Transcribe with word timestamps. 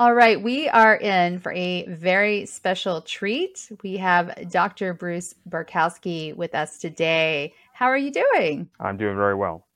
All 0.00 0.14
right, 0.14 0.40
we 0.40 0.66
are 0.66 0.96
in 0.96 1.40
for 1.40 1.52
a 1.52 1.84
very 1.86 2.46
special 2.46 3.02
treat. 3.02 3.70
We 3.82 3.98
have 3.98 4.50
Dr. 4.50 4.94
Bruce 4.94 5.34
Berkowsky 5.46 6.34
with 6.34 6.54
us 6.54 6.78
today. 6.78 7.52
How 7.74 7.84
are 7.84 7.98
you 7.98 8.10
doing? 8.10 8.70
I'm 8.80 8.96
doing 8.96 9.14
very 9.14 9.34
well. 9.34 9.66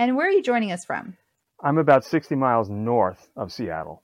And 0.00 0.16
where 0.16 0.26
are 0.26 0.32
you 0.32 0.42
joining 0.42 0.72
us 0.72 0.84
from? 0.84 1.16
I'm 1.62 1.78
about 1.78 2.04
60 2.04 2.34
miles 2.34 2.68
north 2.68 3.28
of 3.36 3.52
Seattle. 3.52 4.02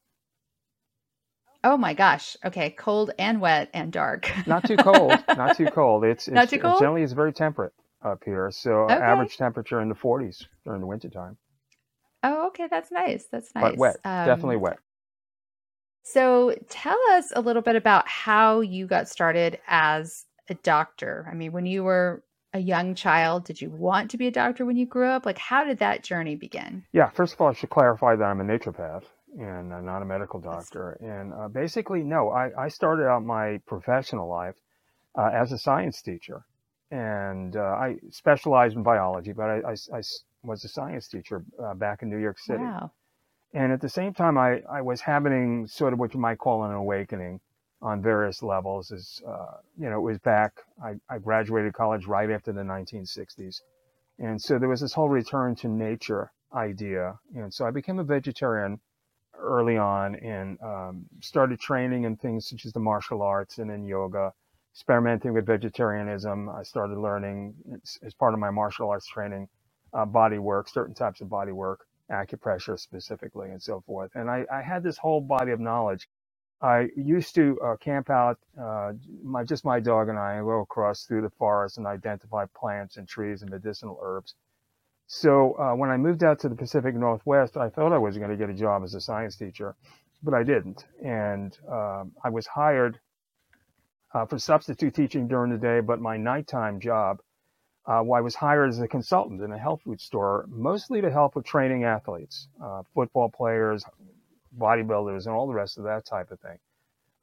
Oh 1.64 1.77
my 1.77 1.92
gosh. 1.92 2.36
Okay, 2.45 2.70
cold 2.70 3.10
and 3.19 3.41
wet 3.41 3.70
and 3.74 3.91
dark. 3.91 4.30
not 4.47 4.64
too 4.64 4.77
cold. 4.77 5.12
Not 5.27 5.56
too 5.56 5.66
cold. 5.66 6.05
It's, 6.05 6.28
it's 6.28 6.34
not 6.36 6.50
too 6.50 6.60
cold. 6.60 6.78
Generally, 6.78 7.02
it's 7.02 7.14
very 7.14 7.33
temperate 7.33 7.72
up 8.05 8.22
here. 8.24 8.48
So 8.52 8.84
okay. 8.84 8.95
average 8.95 9.38
temperature 9.38 9.80
in 9.80 9.88
the 9.88 9.97
40s 9.97 10.47
during 10.64 10.80
the 10.80 10.86
wintertime. 10.86 11.36
Oh, 12.22 12.48
okay. 12.48 12.68
That's 12.70 12.90
nice. 12.90 13.27
That's 13.30 13.54
nice. 13.54 13.62
But 13.62 13.77
wet. 13.77 13.96
Um, 14.04 14.27
Definitely 14.27 14.56
wet. 14.56 14.78
So 16.02 16.55
tell 16.70 16.98
us 17.12 17.33
a 17.36 17.41
little 17.41 17.62
bit 17.62 17.77
about 17.77 18.08
how 18.08 18.61
you 18.61 18.86
got 18.86 19.08
started 19.08 19.58
as 19.69 20.24
a 20.48 20.55
doctor. 20.55 21.28
I 21.30 21.34
mean, 21.34 21.52
when 21.52 21.66
you 21.66 21.84
were 21.84 22.22
a 22.55 22.58
young 22.58 22.94
child, 22.94 23.44
did 23.44 23.61
you 23.61 23.70
want 23.70 24.11
to 24.11 24.16
be 24.16 24.27
a 24.27 24.30
doctor 24.30 24.64
when 24.64 24.77
you 24.77 24.86
grew 24.86 25.06
up? 25.06 25.27
Like, 25.27 25.39
how 25.39 25.64
did 25.64 25.78
that 25.78 26.02
journey 26.02 26.34
begin? 26.34 26.84
Yeah, 26.92 27.11
first 27.11 27.34
of 27.34 27.41
all, 27.41 27.48
I 27.48 27.52
should 27.52 27.70
clarify 27.70 28.16
that 28.16 28.24
I'm 28.24 28.41
a 28.41 28.44
naturopath 28.44 29.05
and 29.39 29.72
uh, 29.72 29.80
not 29.80 30.00
a 30.00 30.06
medical 30.06 30.41
doctor. 30.41 30.92
And 31.00 31.33
uh, 31.34 31.48
basically, 31.48 32.02
no, 32.02 32.30
I, 32.30 32.50
I, 32.58 32.69
started 32.69 33.06
out 33.06 33.22
my 33.22 33.61
professional 33.66 34.28
life 34.28 34.56
uh, 35.16 35.30
as 35.33 35.52
a 35.52 35.58
science 35.58 36.00
teacher. 36.00 36.44
And 36.91 37.55
uh, 37.55 37.61
I 37.61 37.96
specialized 38.11 38.77
in 38.77 38.83
biology, 38.83 39.34
but 39.34 39.50
I, 39.50 39.56
I, 39.58 39.98
I 39.98 40.00
was 40.42 40.64
a 40.64 40.69
science 40.69 41.08
teacher 41.08 41.44
uh, 41.62 41.75
back 41.75 42.03
in 42.03 42.11
New 42.11 42.19
York 42.19 42.39
City. 42.39 42.62
Wow. 42.62 42.92
And 43.55 43.72
at 43.72 43.81
the 43.81 43.89
same 43.89 44.12
time, 44.12 44.36
I, 44.36 44.61
I 44.70 44.83
was 44.83 45.00
having 45.00 45.67
sort 45.67 45.92
of 45.92 45.98
what 45.98 46.14
you 46.14 46.20
might 46.20 46.39
call 46.39 46.64
an 46.64 46.72
awakening 46.72 47.41
on 47.80 48.03
various 48.03 48.42
levels. 48.42 48.92
As 48.92 49.22
uh, 49.27 49.58
you 49.78 49.89
know, 49.89 49.97
it 49.97 50.03
was 50.03 50.19
back. 50.19 50.53
I, 50.83 50.95
I 51.08 51.19
graduated 51.19 51.72
college 51.72 52.06
right 52.06 52.30
after 52.30 52.53
the 52.53 52.61
1960s, 52.61 53.62
and 54.19 54.41
so 54.41 54.58
there 54.58 54.69
was 54.69 54.80
this 54.80 54.92
whole 54.92 55.08
return 55.08 55.55
to 55.56 55.69
nature 55.69 56.33
idea. 56.55 57.19
And 57.34 57.52
so 57.52 57.67
I 57.67 57.70
became 57.70 57.98
a 57.98 58.05
vegetarian 58.05 58.80
early 59.39 59.77
on 59.77 60.17
and 60.17 60.58
um, 60.62 61.06
started 61.20 61.61
training 61.61 62.05
in 62.05 62.17
things 62.17 62.48
such 62.48 62.67
as 62.67 62.73
the 62.73 62.80
martial 62.80 63.23
arts 63.23 63.58
and 63.58 63.70
in 63.70 63.84
yoga, 63.84 64.33
experimenting 64.75 65.33
with 65.33 65.47
vegetarianism. 65.47 66.48
I 66.48 66.62
started 66.64 66.98
learning 66.98 67.55
as 68.02 68.14
part 68.14 68.34
of 68.34 68.41
my 68.41 68.50
martial 68.50 68.91
arts 68.91 69.06
training 69.06 69.48
uh, 69.94 70.05
body 70.06 70.39
work, 70.39 70.69
certain 70.69 70.94
types 70.94 71.20
of 71.20 71.28
body 71.28 71.53
work, 71.53 71.86
acupressure 72.11 72.78
specifically, 72.78 73.50
and 73.50 73.62
so 73.62 73.83
forth. 73.86 74.11
And 74.14 74.30
I, 74.30 74.45
I 74.53 74.62
had 74.62 74.83
this 74.83 74.98
whole 74.98 75.20
body 75.20 75.53
of 75.53 75.61
knowledge. 75.61 76.08
I 76.62 76.89
used 76.97 77.34
to 77.36 77.58
uh, 77.64 77.77
camp 77.77 78.11
out, 78.11 78.39
uh, 78.61 78.92
my 79.23 79.45
just 79.45 79.64
my 79.64 79.80
dog 79.80 80.08
and 80.08 80.18
I, 80.18 80.35
and 80.35 80.45
go 80.46 80.61
across 80.61 81.05
through 81.05 81.23
the 81.23 81.30
forest 81.39 81.79
and 81.79 81.86
identify 81.86 82.46
plants 82.58 82.96
and 82.96 83.08
trees 83.08 83.42
and 83.42 83.51
medicinal 83.51 83.98
herbs. 84.02 84.35
So 85.08 85.55
uh, 85.58 85.74
when 85.77 85.91
I 85.91 85.98
moved 85.98 86.24
out 86.24 86.41
to 86.41 86.51
the 86.51 86.57
Pacific 86.57 86.95
Northwest, 86.96 87.57
I 87.57 87.70
thought 87.70 87.92
I 87.92 87.98
was 87.98 88.18
going 88.18 88.30
to 88.30 88.36
get 88.36 88.51
a 88.51 88.55
job 88.55 88.85
as 88.85 88.95
a 88.95 89.01
science 89.01 89.36
teacher, 89.36 89.77
but 90.23 90.35
I 90.35 90.45
didn't. 90.45 90.85
And 91.05 91.57
um, 91.70 92.12
I 92.24 92.30
was 92.30 92.46
hired 92.46 93.01
uh, 94.14 94.27
for 94.27 94.39
substitute 94.39 94.95
teaching 94.95 95.29
during 95.29 95.52
the 95.52 95.58
day, 95.58 95.80
but 95.80 96.01
my 96.01 96.17
nighttime 96.17 96.80
job 96.80 97.20
uh, 97.88 98.02
well, 98.04 98.18
I 98.18 98.20
was 98.20 98.34
hired 98.34 98.68
as 98.68 98.80
a 98.80 98.86
consultant 98.86 99.40
in 99.40 99.50
a 99.50 99.58
health 99.58 99.80
food 99.82 100.00
store, 100.00 100.44
mostly 100.48 101.00
to 101.00 101.10
help 101.10 101.34
with 101.34 101.46
training 101.46 101.84
athletes, 101.84 102.48
uh, 102.62 102.82
football 102.94 103.30
players, 103.30 103.82
bodybuilders, 104.58 105.24
and 105.26 105.34
all 105.34 105.46
the 105.46 105.54
rest 105.54 105.78
of 105.78 105.84
that 105.84 106.04
type 106.04 106.30
of 106.30 106.38
thing. 106.40 106.58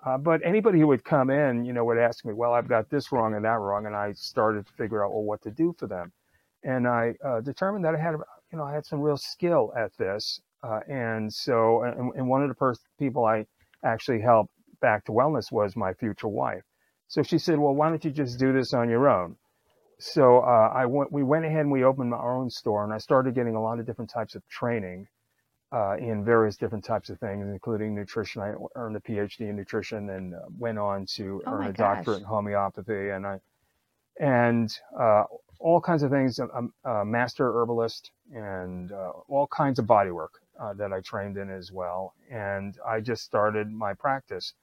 Uh, 0.04 0.18
but 0.18 0.42
anybody 0.44 0.80
who 0.80 0.88
would 0.88 1.04
come 1.04 1.30
in, 1.30 1.66
you 1.66 1.72
know, 1.72 1.86
would 1.86 2.00
ask 2.00 2.26
me, 2.26 2.34
well, 2.34 2.54
I've 2.54 2.68
got 2.68 2.90
this 2.90 3.12
wrong 3.12 3.36
and 3.36 3.46
that 3.46 3.60
wrong. 3.60 3.86
And 3.86 3.96
I 3.96 4.14
started 4.14 4.66
to 4.66 4.74
figure 4.74 5.06
out, 5.06 5.12
well, 5.12 5.24
what 5.24 5.42
to 5.44 5.52
do 5.52 5.76
for 5.78 5.88
them. 5.88 6.12
And 6.64 6.88
I 6.88 7.14
uh, 7.24 7.42
determined 7.42 7.86
that 7.86 7.94
I 7.94 8.00
had, 8.00 8.16
you 8.52 8.58
know, 8.58 8.64
I 8.64 8.74
had 8.74 8.86
some 8.86 9.02
real 9.02 9.18
skill 9.18 9.72
at 9.78 9.96
this. 9.98 10.42
Uh, 10.64 10.80
and 10.88 11.32
so, 11.32 11.84
and, 11.84 12.12
and 12.16 12.28
one 12.28 12.42
of 12.42 12.50
the 12.50 12.56
first 12.56 12.82
people 12.98 13.26
I 13.26 13.46
actually 13.84 14.22
helped 14.22 14.52
back 14.82 15.06
to 15.06 15.12
wellness 15.12 15.52
was 15.52 15.76
my 15.76 15.94
future 15.94 16.28
wife. 16.28 16.64
So 17.08 17.22
she 17.22 17.38
said, 17.38 17.60
well, 17.60 17.76
why 17.76 17.90
don't 17.90 18.04
you 18.04 18.12
just 18.12 18.40
do 18.40 18.52
this 18.52 18.74
on 18.74 18.90
your 18.90 19.08
own? 19.08 19.36
So 20.00 20.40
uh, 20.40 20.72
I 20.74 20.86
went, 20.86 21.12
we 21.12 21.24
went 21.24 21.46
ahead 21.46 21.62
and 21.62 21.72
we 21.72 21.84
opened 21.84 22.14
our 22.14 22.36
own 22.36 22.50
store, 22.50 22.84
and 22.84 22.94
I 22.94 22.98
started 22.98 23.36
getting 23.36 23.56
a 23.56 23.62
lot 23.62 23.80
of 23.80 23.86
different 23.86 24.10
types 24.10 24.36
of 24.36 24.48
training 24.48 25.08
uh, 25.72 25.98
in 25.98 26.24
various 26.24 26.58
different 26.58 26.84
types 26.84 27.10
of 27.10 27.20
things, 27.20 27.48
including 27.48 27.96
nutrition. 27.96 28.42
I 28.42 28.54
earned 28.76 28.96
a 28.96 29.00
PhD 29.00 29.42
in 29.42 29.56
nutrition 29.56 30.10
and 30.10 30.34
uh, 30.34 30.40
went 30.58 30.78
on 30.80 31.06
to 31.16 31.42
oh 31.46 31.52
earn 31.54 31.68
a 31.68 31.74
gosh. 31.74 31.98
doctorate 31.98 32.20
in 32.20 32.26
homeopathy, 32.26 33.10
and 33.10 33.26
I 33.26 33.40
and 34.20 34.78
uh, 34.98 35.24
all 35.60 35.82
kinds 35.82 36.04
of 36.04 36.12
things. 36.12 36.40
I'm 36.40 36.74
a 36.84 37.04
master 37.06 37.52
herbalist 37.52 38.12
and 38.34 38.92
uh, 38.92 39.12
all 39.28 39.48
kinds 39.48 39.80
of 39.80 39.88
body 39.88 40.12
work 40.12 40.42
uh, 40.60 40.74
that 40.76 40.94
I 40.94 41.02
trained 41.02 41.38
in 41.38 41.50
as 41.50 41.72
well. 41.72 42.14
And 42.32 42.78
I 42.86 43.00
just 43.02 43.24
started 43.24 43.72
my 43.72 43.94
practice. 43.94 44.54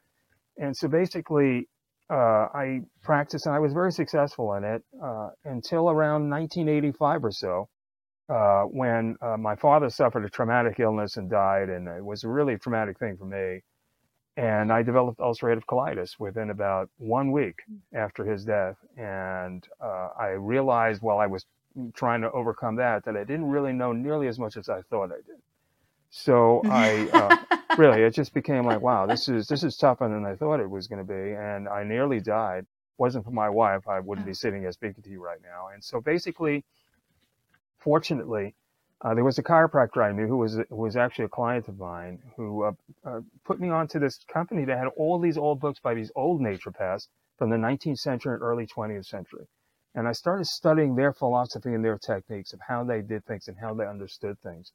And 0.58 0.76
so 0.76 0.88
basically, 0.88 1.68
uh, 2.12 2.48
I 2.54 2.82
practiced 3.02 3.46
and 3.46 3.54
I 3.54 3.58
was 3.58 3.72
very 3.72 3.90
successful 3.90 4.52
in 4.54 4.64
it 4.64 4.82
uh, 5.02 5.30
until 5.46 5.88
around 5.88 6.28
1985 6.28 7.24
or 7.24 7.30
so, 7.32 7.68
uh, 8.28 8.62
when 8.64 9.16
uh, 9.22 9.38
my 9.38 9.56
father 9.56 9.88
suffered 9.88 10.24
a 10.24 10.28
traumatic 10.28 10.78
illness 10.78 11.16
and 11.16 11.30
died, 11.30 11.70
and 11.70 11.88
it 11.88 12.04
was 12.04 12.22
a 12.24 12.28
really 12.28 12.58
traumatic 12.58 12.98
thing 12.98 13.16
for 13.16 13.24
me. 13.24 13.62
And 14.36 14.72
I 14.72 14.82
developed 14.82 15.20
ulcerative 15.20 15.64
colitis 15.64 16.18
within 16.18 16.50
about 16.50 16.90
one 16.98 17.32
week 17.32 17.56
after 17.94 18.24
his 18.24 18.44
death, 18.44 18.76
and 18.96 19.66
uh, 19.80 20.08
I 20.18 20.28
realized 20.38 21.02
while 21.02 21.18
I 21.18 21.26
was 21.26 21.44
trying 21.94 22.20
to 22.22 22.30
overcome 22.32 22.76
that 22.76 23.04
that 23.04 23.16
I 23.16 23.24
didn't 23.24 23.50
really 23.50 23.72
know 23.72 23.92
nearly 23.92 24.28
as 24.28 24.38
much 24.38 24.56
as 24.56 24.68
I 24.68 24.82
thought 24.90 25.12
I 25.12 25.16
did. 25.16 25.40
So 26.14 26.60
I 26.66 27.08
uh, 27.08 27.56
really, 27.78 28.02
it 28.02 28.10
just 28.10 28.34
became 28.34 28.66
like, 28.66 28.82
wow, 28.82 29.06
this 29.06 29.28
is 29.28 29.48
this 29.48 29.64
is 29.64 29.76
tougher 29.76 30.08
than 30.08 30.26
I 30.26 30.36
thought 30.36 30.60
it 30.60 30.68
was 30.68 30.86
going 30.86 31.04
to 31.04 31.10
be, 31.10 31.32
and 31.32 31.66
I 31.66 31.84
nearly 31.84 32.20
died. 32.20 32.66
wasn't 32.98 33.24
for 33.24 33.30
my 33.30 33.48
wife, 33.48 33.88
I 33.88 33.98
wouldn't 33.98 34.26
be 34.26 34.34
sitting 34.34 34.60
here 34.60 34.72
speaking 34.72 35.02
to 35.04 35.10
you 35.10 35.24
right 35.24 35.40
now. 35.42 35.68
And 35.72 35.82
so 35.82 36.02
basically, 36.02 36.64
fortunately, 37.78 38.54
uh, 39.00 39.14
there 39.14 39.24
was 39.24 39.38
a 39.38 39.42
chiropractor 39.42 40.04
I 40.04 40.12
knew 40.12 40.26
who 40.26 40.36
was 40.36 40.60
who 40.68 40.76
was 40.76 40.96
actually 40.96 41.24
a 41.24 41.30
client 41.30 41.66
of 41.68 41.78
mine 41.78 42.18
who 42.36 42.64
uh, 42.64 42.72
uh, 43.06 43.20
put 43.44 43.58
me 43.58 43.70
onto 43.70 43.98
this 43.98 44.18
company 44.30 44.66
that 44.66 44.76
had 44.76 44.88
all 44.98 45.18
these 45.18 45.38
old 45.38 45.60
books 45.60 45.80
by 45.80 45.94
these 45.94 46.12
old 46.14 46.42
naturopaths 46.42 47.08
from 47.38 47.48
the 47.48 47.56
19th 47.56 47.98
century 47.98 48.34
and 48.34 48.42
early 48.42 48.66
20th 48.66 49.06
century. 49.06 49.46
And 49.94 50.06
I 50.06 50.12
started 50.12 50.46
studying 50.46 50.94
their 50.94 51.14
philosophy 51.14 51.72
and 51.72 51.82
their 51.82 51.96
techniques 51.96 52.52
of 52.52 52.60
how 52.68 52.84
they 52.84 53.00
did 53.00 53.24
things 53.24 53.48
and 53.48 53.56
how 53.58 53.72
they 53.72 53.86
understood 53.86 54.38
things 54.40 54.72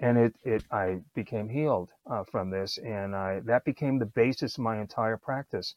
and 0.00 0.18
it, 0.18 0.34
it 0.44 0.64
I 0.72 1.00
became 1.14 1.48
healed 1.48 1.90
uh, 2.10 2.24
from 2.24 2.50
this, 2.50 2.78
and 2.78 3.14
I, 3.14 3.40
that 3.44 3.64
became 3.64 3.98
the 3.98 4.06
basis 4.06 4.56
of 4.56 4.64
my 4.64 4.80
entire 4.80 5.16
practice. 5.16 5.74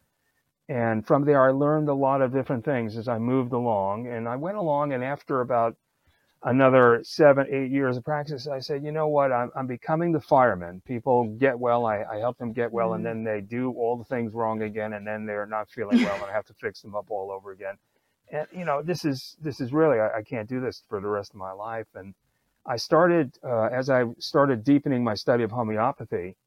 And 0.70 1.06
from 1.06 1.25
there, 1.25 1.46
I 1.46 1.52
learned 1.52 1.90
a 1.90 1.94
lot 1.94 2.22
of 2.22 2.31
different 2.31 2.64
things 2.64 2.96
as 2.98 3.10
I 3.10 3.18
moved 3.18 3.52
along. 3.52 4.08
And 4.08 4.30
I 4.30 4.38
went 4.38 4.58
along, 4.58 4.94
and 4.94 5.04
after 5.04 5.42
about 5.42 5.75
another 6.42 7.02
seven, 7.04 7.48
eight 7.50 7.70
years 7.70 7.98
of 7.98 8.06
practice, 8.06 8.48
I 8.48 8.60
said, 8.60 8.84
you 8.84 8.94
know 8.94 9.10
what? 9.10 9.34
I'm, 9.34 9.52
I'm 9.56 9.68
becoming 9.68 10.14
the 10.14 10.22
fireman. 10.22 10.81
People 10.86 11.25
get 11.38 11.60
well, 11.60 11.86
I, 11.86 12.04
I 12.10 12.18
help 12.18 12.38
them 12.38 12.54
get 12.54 12.72
well, 12.72 12.90
mm-hmm. 12.90 13.06
and 13.06 13.06
then 13.06 13.24
they 13.25 13.42
do 13.42 13.72
all 13.72 13.98
the 13.98 14.06
things 14.06 14.34
wrong 14.34 14.62
again, 14.62 14.94
and 14.94 15.06
then 15.06 15.25
they're 15.25 15.46
not 15.46 15.70
feeling 15.70 16.02
well, 16.02 16.16
and 16.16 16.24
I 16.24 16.31
have 16.31 16.46
to 16.46 16.54
fix 16.54 16.81
them 16.81 16.96
up 16.96 17.08
all 17.10 17.30
over 17.30 17.52
again. 17.52 17.75
And 18.31 18.48
you 18.54 18.64
know, 18.64 18.81
this 18.81 19.04
is 19.04 19.36
this 19.42 19.60
is 19.60 19.74
really 19.74 20.00
I, 20.00 20.20
I 20.20 20.22
can't 20.24 20.48
do 20.48 20.62
this 20.62 20.81
for 20.88 21.02
the 21.02 21.08
rest 21.08 21.31
of 21.31 21.38
my 21.38 21.52
life. 21.52 21.88
And 21.94 22.16
I 22.65 22.77
started 22.77 23.38
uh, 23.44 23.65
as 23.65 23.89
I 23.89 24.06
started 24.19 24.63
deepening 24.63 25.04
my 25.04 25.15
study 25.15 25.44
of 25.44 25.51
homeopathy, 25.51 26.38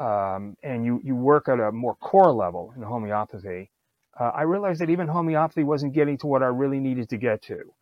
um, 0.00 0.56
and 0.62 0.84
you 0.86 1.00
you 1.04 1.16
work 1.16 1.48
at 1.48 1.60
a 1.60 1.72
more 1.72 1.96
core 1.96 2.32
level 2.32 2.72
in 2.76 2.82
homeopathy. 2.82 3.70
Uh, 4.18 4.32
I 4.34 4.42
realized 4.42 4.80
that 4.82 4.90
even 4.90 5.08
homeopathy 5.08 5.64
wasn't 5.64 5.94
getting 5.94 6.18
to 6.18 6.28
what 6.28 6.42
I 6.42 6.48
really 6.48 6.80
needed 6.80 7.08
to 7.10 7.18
get 7.18 7.42
to. 7.44 7.72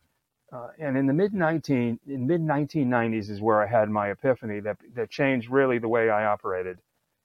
Uh, 0.51 0.69
and 0.79 0.97
in 0.97 1.07
the 1.07 1.13
mid 1.13 1.33
19 1.33 1.99
in 2.07 2.27
mid 2.27 2.41
1990s 2.41 3.29
is 3.29 3.41
where 3.41 3.61
I 3.61 3.67
had 3.67 3.89
my 3.89 4.09
epiphany 4.11 4.61
that 4.61 4.77
that 4.95 5.09
changed 5.11 5.49
really 5.51 5.79
the 5.79 5.89
way 5.89 6.09
I 6.09 6.25
operated. 6.25 6.79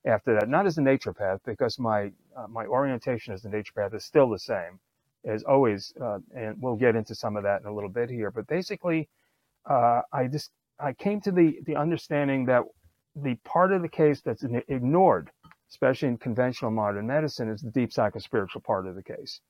after 0.06 0.34
that, 0.34 0.48
not 0.50 0.66
as 0.66 0.78
a 0.78 0.82
naturopath, 0.82 1.40
because 1.46 1.78
my 1.78 2.12
uh, 2.36 2.48
my 2.48 2.66
orientation 2.66 3.34
as 3.34 3.44
a 3.46 3.48
naturopath 3.50 3.94
is 3.94 4.04
still 4.04 4.30
the 4.30 4.40
same 4.40 4.80
as 5.24 5.44
always, 5.44 5.94
uh, 6.02 6.18
and 6.36 6.60
we'll 6.62 6.76
get 6.76 6.96
into 6.96 7.14
some 7.14 7.36
of 7.36 7.44
that 7.44 7.62
in 7.62 7.68
a 7.68 7.74
little 7.74 7.90
bit 7.90 8.10
here. 8.10 8.30
But 8.32 8.46
basically, 8.48 9.08
uh, 9.68 10.02
I 10.12 10.26
just 10.26 10.50
I 10.78 10.92
came 10.92 11.20
to 11.22 11.32
the 11.32 11.58
the 11.64 11.76
understanding 11.76 12.46
that 12.46 12.62
the 13.14 13.34
part 13.44 13.72
of 13.72 13.82
the 13.82 13.88
case 13.88 14.20
that's 14.20 14.44
ignored, 14.68 15.30
especially 15.70 16.08
in 16.08 16.18
conventional 16.18 16.70
modern 16.70 17.06
medicine, 17.06 17.48
is 17.50 17.60
the 17.60 17.70
deep 17.70 17.90
psychospiritual 17.90 18.64
part 18.64 18.86
of 18.86 18.94
the 18.94 19.02
case. 19.02 19.40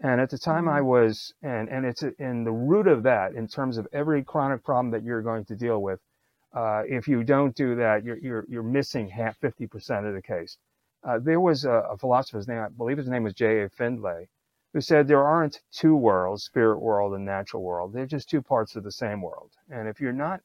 And 0.00 0.20
at 0.20 0.30
the 0.30 0.38
time 0.38 0.64
mm-hmm. 0.64 0.76
I 0.76 0.80
was, 0.80 1.34
and, 1.42 1.68
and 1.68 1.84
it's 1.84 2.02
in 2.02 2.44
the 2.44 2.52
root 2.52 2.86
of 2.86 3.02
that 3.02 3.34
in 3.34 3.48
terms 3.48 3.78
of 3.78 3.88
every 3.92 4.22
chronic 4.22 4.62
problem 4.64 4.90
that 4.92 5.02
you're 5.02 5.22
going 5.22 5.44
to 5.46 5.56
deal 5.56 5.82
with. 5.82 6.00
Uh, 6.54 6.82
if 6.86 7.08
you 7.08 7.24
don't 7.24 7.54
do 7.54 7.74
that, 7.76 8.04
you're, 8.04 8.18
you're, 8.18 8.46
you're 8.48 8.62
missing 8.62 9.08
half, 9.08 9.38
50% 9.40 10.08
of 10.08 10.14
the 10.14 10.22
case. 10.22 10.56
Uh, 11.04 11.18
there 11.18 11.40
was 11.40 11.64
a, 11.64 11.70
a, 11.70 11.96
philosopher's 11.96 12.48
name, 12.48 12.58
I 12.58 12.68
believe 12.68 12.96
his 12.96 13.08
name 13.08 13.22
was 13.22 13.34
J.A. 13.34 13.68
Findlay, 13.68 14.28
who 14.72 14.80
said 14.80 15.08
there 15.08 15.24
aren't 15.24 15.60
two 15.72 15.96
worlds, 15.96 16.44
spirit 16.44 16.78
world 16.78 17.14
and 17.14 17.24
natural 17.24 17.62
world. 17.62 17.92
They're 17.92 18.06
just 18.06 18.28
two 18.28 18.42
parts 18.42 18.76
of 18.76 18.84
the 18.84 18.92
same 18.92 19.22
world. 19.22 19.52
And 19.70 19.88
if 19.88 20.00
you're 20.00 20.12
not, 20.12 20.40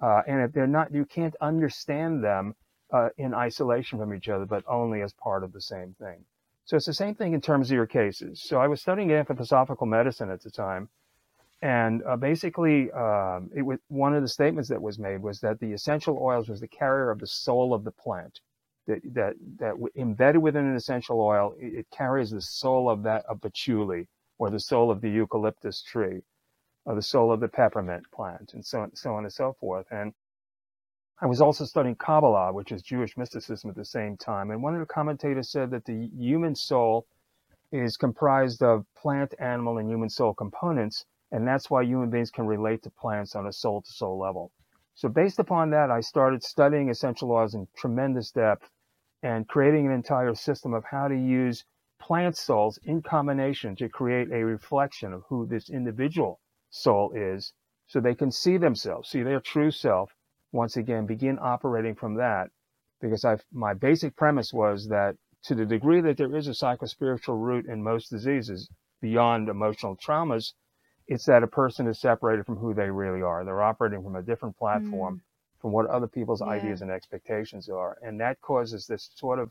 uh, 0.00 0.22
and 0.26 0.40
if 0.40 0.52
they're 0.52 0.66
not, 0.66 0.92
you 0.92 1.04
can't 1.04 1.34
understand 1.40 2.22
them 2.22 2.54
uh, 2.92 3.08
in 3.18 3.34
isolation 3.34 3.98
from 3.98 4.14
each 4.14 4.28
other, 4.28 4.46
but 4.46 4.64
only 4.68 5.02
as 5.02 5.12
part 5.12 5.42
of 5.42 5.52
the 5.52 5.60
same 5.60 5.94
thing. 5.98 6.24
So 6.64 6.76
it's 6.76 6.86
the 6.86 6.94
same 6.94 7.14
thing 7.14 7.34
in 7.34 7.40
terms 7.40 7.70
of 7.70 7.74
your 7.74 7.86
cases. 7.86 8.42
So 8.42 8.58
I 8.58 8.68
was 8.68 8.80
studying 8.80 9.08
anthroposophical 9.08 9.86
medicine 9.86 10.30
at 10.30 10.42
the 10.42 10.50
time, 10.50 10.88
and 11.60 12.02
uh, 12.04 12.16
basically, 12.16 12.90
um, 12.92 13.50
it 13.54 13.62
was 13.62 13.78
one 13.88 14.14
of 14.14 14.22
the 14.22 14.28
statements 14.28 14.68
that 14.68 14.80
was 14.80 14.98
made 14.98 15.22
was 15.22 15.40
that 15.40 15.60
the 15.60 15.72
essential 15.72 16.18
oils 16.20 16.48
was 16.48 16.60
the 16.60 16.68
carrier 16.68 17.10
of 17.10 17.20
the 17.20 17.26
soul 17.26 17.74
of 17.74 17.84
the 17.84 17.90
plant. 17.90 18.40
That 18.86 19.00
that 19.14 19.34
that 19.58 19.74
embedded 19.96 20.42
within 20.42 20.66
an 20.66 20.76
essential 20.76 21.20
oil, 21.20 21.54
it, 21.58 21.74
it 21.74 21.86
carries 21.90 22.30
the 22.30 22.40
soul 22.42 22.90
of 22.90 23.02
that 23.04 23.24
of 23.26 23.40
patchouli 23.40 24.08
or 24.38 24.50
the 24.50 24.60
soul 24.60 24.90
of 24.90 25.00
the 25.00 25.10
eucalyptus 25.10 25.82
tree, 25.82 26.20
or 26.84 26.94
the 26.94 27.02
soul 27.02 27.32
of 27.32 27.40
the 27.40 27.48
peppermint 27.48 28.04
plant, 28.12 28.52
and 28.54 28.64
so 28.64 28.80
on, 28.80 28.94
so 28.94 29.14
on 29.14 29.24
and 29.24 29.32
so 29.32 29.54
forth. 29.60 29.86
And 29.90 30.12
I 31.20 31.26
was 31.26 31.40
also 31.40 31.64
studying 31.64 31.94
Kabbalah, 31.94 32.52
which 32.52 32.72
is 32.72 32.82
Jewish 32.82 33.16
mysticism 33.16 33.70
at 33.70 33.76
the 33.76 33.84
same 33.84 34.16
time. 34.16 34.50
And 34.50 34.62
one 34.62 34.74
of 34.74 34.80
the 34.80 34.86
commentators 34.86 35.50
said 35.50 35.70
that 35.70 35.84
the 35.84 36.10
human 36.14 36.54
soul 36.54 37.06
is 37.72 37.96
comprised 37.96 38.62
of 38.62 38.84
plant, 38.96 39.34
animal, 39.38 39.78
and 39.78 39.88
human 39.88 40.10
soul 40.10 40.34
components. 40.34 41.06
And 41.32 41.46
that's 41.46 41.70
why 41.70 41.84
human 41.84 42.10
beings 42.10 42.30
can 42.30 42.46
relate 42.46 42.82
to 42.82 42.90
plants 42.90 43.34
on 43.34 43.46
a 43.46 43.52
soul 43.52 43.82
to 43.82 43.90
soul 43.90 44.18
level. 44.18 44.50
So 44.94 45.08
based 45.08 45.38
upon 45.38 45.70
that, 45.70 45.90
I 45.90 46.00
started 46.00 46.42
studying 46.42 46.90
essential 46.90 47.32
oils 47.32 47.54
in 47.54 47.66
tremendous 47.76 48.30
depth 48.30 48.70
and 49.24 49.48
creating 49.48 49.86
an 49.86 49.92
entire 49.92 50.34
system 50.34 50.74
of 50.74 50.84
how 50.84 51.08
to 51.08 51.16
use 51.16 51.64
plant 51.98 52.36
souls 52.36 52.78
in 52.84 53.00
combination 53.00 53.74
to 53.74 53.88
create 53.88 54.30
a 54.30 54.44
reflection 54.44 55.14
of 55.14 55.22
who 55.28 55.46
this 55.46 55.70
individual 55.70 56.40
soul 56.68 57.10
is 57.12 57.54
so 57.86 58.00
they 58.00 58.14
can 58.14 58.30
see 58.30 58.58
themselves, 58.58 59.08
see 59.08 59.22
their 59.22 59.40
true 59.40 59.70
self, 59.70 60.14
once 60.52 60.76
again 60.76 61.06
begin 61.06 61.38
operating 61.40 61.94
from 61.94 62.14
that 62.14 62.50
because 63.00 63.24
i 63.24 63.36
my 63.52 63.74
basic 63.74 64.14
premise 64.14 64.52
was 64.52 64.88
that 64.88 65.16
to 65.42 65.54
the 65.54 65.66
degree 65.66 66.00
that 66.00 66.16
there 66.16 66.36
is 66.36 66.46
a 66.46 66.52
psychospiritual 66.52 67.42
root 67.42 67.66
in 67.66 67.82
most 67.82 68.08
diseases 68.10 68.70
beyond 69.00 69.48
emotional 69.48 69.96
traumas, 69.96 70.52
it's 71.06 71.26
that 71.26 71.42
a 71.42 71.46
person 71.46 71.86
is 71.86 72.00
separated 72.00 72.46
from 72.46 72.56
who 72.56 72.72
they 72.72 72.90
really 72.90 73.20
are. 73.20 73.44
They're 73.44 73.62
operating 73.62 74.02
from 74.02 74.16
a 74.16 74.22
different 74.22 74.56
platform 74.56 75.16
mm. 75.16 75.20
From 75.64 75.72
what 75.72 75.86
other 75.86 76.06
people's 76.06 76.42
yeah. 76.42 76.52
ideas 76.52 76.82
and 76.82 76.90
expectations 76.90 77.70
are. 77.70 77.96
And 78.02 78.20
that 78.20 78.38
causes 78.42 78.86
this 78.86 79.08
sort 79.14 79.38
of 79.38 79.50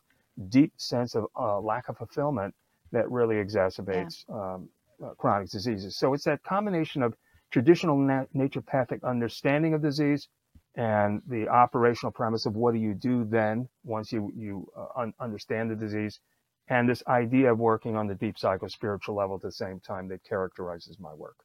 deep 0.50 0.72
sense 0.78 1.16
of 1.16 1.26
uh, 1.36 1.60
lack 1.60 1.90
of 1.90 1.98
fulfillment 1.98 2.54
that 2.92 3.10
really 3.10 3.38
exacerbates 3.38 4.24
yeah. 4.30 4.36
um, 4.36 4.70
uh, 5.04 5.16
chronic 5.16 5.50
diseases. 5.50 5.98
So 5.98 6.14
it's 6.14 6.26
that 6.26 6.44
combination 6.44 7.02
of 7.02 7.16
traditional 7.50 7.98
nat- 7.98 8.28
naturopathic 8.36 9.04
understanding 9.04 9.74
of 9.74 9.82
disease 9.82 10.28
and 10.76 11.20
the 11.28 11.48
operational 11.48 12.12
premise 12.12 12.46
of 12.46 12.56
what 12.56 12.76
do 12.76 12.80
you 12.80 12.94
do 12.94 13.26
then 13.28 13.68
once 13.84 14.12
you 14.12 14.32
you 14.36 14.68
uh, 14.78 15.02
un- 15.02 15.14
understand 15.20 15.72
the 15.72 15.76
disease 15.76 16.20
and 16.68 16.88
this 16.88 17.02
idea 17.08 17.52
of 17.52 17.58
working 17.58 17.96
on 17.96 18.06
the 18.06 18.16
deep 18.16 18.38
psycho-spiritual 18.38 19.16
level 19.16 19.36
at 19.36 19.42
the 19.42 19.52
same 19.52 19.80
time 19.80 20.08
that 20.08 20.24
characterizes 20.24 21.00
my 21.00 21.14
work 21.16 21.38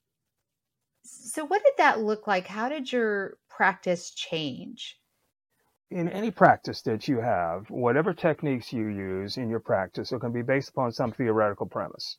so 1.08 1.44
what 1.44 1.62
did 1.64 1.74
that 1.78 2.00
look 2.00 2.26
like 2.26 2.46
how 2.46 2.68
did 2.68 2.90
your 2.92 3.38
practice 3.48 4.10
change 4.10 5.00
in 5.90 6.08
any 6.08 6.30
practice 6.30 6.82
that 6.82 7.08
you 7.08 7.18
have 7.20 7.70
whatever 7.70 8.12
techniques 8.12 8.72
you 8.72 8.86
use 8.86 9.36
in 9.36 9.48
your 9.48 9.60
practice 9.60 10.12
are 10.12 10.18
going 10.18 10.32
to 10.32 10.38
be 10.38 10.42
based 10.42 10.70
upon 10.70 10.92
some 10.92 11.12
theoretical 11.12 11.66
premise 11.66 12.18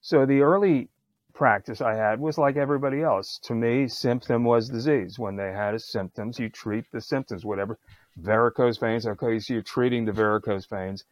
so 0.00 0.26
the 0.26 0.40
early 0.40 0.88
practice 1.32 1.80
I 1.80 1.94
had 1.94 2.20
was 2.20 2.38
like 2.38 2.56
everybody 2.56 3.02
else. 3.02 3.38
To 3.44 3.54
me, 3.54 3.88
symptom 3.88 4.44
was 4.44 4.68
disease. 4.68 5.18
When 5.18 5.36
they 5.36 5.52
had 5.52 5.80
symptoms, 5.80 6.38
you 6.38 6.48
treat 6.48 6.84
the 6.92 7.00
symptoms, 7.00 7.44
whatever 7.44 7.78
varicose 8.16 8.78
veins. 8.78 9.06
Okay, 9.06 9.38
so 9.38 9.54
you're 9.54 9.62
treating 9.62 10.04
the 10.04 10.12
varicose 10.12 10.66
veins, 10.66 11.04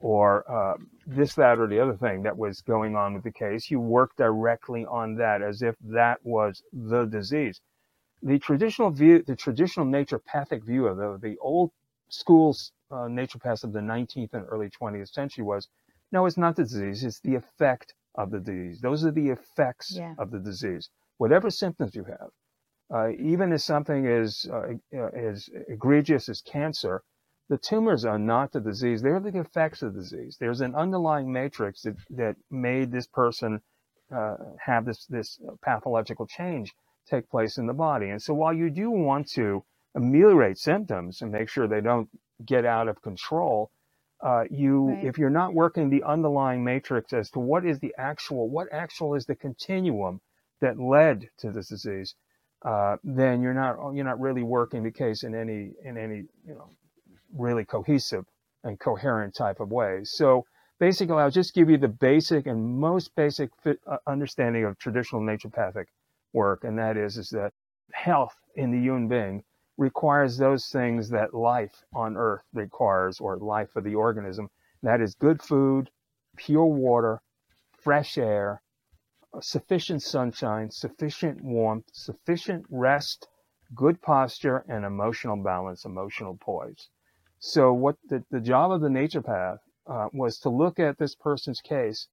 or 0.00 0.50
uh, 0.50 0.76
this, 1.06 1.34
that, 1.34 1.58
or 1.58 1.66
the 1.66 1.78
other 1.78 1.96
thing 1.96 2.22
that 2.22 2.36
was 2.36 2.62
going 2.62 2.96
on 2.96 3.14
with 3.14 3.22
the 3.22 3.32
case. 3.32 3.70
You 3.70 3.80
work 3.80 4.16
directly 4.16 4.86
on 4.86 5.14
that 5.16 5.42
as 5.42 5.62
if 5.62 5.76
that 5.84 6.18
was 6.24 6.62
the 6.72 7.04
disease. 7.04 7.60
The 8.22 8.38
traditional 8.38 8.90
view, 8.90 9.22
the 9.22 9.36
traditional 9.36 9.86
naturopathic 9.86 10.64
view 10.64 10.86
of 10.86 10.96
the, 10.96 11.18
the 11.28 11.38
old 11.38 11.70
school 12.08 12.56
uh, 12.90 13.06
naturopaths 13.06 13.64
of 13.64 13.72
the 13.72 13.80
19th 13.80 14.34
and 14.34 14.46
early 14.48 14.70
20th 14.70 15.12
century 15.12 15.44
was, 15.44 15.68
no, 16.12 16.26
it's 16.26 16.36
not 16.36 16.56
the 16.56 16.64
disease; 16.64 17.04
it's 17.04 17.20
the 17.20 17.36
effect 17.36 17.94
of 18.16 18.30
the 18.30 18.40
disease. 18.40 18.80
Those 18.80 19.04
are 19.04 19.12
the 19.12 19.28
effects 19.28 19.92
yeah. 19.96 20.14
of 20.18 20.30
the 20.30 20.40
disease. 20.40 20.90
Whatever 21.18 21.50
symptoms 21.50 21.94
you 21.94 22.04
have, 22.04 22.30
uh, 22.92 23.10
even 23.10 23.52
if 23.52 23.60
something 23.60 24.06
is 24.06 24.48
uh, 24.52 24.72
as 25.14 25.48
egregious 25.68 26.28
as 26.28 26.40
cancer, 26.40 27.02
the 27.50 27.58
tumors 27.58 28.04
are 28.04 28.18
not 28.18 28.52
the 28.52 28.60
disease. 28.60 29.02
They're 29.02 29.18
the 29.20 29.40
effects 29.40 29.82
of 29.82 29.92
the 29.92 30.00
disease. 30.00 30.36
There's 30.38 30.60
an 30.60 30.76
underlying 30.76 31.32
matrix 31.32 31.82
that, 31.82 31.96
that 32.10 32.36
made 32.48 32.92
this 32.92 33.08
person 33.08 33.60
uh, 34.14 34.36
have 34.64 34.86
this, 34.86 35.04
this 35.06 35.40
pathological 35.60 36.26
change 36.28 36.72
take 37.08 37.28
place 37.28 37.58
in 37.58 37.66
the 37.66 37.74
body. 37.74 38.10
And 38.10 38.22
so 38.22 38.34
while 38.34 38.54
you 38.54 38.70
do 38.70 38.88
want 38.90 39.28
to 39.32 39.64
ameliorate 39.96 40.58
symptoms 40.58 41.22
and 41.22 41.32
make 41.32 41.48
sure 41.48 41.66
they 41.66 41.80
don't 41.80 42.08
get 42.46 42.64
out 42.64 42.86
of 42.86 43.02
control, 43.02 43.72
uh, 44.24 44.44
you 44.48 44.90
right. 44.90 45.04
if 45.04 45.18
you're 45.18 45.28
not 45.28 45.52
working 45.52 45.90
the 45.90 46.04
underlying 46.04 46.62
matrix 46.62 47.12
as 47.12 47.30
to 47.30 47.40
what 47.40 47.66
is 47.66 47.80
the 47.80 47.92
actual 47.98 48.48
what 48.48 48.68
actual 48.70 49.14
is 49.14 49.26
the 49.26 49.34
continuum 49.34 50.20
that 50.60 50.78
led 50.78 51.28
to 51.38 51.50
this 51.50 51.68
disease 51.68 52.14
uh, 52.62 52.96
then 53.02 53.40
you're 53.40 53.54
not 53.54 53.76
you're 53.94 54.04
not 54.04 54.20
really 54.20 54.42
working 54.42 54.82
the 54.82 54.90
case 54.90 55.22
in 55.22 55.34
any 55.34 55.72
in 55.84 55.96
any 55.96 56.24
you 56.46 56.54
know 56.54 56.68
really 57.34 57.64
cohesive 57.64 58.24
and 58.64 58.78
coherent 58.78 59.34
type 59.34 59.60
of 59.60 59.70
way 59.70 60.00
so 60.04 60.44
basically 60.78 61.16
i'll 61.16 61.30
just 61.30 61.54
give 61.54 61.70
you 61.70 61.78
the 61.78 61.88
basic 61.88 62.46
and 62.46 62.78
most 62.78 63.14
basic 63.14 63.50
fit, 63.62 63.80
uh, 63.86 63.96
understanding 64.06 64.64
of 64.64 64.78
traditional 64.78 65.22
naturopathic 65.22 65.86
work 66.32 66.64
and 66.64 66.78
that 66.78 66.96
is 66.96 67.16
is 67.16 67.30
that 67.30 67.52
health 67.92 68.36
in 68.54 68.70
the 68.70 68.78
human 68.78 69.08
being 69.08 69.42
requires 69.80 70.36
those 70.36 70.66
things 70.68 71.08
that 71.08 71.32
life 71.32 71.84
on 71.94 72.14
earth 72.14 72.44
requires 72.52 73.18
or 73.18 73.38
life 73.38 73.74
of 73.76 73.82
the 73.82 73.94
organism. 73.94 74.50
That 74.82 75.00
is 75.00 75.14
good 75.14 75.42
food, 75.42 75.90
pure 76.36 76.66
water, 76.66 77.22
fresh 77.72 78.18
air, 78.18 78.60
sufficient 79.40 80.02
sunshine, 80.02 80.70
sufficient 80.70 81.42
warmth, 81.42 81.86
sufficient 81.94 82.66
rest, 82.68 83.26
good 83.74 84.02
posture, 84.02 84.64
and 84.68 84.84
emotional 84.84 85.36
balance, 85.36 85.86
emotional 85.86 86.36
poise. 86.36 86.90
So 87.40 87.72
what 87.72 87.96
the, 88.08 88.24
the 88.30 88.40
job 88.40 88.70
of 88.70 88.80
the 88.80 88.88
naturopath 88.88 89.58
uh, 89.86 90.08
was 90.12 90.38
to 90.40 90.50
look 90.50 90.78
at 90.78 90.98
this 90.98 91.14
person's 91.14 91.60
case 91.60 92.06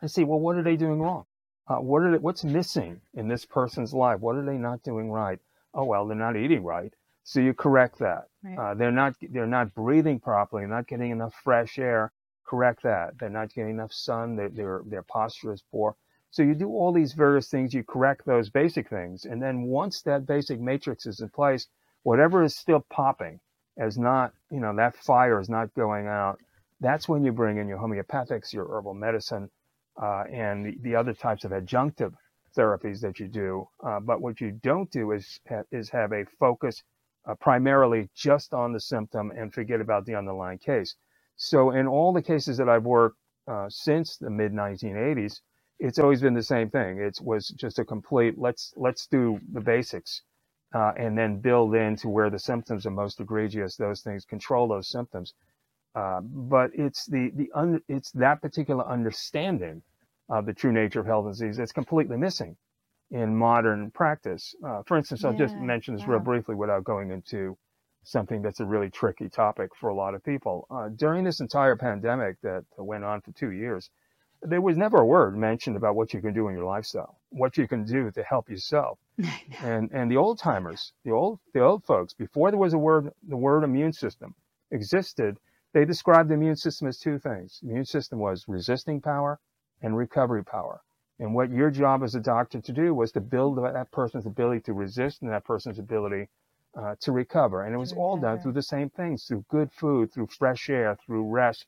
and 0.00 0.10
see, 0.10 0.24
well, 0.24 0.40
what 0.40 0.56
are 0.56 0.62
they 0.62 0.76
doing 0.76 1.00
wrong? 1.00 1.26
Uh, 1.66 1.76
what 1.76 2.02
are 2.02 2.12
they, 2.12 2.18
what's 2.18 2.44
missing 2.44 3.00
in 3.14 3.28
this 3.28 3.44
person's 3.44 3.92
life? 3.92 4.20
What 4.20 4.36
are 4.36 4.44
they 4.44 4.58
not 4.58 4.82
doing 4.82 5.10
right? 5.10 5.40
oh 5.74 5.84
well, 5.84 6.06
they're 6.06 6.16
not 6.16 6.36
eating 6.36 6.64
right. 6.64 6.92
So 7.22 7.40
you 7.40 7.54
correct 7.54 7.98
that. 7.98 8.28
Right. 8.42 8.58
Uh, 8.58 8.74
they're 8.74 8.90
not 8.92 9.14
they're 9.20 9.46
not 9.46 9.74
breathing 9.74 10.20
properly. 10.20 10.66
Not 10.66 10.88
getting 10.88 11.10
enough 11.10 11.34
fresh 11.44 11.78
air. 11.78 12.12
Correct 12.44 12.82
that. 12.82 13.18
They're 13.18 13.30
not 13.30 13.54
getting 13.54 13.70
enough 13.70 13.92
sun. 13.92 14.36
Their 14.36 14.48
their 14.48 14.82
their 14.86 15.02
posture 15.02 15.52
is 15.52 15.62
poor. 15.70 15.96
So 16.30 16.42
you 16.42 16.54
do 16.54 16.68
all 16.68 16.92
these 16.92 17.12
various 17.12 17.48
things. 17.48 17.74
You 17.74 17.84
correct 17.84 18.24
those 18.26 18.50
basic 18.50 18.88
things, 18.88 19.24
and 19.24 19.42
then 19.42 19.62
once 19.62 20.02
that 20.02 20.26
basic 20.26 20.60
matrix 20.60 21.06
is 21.06 21.20
in 21.20 21.28
place, 21.28 21.66
whatever 22.02 22.42
is 22.42 22.54
still 22.54 22.84
popping 22.90 23.40
as 23.78 23.98
not 23.98 24.32
you 24.50 24.60
know 24.60 24.74
that 24.76 24.96
fire 24.96 25.40
is 25.40 25.48
not 25.48 25.74
going 25.74 26.06
out. 26.06 26.38
That's 26.80 27.08
when 27.08 27.24
you 27.24 27.32
bring 27.32 27.58
in 27.58 27.68
your 27.68 27.78
homeopathics, 27.78 28.52
your 28.52 28.66
herbal 28.68 28.94
medicine, 28.94 29.50
uh, 30.02 30.24
and 30.32 30.66
the, 30.66 30.78
the 30.82 30.96
other 30.96 31.14
types 31.14 31.44
of 31.44 31.52
adjunctive 31.52 32.14
therapies 32.56 33.00
that 33.00 33.20
you 33.20 33.28
do. 33.28 33.68
Uh, 33.84 34.00
but 34.00 34.20
what 34.20 34.40
you 34.40 34.52
don't 34.62 34.90
do 34.90 35.12
is 35.12 35.40
is 35.72 35.90
have 35.90 36.12
a 36.12 36.24
focus 36.38 36.82
uh, 37.28 37.34
primarily 37.36 38.08
just 38.14 38.54
on 38.54 38.72
the 38.72 38.80
symptom 38.80 39.32
and 39.36 39.52
forget 39.54 39.80
about 39.80 40.06
the 40.06 40.14
underlying 40.14 40.58
case. 40.58 40.96
So 41.36 41.70
in 41.72 41.86
all 41.86 42.12
the 42.12 42.22
cases 42.22 42.56
that 42.58 42.68
I've 42.68 42.84
worked 42.84 43.18
uh, 43.48 43.66
since 43.68 44.16
the 44.18 44.30
mid 44.30 44.52
1980s, 44.52 45.40
it's 45.80 45.98
always 45.98 46.20
been 46.22 46.34
the 46.34 46.42
same 46.42 46.70
thing. 46.70 46.98
It 47.00 47.18
was 47.22 47.48
just 47.48 47.78
a 47.78 47.84
complete 47.84 48.38
let's 48.38 48.72
let's 48.76 49.06
do 49.06 49.40
the 49.52 49.60
basics, 49.60 50.22
uh, 50.74 50.92
and 50.96 51.16
then 51.18 51.38
build 51.38 51.74
into 51.74 52.08
where 52.08 52.30
the 52.30 52.38
symptoms 52.38 52.86
are 52.86 52.90
most 52.90 53.20
egregious. 53.20 53.76
Those 53.76 54.02
things 54.02 54.24
control 54.24 54.68
those 54.68 54.88
symptoms. 54.88 55.34
Uh, 55.94 56.20
but 56.22 56.70
it's 56.74 57.06
the 57.06 57.30
the 57.34 57.50
un, 57.54 57.80
it's 57.88 58.12
that 58.12 58.40
particular 58.40 58.86
understanding 58.86 59.82
of 60.28 60.46
the 60.46 60.54
true 60.54 60.72
nature 60.72 61.00
of 61.00 61.06
health 61.06 61.26
and 61.26 61.34
disease 61.34 61.56
that's 61.56 61.72
completely 61.72 62.16
missing 62.16 62.56
in 63.10 63.36
modern 63.36 63.90
practice. 63.90 64.54
Uh, 64.64 64.82
for 64.86 64.96
instance, 64.96 65.24
I'll 65.24 65.36
just 65.36 65.56
mention 65.56 65.94
this 65.96 66.06
wow. 66.06 66.14
real 66.14 66.20
briefly 66.20 66.54
without 66.54 66.84
going 66.84 67.10
into 67.10 67.58
something 68.04 68.40
that's 68.40 68.60
a 68.60 68.64
really 68.64 68.88
tricky 68.88 69.28
topic 69.28 69.74
for 69.74 69.90
a 69.90 69.94
lot 69.94 70.14
of 70.14 70.24
people. 70.24 70.66
Uh, 70.70 70.88
during 70.88 71.24
this 71.24 71.40
entire 71.40 71.76
pandemic 71.76 72.40
that 72.42 72.64
went 72.78 73.04
on 73.04 73.20
for 73.20 73.32
two 73.32 73.50
years, 73.50 73.90
there 74.42 74.60
was 74.60 74.76
never 74.76 74.98
a 74.98 75.04
word 75.04 75.36
mentioned 75.36 75.76
about 75.76 75.96
what 75.96 76.14
you 76.14 76.20
can 76.20 76.32
do 76.32 76.48
in 76.48 76.54
your 76.54 76.64
lifestyle, 76.64 77.18
what 77.30 77.58
you 77.58 77.68
can 77.68 77.84
do 77.84 78.10
to 78.12 78.22
help 78.22 78.48
yourself. 78.48 78.98
And 79.62 79.90
and 79.92 80.10
the 80.10 80.16
old 80.18 80.38
timers, 80.38 80.92
the 81.04 81.12
old 81.12 81.40
the 81.54 81.60
old 81.60 81.84
folks, 81.84 82.14
before 82.14 82.50
there 82.50 82.60
was 82.60 82.74
a 82.74 82.78
word 82.78 83.12
the 83.28 83.36
word 83.36 83.64
immune 83.64 83.92
system 83.92 84.34
existed, 84.72 85.38
they 85.74 85.84
described 85.84 86.30
the 86.30 86.34
immune 86.34 86.56
system 86.56 86.88
as 86.88 86.98
two 86.98 87.18
things. 87.18 87.60
The 87.62 87.70
immune 87.70 87.86
system 87.86 88.20
was 88.20 88.46
resisting 88.48 89.00
power 89.00 89.40
and 89.82 89.96
recovery 89.96 90.44
power. 90.44 90.82
And 91.20 91.34
what 91.34 91.50
your 91.50 91.70
job 91.70 92.02
as 92.04 92.14
a 92.14 92.20
doctor 92.20 92.60
to 92.60 92.72
do 92.72 92.94
was 92.94 93.12
to 93.12 93.20
build 93.20 93.58
that 93.58 93.90
person's 93.92 94.26
ability 94.26 94.62
to 94.62 94.74
resist 94.74 95.22
and 95.22 95.30
that 95.32 95.44
person's 95.44 95.78
ability 95.78 96.28
uh, 96.78 96.96
to 97.00 97.12
recover. 97.12 97.64
And 97.64 97.74
it 97.74 97.78
was 97.78 97.92
all 97.94 98.18
done 98.18 98.40
through 98.40 98.52
the 98.54 98.62
same 98.62 98.90
things, 98.90 99.24
through 99.24 99.44
good 99.50 99.72
food, 99.72 100.12
through 100.12 100.28
fresh 100.28 100.70
air, 100.70 100.96
through 101.06 101.28
rest. 101.28 101.66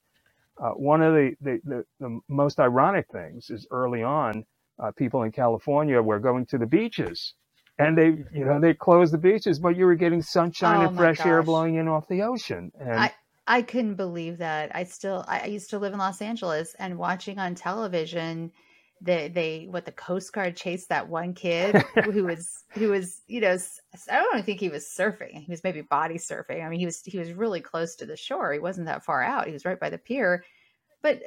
Uh, 0.62 0.70
one 0.70 1.02
of 1.02 1.14
the, 1.14 1.34
the, 1.42 1.60
the, 1.64 1.86
the 2.00 2.20
most 2.28 2.60
ironic 2.60 3.08
things 3.12 3.50
is 3.50 3.66
early 3.70 4.02
on, 4.02 4.44
uh, 4.82 4.92
people 4.92 5.22
in 5.24 5.32
California 5.32 6.00
were 6.02 6.20
going 6.20 6.46
to 6.46 6.58
the 6.58 6.66
beaches 6.66 7.34
and 7.78 7.96
they, 7.96 8.24
you 8.32 8.44
know, 8.44 8.60
they 8.60 8.74
closed 8.74 9.12
the 9.12 9.18
beaches, 9.18 9.58
but 9.58 9.76
you 9.76 9.86
were 9.86 9.94
getting 9.94 10.22
sunshine 10.22 10.80
Oh 10.80 10.88
and 10.88 10.96
fresh 10.96 11.24
air 11.24 11.42
blowing 11.42 11.76
in 11.76 11.88
off 11.88 12.06
the 12.08 12.22
ocean. 12.22 12.70
And 12.78 12.98
I 12.98 13.12
I 13.46 13.62
couldn't 13.62 13.96
believe 13.96 14.38
that. 14.38 14.74
I 14.74 14.84
still 14.84 15.24
I 15.26 15.40
I 15.40 15.46
used 15.46 15.70
to 15.70 15.78
live 15.78 15.92
in 15.92 15.98
Los 15.98 16.22
Angeles 16.22 16.74
and 16.78 16.98
watching 16.98 17.38
on 17.38 17.54
television 17.54 18.52
they 19.04 19.28
they 19.28 19.66
what 19.68 19.84
the 19.84 19.92
Coast 19.92 20.32
Guard 20.32 20.56
chased 20.56 20.88
that 20.88 21.08
one 21.08 21.34
kid 21.34 21.74
who 22.04 22.24
was 22.24 22.64
who 22.70 22.90
was 22.90 23.20
you 23.26 23.40
know 23.40 23.56
i 24.10 24.16
don't 24.16 24.44
think 24.44 24.60
he 24.60 24.68
was 24.68 24.84
surfing. 24.86 25.44
He 25.44 25.50
was 25.50 25.64
maybe 25.64 25.82
body 25.82 26.16
surfing. 26.16 26.64
I 26.64 26.68
mean 26.68 26.78
he 26.78 26.86
was 26.86 27.02
he 27.04 27.18
was 27.18 27.32
really 27.32 27.60
close 27.60 27.96
to 27.96 28.06
the 28.06 28.16
shore. 28.16 28.52
He 28.52 28.58
wasn't 28.58 28.86
that 28.86 29.04
far 29.04 29.22
out. 29.22 29.46
He 29.46 29.52
was 29.52 29.64
right 29.64 29.80
by 29.80 29.90
the 29.90 29.98
pier. 29.98 30.44
But 31.02 31.20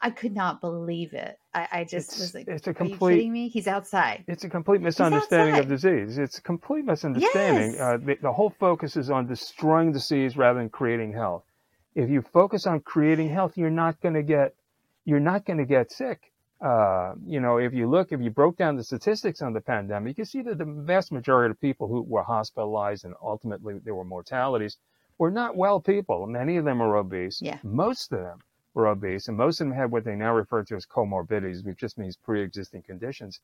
I 0.00 0.10
could 0.10 0.34
not 0.34 0.60
believe 0.60 1.12
it. 1.12 1.38
I, 1.52 1.68
I 1.72 1.84
just 1.84 2.12
it's, 2.12 2.20
was 2.20 2.34
like, 2.34 2.46
it's 2.46 2.66
a 2.66 2.70
"Are 2.70 2.72
you 2.72 2.90
complete 2.90 3.16
kidding 3.16 3.32
me? 3.32 3.48
He's 3.48 3.66
outside." 3.66 4.24
it's 4.28 4.44
a 4.44 4.48
complete 4.48 4.80
misunderstanding 4.80 5.58
of 5.58 5.68
disease. 5.68 6.18
It's 6.18 6.38
a 6.38 6.42
complete 6.42 6.84
misunderstanding. 6.84 7.72
Yes. 7.72 7.80
Uh, 7.80 7.96
the, 7.96 8.16
the 8.22 8.32
whole 8.32 8.50
focus 8.50 8.96
is 8.96 9.10
on 9.10 9.26
destroying 9.26 9.92
disease 9.92 10.36
rather 10.36 10.60
than 10.60 10.68
creating 10.68 11.12
health. 11.12 11.44
If 11.94 12.10
you 12.10 12.22
focus 12.22 12.66
on 12.66 12.80
creating 12.80 13.30
health, 13.30 13.56
you're 13.56 13.70
not 13.70 14.00
going 14.00 14.14
to 14.14 14.22
get 14.22 14.54
you're 15.04 15.20
not 15.20 15.44
going 15.44 15.58
to 15.58 15.64
get 15.64 15.90
sick. 15.90 16.32
Uh, 16.60 17.14
you 17.24 17.40
know, 17.40 17.58
if 17.58 17.72
you 17.72 17.88
look, 17.88 18.12
if 18.12 18.20
you 18.20 18.30
broke 18.30 18.56
down 18.56 18.76
the 18.76 18.84
statistics 18.84 19.42
on 19.42 19.52
the 19.52 19.60
pandemic, 19.60 20.10
you 20.10 20.14
can 20.14 20.24
see 20.26 20.42
that 20.42 20.58
the 20.58 20.64
vast 20.64 21.10
majority 21.10 21.52
of 21.52 21.60
people 21.60 21.88
who 21.88 22.02
were 22.02 22.22
hospitalized 22.22 23.04
and 23.04 23.14
ultimately 23.22 23.78
there 23.84 23.94
were 23.94 24.04
mortalities 24.04 24.76
were 25.18 25.30
not 25.30 25.56
well 25.56 25.80
people. 25.80 26.26
Many 26.26 26.56
of 26.56 26.64
them 26.64 26.80
are 26.80 26.96
obese. 26.96 27.40
Yeah. 27.42 27.58
Most 27.64 28.12
of 28.12 28.20
them 28.20 28.38
were 28.78 28.88
obese, 28.88 29.28
and 29.28 29.36
most 29.38 29.60
of 29.60 29.68
them 29.68 29.76
had 29.76 29.92
what 29.92 30.04
they 30.04 30.16
now 30.16 30.34
refer 30.34 30.64
to 30.64 30.76
as 30.76 30.86
comorbidities, 30.86 31.66
which 31.66 31.78
just 31.78 31.98
means 31.98 32.16
pre-existing 32.16 32.84
conditions. 32.84 33.40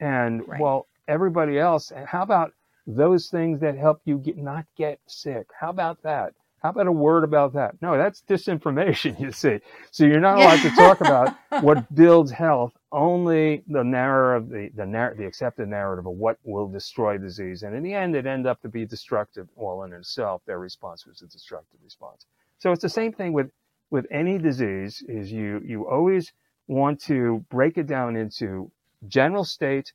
And 0.00 0.42
Right. 0.46 0.58
well, 0.58 0.88
everybody 1.08 1.58
else, 1.58 1.92
eh, 1.92 2.04
how 2.06 2.22
about 2.22 2.52
those 2.86 3.28
things 3.28 3.60
that 3.60 3.76
help 3.76 4.00
you 4.04 4.18
get 4.18 4.36
not 4.38 4.66
get 4.76 5.00
sick? 5.06 5.48
How 5.58 5.70
about 5.70 6.02
that? 6.02 6.34
How 6.62 6.70
about 6.70 6.86
a 6.86 6.92
word 6.92 7.24
about 7.24 7.52
that? 7.54 7.80
No, 7.82 7.96
that's 7.96 8.22
disinformation, 8.28 9.18
you 9.20 9.32
see. 9.32 9.60
So 9.90 10.04
you're 10.04 10.20
not 10.20 10.38
allowed 10.38 10.62
to 10.62 10.70
talk 10.70 11.00
about 11.00 11.32
what 11.58 11.78
builds 11.94 12.30
health, 12.30 12.72
only 12.92 13.62
the 13.68 13.82
narrative, 13.84 14.48
the, 14.50 14.70
the, 14.74 14.86
narr- 14.86 15.14
the 15.14 15.24
accepted 15.26 15.68
narrative 15.68 16.06
of 16.06 16.14
what 16.14 16.38
will 16.44 16.68
destroy 16.68 17.16
disease. 17.18 17.62
And 17.62 17.74
in 17.74 17.82
the 17.82 17.94
end, 17.94 18.14
it 18.14 18.26
ended 18.26 18.46
up 18.46 18.60
to 18.62 18.68
be 18.68 18.84
destructive 18.84 19.48
all 19.56 19.84
in 19.84 19.92
itself. 19.92 20.42
Their 20.46 20.58
response 20.58 21.06
was 21.06 21.22
a 21.22 21.26
destructive 21.26 21.80
response. 21.82 22.26
So 22.58 22.72
it's 22.72 22.82
the 22.82 22.88
same 22.88 23.12
thing 23.12 23.32
with, 23.32 23.50
with 23.92 24.06
any 24.10 24.38
disease 24.38 25.04
is 25.06 25.30
you, 25.30 25.60
you 25.64 25.86
always 25.86 26.32
want 26.66 26.98
to 27.02 27.44
break 27.50 27.76
it 27.76 27.86
down 27.86 28.16
into 28.16 28.72
general 29.06 29.44
state 29.44 29.92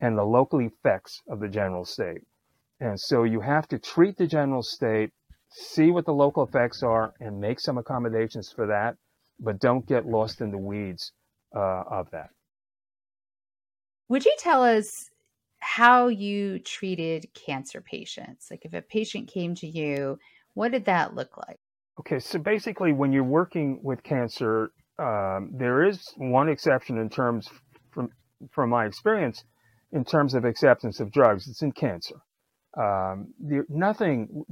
and 0.00 0.18
the 0.18 0.22
local 0.22 0.60
effects 0.60 1.22
of 1.28 1.40
the 1.40 1.48
general 1.48 1.86
state. 1.86 2.20
And 2.78 3.00
so 3.00 3.24
you 3.24 3.40
have 3.40 3.66
to 3.68 3.78
treat 3.78 4.18
the 4.18 4.26
general 4.26 4.62
state, 4.62 5.12
see 5.48 5.90
what 5.90 6.04
the 6.04 6.12
local 6.12 6.44
effects 6.44 6.82
are, 6.82 7.14
and 7.20 7.40
make 7.40 7.58
some 7.58 7.78
accommodations 7.78 8.52
for 8.52 8.66
that, 8.66 8.96
but 9.40 9.58
don't 9.58 9.86
get 9.86 10.04
lost 10.04 10.42
in 10.42 10.50
the 10.50 10.58
weeds 10.58 11.12
uh, 11.56 11.84
of 11.90 12.10
that. 12.10 12.28
Would 14.10 14.26
you 14.26 14.36
tell 14.38 14.62
us 14.62 14.86
how 15.60 16.08
you 16.08 16.58
treated 16.58 17.26
cancer 17.32 17.80
patients? 17.80 18.48
Like 18.50 18.66
if 18.66 18.74
a 18.74 18.82
patient 18.82 19.28
came 19.28 19.54
to 19.56 19.66
you, 19.66 20.18
what 20.52 20.72
did 20.72 20.84
that 20.84 21.14
look 21.14 21.38
like? 21.38 21.58
Okay, 22.00 22.20
so 22.20 22.38
basically, 22.38 22.92
when 22.92 23.12
you're 23.12 23.24
working 23.24 23.80
with 23.82 24.04
cancer, 24.04 24.70
um, 25.00 25.50
there 25.52 25.82
is 25.82 26.12
one 26.16 26.48
exception 26.48 26.96
in 26.98 27.10
terms, 27.10 27.48
from 27.90 28.10
from 28.52 28.70
my 28.70 28.86
experience, 28.86 29.42
in 29.90 30.04
terms 30.04 30.34
of 30.34 30.44
acceptance 30.44 31.00
of 31.00 31.10
drugs. 31.10 31.48
It's 31.48 31.62
in 31.62 31.72
cancer. 31.72 32.14
Um, 32.76 33.34
there, 33.40 33.66
nothing, 33.68 34.44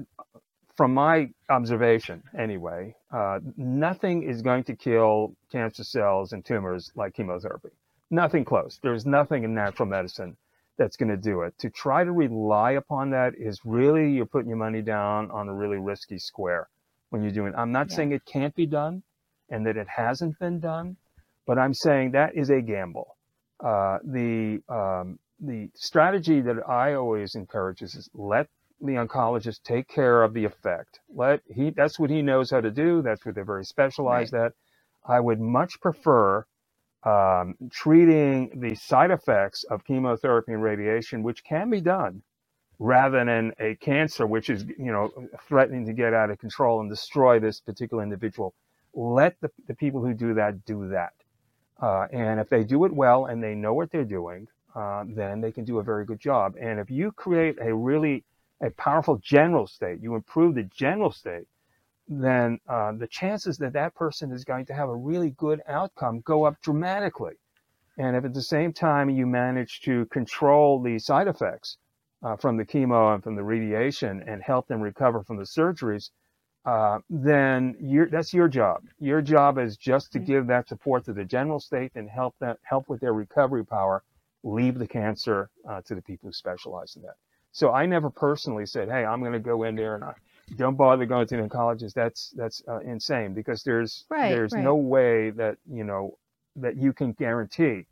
from 0.77 0.93
my 0.93 1.31
observation 1.49 2.25
anyway, 2.37 2.97
uh, 3.13 3.39
nothing 3.57 4.25
is 4.25 4.43
going 4.43 4.65
to 4.65 4.75
kill 4.75 5.37
cancer 5.53 5.85
cells 5.85 6.33
and 6.33 6.45
tumors 6.45 6.91
like 6.97 7.15
chemotherapy. 7.15 7.71
Nothing 8.11 8.45
close. 8.45 8.81
There's 8.83 9.07
nothing 9.07 9.45
in 9.45 9.55
natural 9.55 9.89
medicine 9.89 10.37
that's 10.79 10.97
going 10.97 11.11
to 11.11 11.17
do 11.17 11.43
it. 11.43 11.57
To 11.59 11.71
try 11.71 12.03
to 12.03 12.11
rely 12.11 12.73
upon 12.73 13.11
that 13.11 13.35
is 13.39 13.61
really 13.65 14.11
you're 14.11 14.27
putting 14.27 14.49
your 14.49 14.59
money 14.59 14.83
down 14.83 15.31
on 15.31 15.49
a 15.49 15.55
really 15.55 15.79
risky 15.79 16.19
square 16.19 16.69
when 17.11 17.23
you're 17.23 17.33
doing. 17.33 17.55
I'm 17.57 17.73
not 17.73 17.91
Yeah. 17.91 17.97
saying 17.97 18.13
it 18.13 18.25
can't 18.27 18.55
be 18.55 18.67
done 18.67 19.03
and 19.51 19.67
that 19.67 19.77
it 19.77 19.89
hasn't 19.89 20.39
been 20.39 20.61
done, 20.61 20.97
but 21.47 21.59
I'm 21.59 21.75
saying 21.75 22.13
that 22.13 22.35
is 22.37 22.51
a 22.51 22.61
gamble. 22.63 23.17
Uh, 23.61 23.99
the 24.05 24.61
um, 24.69 25.19
the 25.41 25.71
strategy 25.75 26.41
that 26.43 26.69
I 26.69 26.95
always 26.95 27.35
encourage 27.35 27.83
is, 27.83 27.95
is 27.95 28.09
let 28.15 28.49
the 28.81 28.95
oncologist 28.95 29.63
take 29.65 29.89
care 29.89 30.23
of 30.23 30.35
the 30.35 30.45
effect. 30.45 31.01
Let 31.15 31.41
he 31.47 31.71
that's 31.71 31.99
what 31.99 32.11
he 32.11 32.23
knows 32.23 32.51
how 32.51 32.61
to 32.61 32.71
do. 32.71 33.03
That's 33.03 33.25
what 33.25 33.35
they're 33.35 33.45
very 33.45 33.65
specialized 33.65 34.35
at. 34.35 34.53
I 35.07 35.21
would 35.21 35.41
much 35.41 35.81
prefer 35.81 36.47
um, 37.05 37.55
treating 37.71 38.61
the 38.61 38.75
side 38.75 39.11
effects 39.11 39.65
of 39.65 39.85
chemotherapy 39.85 40.53
and 40.53 40.63
radiation, 40.63 41.23
which 41.23 41.45
can 41.45 41.71
be 41.71 41.81
done, 41.81 42.23
rather 42.79 43.25
than 43.25 43.53
a 43.59 43.75
cancer 43.77 44.27
which 44.27 44.51
is 44.51 44.65
you 44.79 44.93
know 44.93 45.11
threatening 45.49 45.87
to 45.87 45.93
get 45.93 46.13
out 46.13 46.31
of 46.31 46.39
control 46.39 46.81
and 46.81 46.91
destroy 46.91 47.39
this 47.39 47.61
particular 47.61 48.03
individual. 48.03 48.55
Let 48.95 49.41
the, 49.41 49.51
the 49.67 49.75
people 49.75 50.03
who 50.03 50.15
do 50.15 50.35
that 50.35 50.65
do 50.65 50.89
that. 50.89 51.13
Uh, 51.81 52.07
and 52.13 52.41
if 52.41 52.49
they 52.49 52.65
do 52.65 52.85
it 52.87 52.93
well 52.93 53.27
and 53.27 53.43
they 53.43 53.55
know 53.55 53.75
what 53.75 53.91
they're 53.91 54.05
doing, 54.05 54.49
uh, 54.75 55.05
then 55.09 55.41
they 55.41 55.53
can 55.53 55.65
do 55.65 55.79
a 55.79 55.83
very 55.83 56.05
good 56.05 56.19
job. 56.19 56.55
And 56.59 56.81
if 56.81 56.91
you 56.91 57.13
create 57.13 57.59
a 57.61 57.75
really 57.75 58.25
a 58.63 58.71
powerful 58.71 59.17
general 59.19 59.67
state, 59.67 60.01
you 60.01 60.15
improve 60.15 60.55
the 60.55 60.63
general 60.65 61.13
state, 61.13 61.47
then 62.09 62.59
uh, 62.69 62.93
the 62.93 63.07
chances 63.07 63.59
that 63.59 63.75
that 63.75 63.95
person 63.95 64.33
is 64.33 64.45
going 64.45 64.65
to 64.67 64.75
have 64.75 64.89
a 64.89 64.95
really 64.95 65.31
good 65.31 65.61
outcome 65.69 66.21
go 66.21 66.45
up 66.45 66.61
dramatically. 66.63 67.35
And 67.99 68.17
if 68.17 68.25
at 68.25 68.35
the 68.35 68.43
same 68.43 68.73
time 68.73 69.11
you 69.11 69.27
manage 69.27 69.81
to 69.83 70.07
control 70.07 70.81
the 70.81 70.99
side 70.99 71.29
effects 71.29 71.79
uh, 72.23 72.37
from 72.37 72.57
the 72.57 72.65
chemo 72.65 73.15
and 73.15 73.23
from 73.23 73.37
the 73.37 73.43
radiation 73.43 74.23
and 74.27 74.43
help 74.43 74.67
them 74.69 74.81
recover 74.81 75.23
from 75.23 75.37
the 75.37 75.45
surgeries, 75.45 76.11
uh, 76.65 76.99
then 77.09 77.77
you're, 77.81 78.09
that's 78.09 78.35
your 78.35 78.49
job. 78.49 78.83
Your 78.99 79.23
job 79.23 79.59
is 79.59 79.77
just 79.77 80.13
to 80.13 80.19
give 80.19 80.49
that 80.49 80.69
support 80.69 81.05
to 81.05 81.13
the 81.13 81.25
general 81.25 81.61
state 81.61 81.93
and 81.95 82.11
help 82.11 82.35
that 82.41 82.59
help 82.63 82.89
with 82.89 83.01
their 83.01 83.13
recovery 83.13 83.65
power. 83.65 84.03
Leave 84.43 84.79
the 84.79 84.87
cancer 84.87 85.51
uh, 85.69 85.81
to 85.83 85.95
the 85.95 86.03
people 86.03 86.29
who 86.29 86.33
specialize 86.33 86.97
in 86.97 87.03
that. 87.03 87.17
So 87.53 87.73
I 87.73 87.87
never 87.87 88.11
personally 88.11 88.67
said, 88.67 88.89
"Hey, 88.89 89.05
I'm 89.05 89.21
going 89.21 89.33
to 89.33 89.41
go 89.41 89.63
in 89.65 89.77
there 89.77 89.95
and 89.95 90.05
I, 90.05 90.15
don't 90.57 90.77
bother 90.77 91.07
going 91.07 91.27
to 91.29 91.39
an 91.39 91.49
oncologist." 91.49 91.95
That's 91.95 92.31
that's 92.37 92.63
uh, 92.69 92.81
insane 92.81 93.35
because 93.35 93.63
there's 93.63 94.05
Right, 94.11 94.29
there's 94.31 94.53
right. 94.53 94.63
no 94.63 94.77
way 94.77 95.31
that 95.31 95.59
you 95.71 95.85
know 95.85 96.19
that 96.57 96.77
you 96.77 96.93
can 96.93 97.13
guarantee 97.13 97.87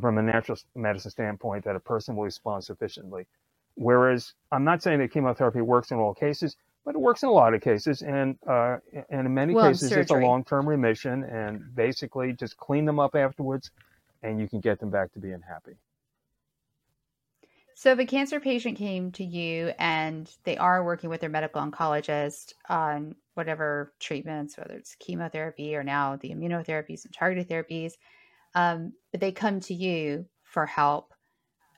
from 0.00 0.18
a 0.18 0.22
natural 0.22 0.58
medicine 0.74 1.10
standpoint 1.10 1.64
that 1.64 1.76
a 1.76 1.80
person 1.80 2.16
will 2.16 2.24
respond 2.24 2.64
sufficiently 2.64 3.26
Whereas 3.78 4.34
I'm 4.50 4.64
not 4.64 4.82
saying 4.82 4.98
that 4.98 5.12
chemotherapy 5.12 5.60
works 5.60 5.92
in 5.92 5.98
all 5.98 6.12
cases, 6.12 6.56
but 6.84 6.96
it 6.96 6.98
works 6.98 7.22
in 7.22 7.28
a 7.28 7.32
lot 7.32 7.54
of 7.54 7.60
cases, 7.60 8.02
and 8.02 8.36
uh, 8.46 8.78
and 9.08 9.26
in 9.26 9.32
many 9.34 9.54
well, 9.54 9.68
cases 9.68 9.92
it's 9.92 10.10
a 10.10 10.16
long-term 10.16 10.68
remission, 10.68 11.22
and 11.22 11.62
basically 11.74 12.32
just 12.32 12.56
clean 12.56 12.84
them 12.84 12.98
up 12.98 13.14
afterwards, 13.14 13.70
and 14.22 14.40
you 14.40 14.48
can 14.48 14.58
get 14.58 14.80
them 14.80 14.90
back 14.90 15.12
to 15.12 15.20
being 15.20 15.40
happy. 15.48 15.76
So, 17.74 17.92
if 17.92 18.00
a 18.00 18.04
cancer 18.04 18.40
patient 18.40 18.76
came 18.76 19.12
to 19.12 19.24
you 19.24 19.72
and 19.78 20.28
they 20.42 20.56
are 20.56 20.84
working 20.84 21.08
with 21.10 21.20
their 21.20 21.30
medical 21.30 21.62
oncologist 21.62 22.54
on 22.68 23.14
whatever 23.34 23.92
treatments, 24.00 24.58
whether 24.58 24.74
it's 24.74 24.96
chemotherapy 24.96 25.76
or 25.76 25.84
now 25.84 26.16
the 26.16 26.30
immunotherapies 26.30 27.04
and 27.04 27.14
targeted 27.14 27.48
therapies, 27.48 27.92
um, 28.56 28.92
but 29.12 29.20
they 29.20 29.30
come 29.30 29.60
to 29.60 29.74
you 29.74 30.26
for 30.42 30.66
help, 30.66 31.14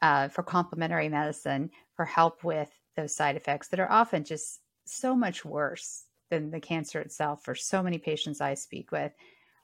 uh, 0.01 0.29
for 0.29 0.43
complementary 0.43 1.11
medicine, 1.11 1.71
for 2.01 2.07
help 2.07 2.43
with 2.45 2.71
those 2.97 3.15
side 3.15 3.37
effects 3.37 3.69
that 3.69 3.79
are 3.79 3.93
often 3.93 4.25
just 4.25 4.63
so 4.87 5.15
much 5.15 5.45
worse 5.45 6.05
than 6.31 6.51
the 6.51 6.59
cancer 6.59 6.99
itself 6.99 7.45
for 7.45 7.55
so 7.55 7.83
many 7.83 7.99
patients 7.99 8.41
I 8.41 8.55
speak 8.55 8.91
with. 8.91 9.13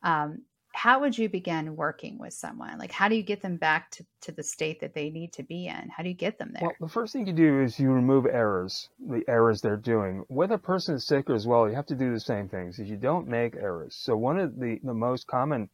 Um, 0.03 0.43
how 0.75 1.01
would 1.01 1.17
you 1.17 1.31
begin 1.31 1.77
working 1.77 2.19
with 2.19 2.35
someone? 2.35 2.79
Like, 2.79 2.93
how 2.93 3.09
do 3.09 3.15
you 3.15 3.23
get 3.23 3.41
them 3.41 3.57
back 3.57 3.91
to, 3.93 4.05
to 4.21 4.33
the 4.33 4.43
state 4.43 4.81
that 4.81 4.93
they 4.93 5.09
need 5.09 5.33
to 5.33 5.45
be 5.45 5.67
in? 5.67 5.89
How 5.89 6.03
do 6.03 6.11
you 6.11 6.15
get 6.15 6.39
them 6.39 6.51
there? 6.53 6.65
Well, 6.65 6.77
the 6.79 6.93
first 6.93 7.15
thing 7.15 7.27
you 7.27 7.33
do 7.33 7.63
is 7.63 7.81
you 7.81 7.91
remove 7.91 8.27
errors, 8.27 8.91
the 9.01 9.25
errors 9.29 9.63
they're 9.63 9.79
doing. 9.79 10.23
Whether 10.29 10.57
a 10.57 10.59
person 10.59 10.97
is 10.97 11.07
sick 11.07 11.31
or 11.31 11.35
as 11.35 11.47
well, 11.47 11.67
you 11.71 11.75
have 11.75 11.87
to 11.87 11.95
do 11.95 12.13
the 12.13 12.21
same 12.21 12.51
things. 12.51 12.79
Is 12.79 12.91
you 12.91 12.99
don't 12.99 13.29
make 13.29 13.57
errors. 13.57 13.97
So 13.99 14.15
one 14.15 14.39
of 14.39 14.61
the, 14.61 14.79
the 14.85 14.93
most 14.93 15.27
common 15.27 15.71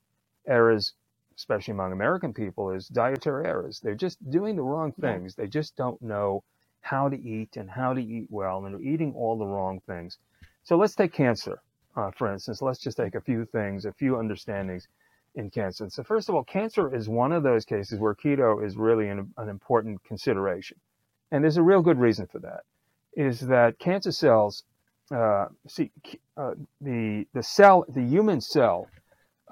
errors, 0.47 0.95
especially 1.37 1.73
among 1.73 1.93
American 1.93 2.33
people, 2.33 2.71
is 2.71 2.89
dietary 2.89 3.47
errors. 3.47 3.81
They're 3.81 3.95
just 3.95 4.19
doing 4.31 4.57
the 4.57 4.63
wrong 4.63 4.93
things. 4.93 5.35
They 5.35 5.47
just 5.47 5.77
don't 5.77 6.01
know 6.03 6.45
how 6.81 7.09
to 7.09 7.17
eat 7.17 7.57
and 7.57 7.71
how 7.71 7.95
to 7.95 8.03
eat 8.03 8.27
well, 8.31 8.65
and 8.65 8.75
they're 8.75 8.83
eating 8.83 9.15
all 9.15 9.39
the 9.39 9.47
wrong 9.47 9.81
things. 9.87 10.19
So 10.65 10.77
let's 10.77 10.95
take 10.95 11.13
cancer 11.13 11.61
uh, 11.97 12.11
for 12.11 12.33
instance, 12.33 12.63
let's 12.63 12.79
just 12.79 12.97
take 12.97 13.15
a 13.15 13.21
few 13.21 13.45
things, 13.45 13.85
a 13.85 13.93
few 13.93 14.19
understandings 14.19 14.89
in 15.35 15.51
cancer. 15.51 15.89
So 15.91 16.03
first 16.03 16.29
of 16.29 16.35
all, 16.35 16.45
cancer 16.45 16.95
is 16.95 17.09
one 17.09 17.33
of 17.33 17.43
those 17.43 17.65
cases 17.65 17.99
where 17.99 18.15
keto 18.15 18.65
is 18.65 18.77
really 18.77 19.09
an, 19.09 19.33
an 19.37 19.49
important 19.49 20.03
consideration. 20.05 20.79
And 21.31 21.43
there's 21.43 21.57
a 21.57 21.63
real 21.63 21.83
good 21.83 21.99
reason 21.99 22.27
for 22.27 22.39
that, 22.41 22.63
is 23.15 23.41
that 23.41 23.79
cancer 23.79 24.13
cells, 24.13 24.65
uh, 25.15 25.47
see, 25.69 25.91
uh, 26.37 26.55
the, 26.81 27.27
the 27.35 27.43
cell, 27.43 27.85
the 27.89 28.03
human 28.03 28.41
cell, 28.41 28.89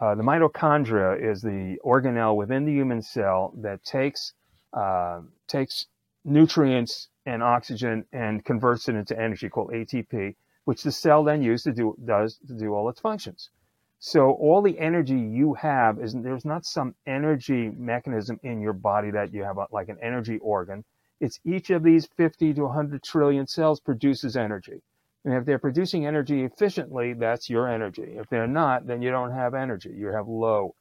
uh, 0.01 0.15
the 0.15 0.23
mitochondria 0.23 1.21
is 1.21 1.43
the 1.43 1.77
organelle 1.85 2.37
within 2.37 2.65
the 2.65 2.73
human 2.73 3.03
cell 3.03 3.53
that 3.59 3.85
takes, 3.85 4.33
uh, 4.73 5.21
takes 5.47 5.87
nutrients 6.25 7.09
and 7.27 7.43
oxygen 7.43 8.05
and 8.13 8.45
converts 8.45 8.89
it 8.89 8.95
into 8.95 9.19
energy 9.19 9.49
called 9.49 9.71
ATP 9.71 10.35
which 10.65 10.83
the 10.83 10.93
cell 10.93 11.25
then 11.25 11.43
uses 11.43 11.65
to 11.65 11.73
do 11.73 11.97
does 12.05 12.39
to 12.47 12.55
do 12.55 12.75
all 12.75 12.89
its 12.89 13.01
functions. 13.01 13.51
So 13.99 14.31
all 14.33 14.63
the 14.63 14.79
energy 14.79 15.19
you 15.19 15.55
have 15.55 15.99
is 15.99 16.15
there's 16.15 16.45
not 16.45 16.65
some 16.65 16.95
energy 17.07 17.71
mechanism 17.77 18.39
in 18.43 18.61
your 18.61 18.73
body 18.73 19.11
that 19.11 19.35
you 19.35 19.43
have 19.43 19.59
a, 19.59 19.67
like 19.73 19.89
an 19.89 19.99
energy 20.01 20.39
organ. 20.39 20.85
It's 21.21 21.39
each 21.45 21.71
of 21.71 21.83
these 21.83 22.07
50 22.17 22.55
to 22.55 22.63
100 22.63 23.03
trillion 23.03 23.47
cells 23.47 23.81
produces 23.81 24.37
energy. 24.37 24.81
And 25.25 25.35
if 25.35 25.45
they're 25.45 25.59
producing 25.59 26.07
energy 26.07 26.45
efficiently, 26.45 27.13
that's 27.13 27.51
your 27.51 27.69
energy. 27.69 28.17
If 28.17 28.29
they're 28.31 28.47
not, 28.47 28.87
then 28.87 29.03
you 29.03 29.11
don't 29.11 29.33
have 29.33 29.55
energy. 29.55 29.91
You 29.95 30.09
have 30.09 30.29
low 30.29 30.75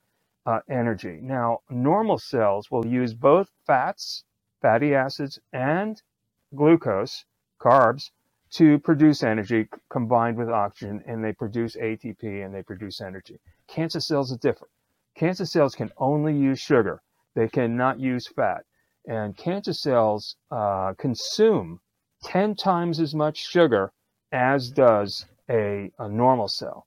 uh, 0.45 0.61
energy. 0.69 1.19
Now, 1.21 1.59
normal 1.69 2.17
cells 2.17 2.71
will 2.71 2.85
use 2.85 3.13
both 3.13 3.51
fats, 3.67 4.23
fatty 4.61 4.95
acids, 4.95 5.39
and 5.51 6.01
glucose, 6.55 7.25
carbs, 7.59 8.11
to 8.51 8.79
produce 8.79 9.21
energy 9.23 9.67
combined 9.89 10.37
with 10.37 10.49
oxygen, 10.49 11.03
and 11.05 11.23
they 11.23 11.33
produce 11.33 11.75
ATP 11.75 12.43
and 12.43 12.53
they 12.53 12.63
produce 12.63 12.99
energy. 13.01 13.39
Cancer 13.67 13.99
cells 13.99 14.31
are 14.31 14.37
different. 14.37 14.71
Cancer 15.15 15.45
cells 15.45 15.75
can 15.75 15.91
only 15.97 16.35
use 16.35 16.59
sugar. 16.59 17.01
They 17.35 17.47
cannot 17.47 17.99
use 17.99 18.27
fat. 18.27 18.65
And 19.05 19.37
cancer 19.37 19.73
cells 19.73 20.35
uh, 20.49 20.93
consume 20.97 21.81
10 22.23 22.55
times 22.55 22.99
as 22.99 23.13
much 23.13 23.37
sugar 23.37 23.91
as 24.31 24.69
does 24.69 25.25
a, 25.49 25.91
a 25.99 26.09
normal 26.09 26.47
cell. 26.47 26.85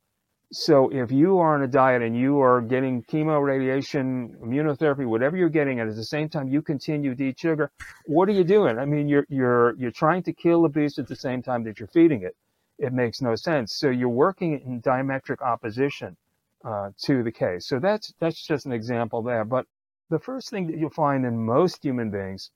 So 0.55 0.91
if 0.91 1.11
you 1.11 1.39
are 1.39 1.55
on 1.55 1.63
a 1.63 1.67
diet 1.67 2.03
and 2.03 2.15
you 2.15 2.41
are 2.43 2.61
getting 2.61 3.03
chemo, 3.05 3.43
radiation, 3.43 4.37
immunotherapy, 4.43 5.07
whatever 5.07 5.35
you're 5.35 5.49
getting, 5.49 5.81
and 5.81 5.89
at 5.89 5.97
the 5.97 6.05
same 6.05 6.29
time 6.29 6.49
you 6.49 6.61
continue 6.61 7.15
to 7.15 7.25
eat 7.25 7.41
sugar, 7.41 7.71
what 8.05 8.29
are 8.29 8.33
you 8.33 8.45
doing? 8.45 8.79
I 8.79 8.85
mean, 8.85 9.09
you're 9.09 9.25
you're 9.31 9.75
you're 9.79 9.91
trying 9.91 10.23
to 10.25 10.33
kill 10.35 10.61
the 10.63 10.69
beast 10.69 10.99
at 10.99 11.09
the 11.09 11.17
same 11.17 11.43
time 11.43 11.65
that 11.65 11.81
you're 11.81 11.89
feeding 11.89 12.23
it. 12.23 12.37
It 12.79 12.93
makes 12.93 13.23
no 13.23 13.35
sense. 13.35 13.73
So 13.73 13.89
you're 13.89 14.11
working 14.11 14.61
in 14.61 14.83
diametric 14.83 15.41
opposition 15.41 16.19
uh, 16.65 16.91
to 17.05 17.23
the 17.23 17.33
case. 17.33 17.67
So 17.67 17.79
that's 17.79 18.13
that's 18.19 18.47
just 18.47 18.67
an 18.67 18.73
example 18.73 19.23
there. 19.23 19.47
But 19.47 19.67
the 20.11 20.19
first 20.19 20.51
thing 20.51 20.67
that 20.67 20.77
you'll 20.77 20.91
find 20.91 21.25
in 21.25 21.47
most 21.47 21.83
human 21.83 22.11
beings, 22.11 22.51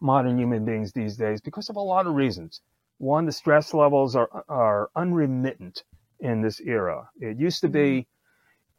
modern 0.00 0.38
human 0.38 0.64
beings 0.64 0.92
these 0.92 1.16
days, 1.16 1.40
because 1.40 1.68
of 1.68 1.74
a 1.74 1.80
lot 1.80 2.06
of 2.06 2.14
reasons. 2.14 2.60
One, 2.98 3.26
the 3.26 3.32
stress 3.32 3.74
levels 3.74 4.16
are 4.16 4.44
are 4.48 4.90
unremittent 4.96 5.84
in 6.20 6.40
this 6.40 6.60
era. 6.60 7.08
It 7.20 7.38
used 7.38 7.60
to 7.60 7.68
be 7.68 8.06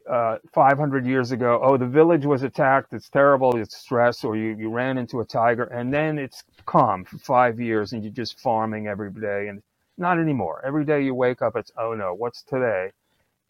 mm-hmm. 0.08 0.36
uh, 0.36 0.38
500 0.52 1.06
years 1.06 1.32
ago, 1.32 1.60
oh, 1.62 1.76
the 1.76 1.86
village 1.86 2.26
was 2.26 2.42
attacked, 2.42 2.92
it's 2.92 3.08
terrible, 3.08 3.56
it's 3.56 3.76
stress, 3.76 4.24
or 4.24 4.36
you, 4.36 4.56
you 4.58 4.70
ran 4.70 4.98
into 4.98 5.20
a 5.20 5.24
tiger, 5.24 5.64
and 5.64 5.92
then 5.92 6.18
it's 6.18 6.42
calm 6.66 7.04
for 7.04 7.18
five 7.18 7.60
years 7.60 7.92
and 7.92 8.02
you're 8.02 8.12
just 8.12 8.40
farming 8.40 8.86
every 8.88 9.10
day. 9.10 9.48
And 9.48 9.62
not 9.98 10.18
anymore. 10.18 10.62
Every 10.64 10.84
day 10.84 11.02
you 11.02 11.14
wake 11.14 11.42
up, 11.42 11.56
it's, 11.56 11.72
oh 11.76 11.94
no, 11.94 12.14
what's 12.14 12.42
today? 12.42 12.92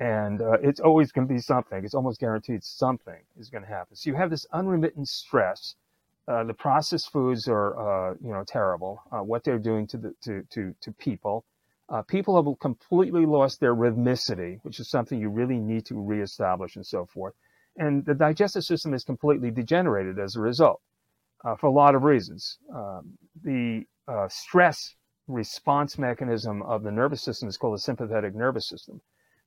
And 0.00 0.40
uh, 0.40 0.58
it's 0.62 0.80
always 0.80 1.12
going 1.12 1.26
to 1.26 1.34
be 1.34 1.40
something. 1.40 1.84
It's 1.84 1.94
almost 1.94 2.20
guaranteed 2.20 2.64
something 2.64 3.20
is 3.38 3.50
going 3.50 3.64
to 3.64 3.68
happen. 3.68 3.96
So 3.96 4.10
you 4.10 4.16
have 4.16 4.30
this 4.30 4.46
unremittent 4.52 5.08
stress. 5.08 5.74
Uh, 6.28 6.44
the 6.44 6.54
processed 6.54 7.10
foods 7.10 7.48
are, 7.48 8.10
uh, 8.10 8.14
you 8.22 8.30
know, 8.30 8.44
terrible. 8.44 9.02
Uh, 9.10 9.20
what 9.20 9.44
they're 9.44 9.58
doing 9.58 9.86
to 9.86 9.96
the 9.96 10.14
to 10.20 10.42
to 10.50 10.74
to 10.82 10.92
people, 10.92 11.44
uh, 11.88 12.02
people 12.02 12.36
have 12.36 12.58
completely 12.58 13.24
lost 13.24 13.60
their 13.60 13.74
rhythmicity, 13.74 14.58
which 14.62 14.78
is 14.78 14.90
something 14.90 15.18
you 15.18 15.30
really 15.30 15.58
need 15.58 15.86
to 15.86 15.94
reestablish 15.98 16.76
and 16.76 16.86
so 16.86 17.06
forth. 17.06 17.34
And 17.78 18.04
the 18.04 18.14
digestive 18.14 18.64
system 18.64 18.92
is 18.92 19.04
completely 19.04 19.50
degenerated 19.50 20.18
as 20.18 20.36
a 20.36 20.40
result 20.40 20.82
uh, 21.44 21.56
for 21.56 21.68
a 21.68 21.72
lot 21.72 21.94
of 21.94 22.02
reasons. 22.02 22.58
Um, 22.74 23.16
the 23.42 23.84
uh, 24.06 24.28
stress 24.28 24.96
response 25.28 25.98
mechanism 25.98 26.62
of 26.62 26.82
the 26.82 26.90
nervous 26.90 27.22
system 27.22 27.48
is 27.48 27.56
called 27.56 27.74
the 27.74 27.80
sympathetic 27.80 28.34
nervous 28.34 28.68
system. 28.68 29.00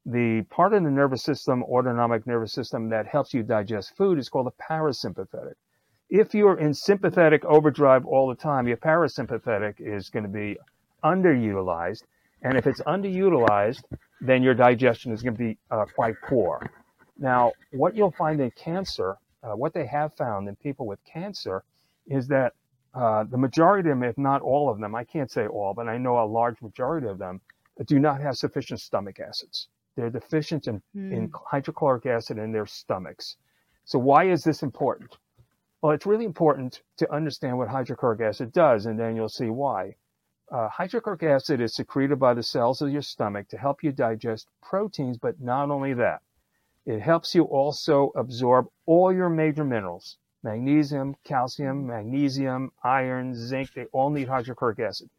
The 0.05 0.43
part 0.49 0.73
of 0.73 0.83
the 0.83 0.89
nervous 0.89 1.23
system, 1.23 1.63
autonomic 1.63 2.25
nervous 2.25 2.53
system, 2.53 2.89
that 2.89 3.05
helps 3.05 3.33
you 3.33 3.43
digest 3.43 3.95
food 3.95 4.17
is 4.17 4.29
called 4.29 4.47
the 4.47 4.63
parasympathetic. 4.63 5.55
If 6.11 6.35
you're 6.35 6.59
in 6.59 6.73
sympathetic 6.73 7.43
overdrive 7.45 8.05
all 8.05 8.29
the 8.29 8.35
time, 8.35 8.67
your 8.67 8.77
parasympathetic 8.77 9.75
is 9.79 10.09
going 10.09 10.23
to 10.23 10.29
be 10.29 10.57
underutilized 11.03 12.03
and 12.43 12.57
if 12.57 12.65
it's 12.67 12.81
underutilized, 12.81 13.83
then 14.19 14.41
your 14.43 14.53
digestion 14.53 15.11
is 15.11 15.21
going 15.21 15.35
to 15.35 15.39
be 15.39 15.57
uh, 15.69 15.85
quite 15.95 16.15
poor. 16.27 16.69
Now, 17.17 17.51
what 17.71 17.95
you'll 17.95 18.11
find 18.11 18.41
in 18.41 18.51
cancer, 18.51 19.17
uh, 19.43 19.55
what 19.55 19.73
they 19.73 19.85
have 19.85 20.13
found 20.15 20.47
in 20.47 20.55
people 20.55 20.87
with 20.87 20.99
cancer, 21.03 21.63
is 22.07 22.27
that 22.27 22.53
uh, 22.93 23.23
the 23.25 23.37
majority 23.37 23.89
of 23.89 23.99
them, 23.99 24.03
if 24.03 24.17
not 24.17 24.41
all 24.41 24.69
of 24.69 24.79
them, 24.79 24.95
I 24.95 25.03
can't 25.03 25.31
say 25.31 25.47
all, 25.47 25.73
but 25.73 25.87
I 25.87 25.97
know 25.97 26.21
a 26.21 26.25
large 26.25 26.61
majority 26.61 27.07
of 27.07 27.19
them, 27.19 27.41
do 27.85 27.99
not 27.99 28.21
have 28.21 28.37
sufficient 28.37 28.79
stomach 28.79 29.19
acids. 29.19 29.67
They're 29.95 30.09
deficient 30.09 30.67
in, 30.67 30.81
mm. 30.95 31.11
in 31.13 31.31
hydrochloric 31.45 32.05
acid 32.05 32.37
in 32.37 32.51
their 32.51 32.65
stomachs. 32.65 33.37
So, 33.85 33.99
why 33.99 34.29
is 34.29 34.43
this 34.43 34.63
important? 34.63 35.17
Well, 35.81 35.93
it's 35.93 36.05
really 36.05 36.25
important 36.25 36.83
to 36.97 37.11
understand 37.11 37.57
what 37.57 37.69
hydrochloric 37.69 38.21
acid 38.21 38.53
does, 38.53 38.85
and 38.85 38.99
then 38.99 39.15
you'll 39.15 39.29
see 39.29 39.49
why. 39.49 39.95
Uh, 40.51 40.69
hydrochloric 40.69 41.23
acid 41.23 41.59
is 41.59 41.73
secreted 41.73 42.19
by 42.19 42.35
the 42.35 42.43
cells 42.43 42.83
of 42.83 42.91
your 42.91 43.01
stomach 43.01 43.47
to 43.47 43.57
help 43.57 43.83
you 43.83 43.91
digest 43.91 44.47
proteins, 44.61 45.17
but 45.17 45.41
not 45.41 45.71
only 45.71 45.93
that, 45.95 46.21
it 46.85 46.99
helps 46.99 47.33
you 47.33 47.45
also 47.45 48.11
absorb 48.15 48.67
all 48.85 49.11
your 49.11 49.29
major 49.29 49.63
minerals 49.63 50.17
magnesium, 50.43 51.15
calcium, 51.23 51.87
magnesium, 51.87 52.71
iron, 52.83 53.33
zinc. 53.33 53.73
They 53.73 53.85
all 53.85 54.11
need 54.11 54.27
hydrochloric 54.27 54.79
acid. 54.79 55.09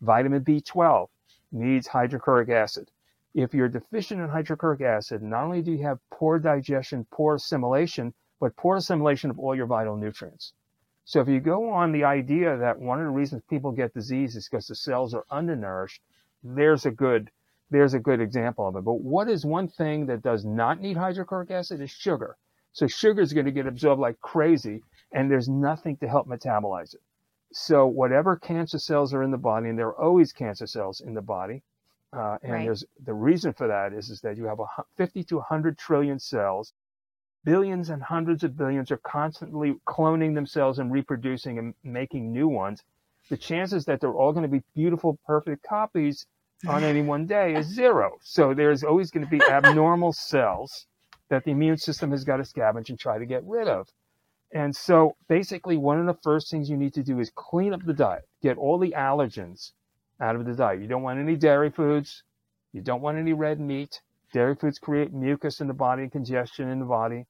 Vitamin 0.00 0.44
B12 0.44 1.08
needs 1.50 1.88
hydrochloric 1.88 2.48
acid. 2.48 2.90
If 3.34 3.54
you're 3.54 3.68
deficient 3.68 4.20
in 4.20 4.28
hydrochloric 4.28 4.82
acid, 4.82 5.22
not 5.22 5.44
only 5.44 5.62
do 5.62 5.72
you 5.72 5.82
have 5.82 5.98
poor 6.10 6.38
digestion, 6.38 7.06
poor 7.10 7.36
assimilation, 7.36 8.14
but 8.42 8.56
poor 8.56 8.78
assimilation 8.78 9.30
of 9.30 9.38
all 9.38 9.54
your 9.54 9.66
vital 9.66 9.96
nutrients. 9.96 10.52
So 11.04 11.20
if 11.20 11.28
you 11.28 11.38
go 11.38 11.70
on 11.70 11.92
the 11.92 12.02
idea 12.02 12.56
that 12.56 12.76
one 12.76 12.98
of 12.98 13.04
the 13.04 13.12
reasons 13.12 13.42
people 13.48 13.70
get 13.70 13.94
disease 13.94 14.34
is 14.34 14.48
because 14.48 14.66
the 14.66 14.74
cells 14.74 15.14
are 15.14 15.24
undernourished, 15.30 16.02
there's 16.42 16.84
a 16.84 16.90
good 16.90 17.30
there's 17.70 17.94
a 17.94 18.00
good 18.00 18.20
example 18.20 18.66
of 18.66 18.74
it. 18.74 18.84
But 18.84 19.00
what 19.00 19.28
is 19.28 19.46
one 19.46 19.68
thing 19.68 20.06
that 20.06 20.22
does 20.22 20.44
not 20.44 20.80
need 20.80 20.96
hydrochloric 20.96 21.52
acid 21.52 21.80
is 21.80 21.92
sugar. 21.92 22.36
So 22.72 22.88
sugar 22.88 23.22
is 23.22 23.32
going 23.32 23.46
to 23.46 23.52
get 23.52 23.68
absorbed 23.68 24.00
like 24.00 24.20
crazy, 24.20 24.82
and 25.12 25.30
there's 25.30 25.48
nothing 25.48 25.96
to 25.98 26.08
help 26.08 26.26
metabolize 26.26 26.94
it. 26.94 27.00
So 27.52 27.86
whatever 27.86 28.34
cancer 28.34 28.80
cells 28.80 29.14
are 29.14 29.22
in 29.22 29.30
the 29.30 29.38
body, 29.38 29.68
and 29.68 29.78
there 29.78 29.86
are 29.86 30.02
always 30.02 30.32
cancer 30.32 30.66
cells 30.66 31.00
in 31.00 31.14
the 31.14 31.22
body, 31.22 31.62
uh, 32.12 32.38
and 32.42 32.52
right. 32.52 32.64
there's 32.64 32.84
the 33.04 33.14
reason 33.14 33.52
for 33.52 33.68
that 33.68 33.92
is 33.92 34.10
is 34.10 34.20
that 34.22 34.36
you 34.36 34.46
have 34.46 34.58
a 34.58 34.66
50 34.96 35.22
to 35.24 35.36
100 35.36 35.78
trillion 35.78 36.18
cells, 36.18 36.74
billions 37.44 37.90
and 37.90 38.02
hundreds 38.02 38.44
of 38.44 38.56
billions 38.56 38.90
are 38.90 38.98
constantly 38.98 39.74
cloning 39.86 40.34
themselves 40.34 40.78
and 40.78 40.92
reproducing 40.92 41.58
and 41.58 41.74
making 41.82 42.32
new 42.32 42.48
ones. 42.48 42.82
The 43.30 43.36
chances 43.36 43.84
that 43.86 44.00
they're 44.00 44.12
all 44.12 44.32
going 44.32 44.44
to 44.44 44.48
be 44.48 44.62
beautiful, 44.74 45.18
perfect 45.26 45.62
copies 45.62 46.26
on 46.68 46.84
any 46.92 47.02
one 47.02 47.26
day 47.26 47.54
is 47.54 47.66
zero. 47.66 48.18
So 48.22 48.54
there's 48.54 48.84
always 48.84 49.10
going 49.10 49.26
to 49.26 49.30
be 49.30 49.42
abnormal 49.50 50.12
cells 50.12 50.86
that 51.28 51.44
the 51.44 51.50
immune 51.50 51.78
system 51.78 52.10
has 52.10 52.24
got 52.24 52.36
to 52.36 52.42
scavenge 52.42 52.90
and 52.90 52.98
try 52.98 53.18
to 53.18 53.26
get 53.26 53.42
rid 53.44 53.68
of. 53.68 53.88
And 54.54 54.76
so 54.76 55.16
basically, 55.28 55.78
one 55.78 55.98
of 55.98 56.06
the 56.06 56.20
first 56.22 56.50
things 56.50 56.68
you 56.68 56.76
need 56.76 56.92
to 56.94 57.02
do 57.02 57.20
is 57.20 57.32
clean 57.34 57.72
up 57.72 57.84
the 57.84 57.94
diet, 57.94 58.28
get 58.42 58.58
all 58.58 58.78
the 58.78 58.94
allergens 58.96 59.72
out 60.20 60.36
of 60.36 60.44
the 60.44 60.52
diet. 60.52 60.80
You 60.82 60.86
don't 60.86 61.02
want 61.02 61.18
any 61.18 61.36
dairy 61.36 61.70
foods. 61.70 62.22
You 62.72 62.82
don't 62.82 63.00
want 63.00 63.18
any 63.18 63.32
red 63.32 63.60
meat. 63.60 64.00
Dairy 64.32 64.54
foods 64.54 64.78
create 64.78 65.12
mucus 65.12 65.60
in 65.60 65.68
the 65.68 65.74
body 65.74 66.02
and 66.02 66.12
congestion 66.12 66.68
in 66.68 66.78
the 66.78 66.86
body. 66.86 67.26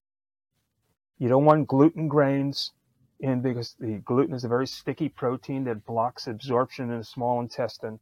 You 1.23 1.29
don't 1.29 1.45
want 1.45 1.69
gluten 1.69 2.09
grains 2.09 2.73
in 3.21 3.43
because 3.43 3.77
the 3.79 3.99
gluten 3.99 4.35
is 4.35 4.43
a 4.43 4.49
very 4.49 4.67
sticky 4.67 5.09
protein 5.09 5.63
that 5.67 5.87
blocks 5.87 6.27
absorption 6.27 6.91
in 6.91 6.99
the 6.99 7.05
small 7.05 7.41
intestine. 7.41 8.01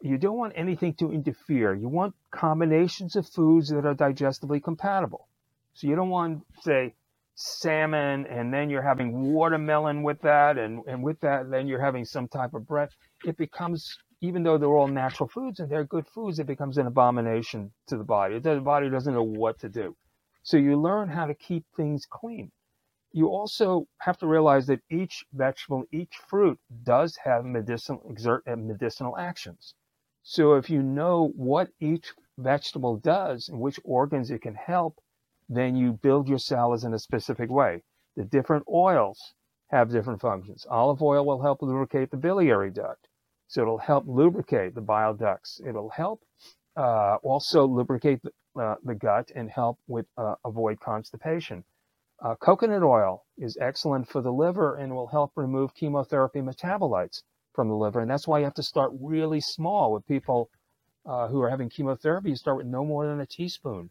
You 0.00 0.18
don't 0.18 0.36
want 0.36 0.52
anything 0.54 0.94
to 1.00 1.10
interfere. 1.10 1.74
You 1.74 1.88
want 1.88 2.14
combinations 2.30 3.16
of 3.16 3.26
foods 3.26 3.70
that 3.70 3.84
are 3.84 3.94
digestively 3.96 4.62
compatible. 4.62 5.26
So 5.72 5.88
you 5.88 5.96
don't 5.96 6.10
want, 6.10 6.44
say, 6.62 6.94
salmon 7.34 8.24
and 8.26 8.54
then 8.54 8.70
you're 8.70 8.82
having 8.82 9.32
watermelon 9.32 10.04
with 10.04 10.20
that 10.20 10.56
and, 10.56 10.80
and 10.86 11.02
with 11.02 11.18
that 11.22 11.50
then 11.50 11.66
you're 11.66 11.80
having 11.80 12.04
some 12.04 12.28
type 12.28 12.54
of 12.54 12.64
bread 12.68 12.88
it 13.24 13.36
becomes 13.36 13.98
even 14.20 14.44
though 14.44 14.56
they're 14.56 14.68
all 14.68 14.86
natural 14.86 15.28
foods 15.28 15.58
and 15.58 15.68
they're 15.68 15.82
good 15.82 16.06
foods 16.06 16.38
it 16.38 16.46
becomes 16.46 16.78
an 16.78 16.86
abomination 16.86 17.72
to 17.88 17.96
the 17.96 18.04
body 18.04 18.38
the 18.38 18.60
body 18.60 18.88
doesn't 18.88 19.14
know 19.14 19.24
what 19.24 19.58
to 19.58 19.68
do 19.68 19.96
so 20.44 20.56
you 20.56 20.80
learn 20.80 21.08
how 21.08 21.26
to 21.26 21.34
keep 21.34 21.64
things 21.76 22.06
clean 22.08 22.52
you 23.12 23.28
also 23.28 23.86
have 23.98 24.18
to 24.18 24.26
realize 24.26 24.66
that 24.66 24.80
each 24.90 25.24
vegetable 25.32 25.84
each 25.92 26.16
fruit 26.28 26.58
does 26.84 27.16
have 27.16 27.44
medicinal 27.44 28.02
exert 28.08 28.42
uh, 28.46 28.54
medicinal 28.54 29.18
actions 29.18 29.74
so 30.22 30.54
if 30.54 30.70
you 30.70 30.82
know 30.82 31.32
what 31.34 31.68
each 31.80 32.12
vegetable 32.38 32.96
does 32.98 33.48
and 33.48 33.58
which 33.58 33.80
organs 33.84 34.30
it 34.30 34.42
can 34.42 34.54
help 34.54 35.00
then 35.48 35.76
you 35.76 35.92
build 35.92 36.28
your 36.28 36.38
salads 36.38 36.84
in 36.84 36.94
a 36.94 36.98
specific 36.98 37.50
way. 37.50 37.82
The 38.16 38.24
different 38.24 38.64
oils 38.72 39.34
have 39.68 39.90
different 39.90 40.20
functions. 40.20 40.66
Olive 40.70 41.02
oil 41.02 41.24
will 41.26 41.42
help 41.42 41.62
lubricate 41.62 42.10
the 42.10 42.16
biliary 42.16 42.70
duct. 42.70 43.08
So 43.48 43.62
it'll 43.62 43.78
help 43.78 44.04
lubricate 44.06 44.74
the 44.74 44.80
bile 44.80 45.14
ducts. 45.14 45.60
It'll 45.66 45.90
help 45.90 46.22
uh, 46.76 47.16
also 47.22 47.66
lubricate 47.66 48.22
the, 48.22 48.32
uh, 48.60 48.76
the, 48.84 48.94
gut 48.94 49.30
and 49.34 49.50
help 49.50 49.78
with 49.86 50.06
uh, 50.16 50.34
avoid 50.44 50.80
constipation. 50.80 51.64
Uh, 52.22 52.34
coconut 52.36 52.82
oil 52.82 53.24
is 53.36 53.58
excellent 53.60 54.08
for 54.08 54.22
the 54.22 54.32
liver 54.32 54.76
and 54.76 54.94
will 54.94 55.08
help 55.08 55.32
remove 55.36 55.74
chemotherapy 55.74 56.40
metabolites 56.40 57.22
from 57.52 57.68
the 57.68 57.74
liver. 57.74 58.00
And 58.00 58.10
that's 58.10 58.26
why 58.26 58.38
you 58.38 58.44
have 58.44 58.54
to 58.54 58.62
start 58.62 58.92
really 59.00 59.40
small 59.40 59.92
with 59.92 60.06
people 60.06 60.50
uh, 61.06 61.28
who 61.28 61.40
are 61.42 61.50
having 61.50 61.68
chemotherapy. 61.68 62.30
You 62.30 62.36
start 62.36 62.56
with 62.56 62.66
no 62.66 62.84
more 62.84 63.06
than 63.06 63.20
a 63.20 63.26
teaspoon 63.26 63.90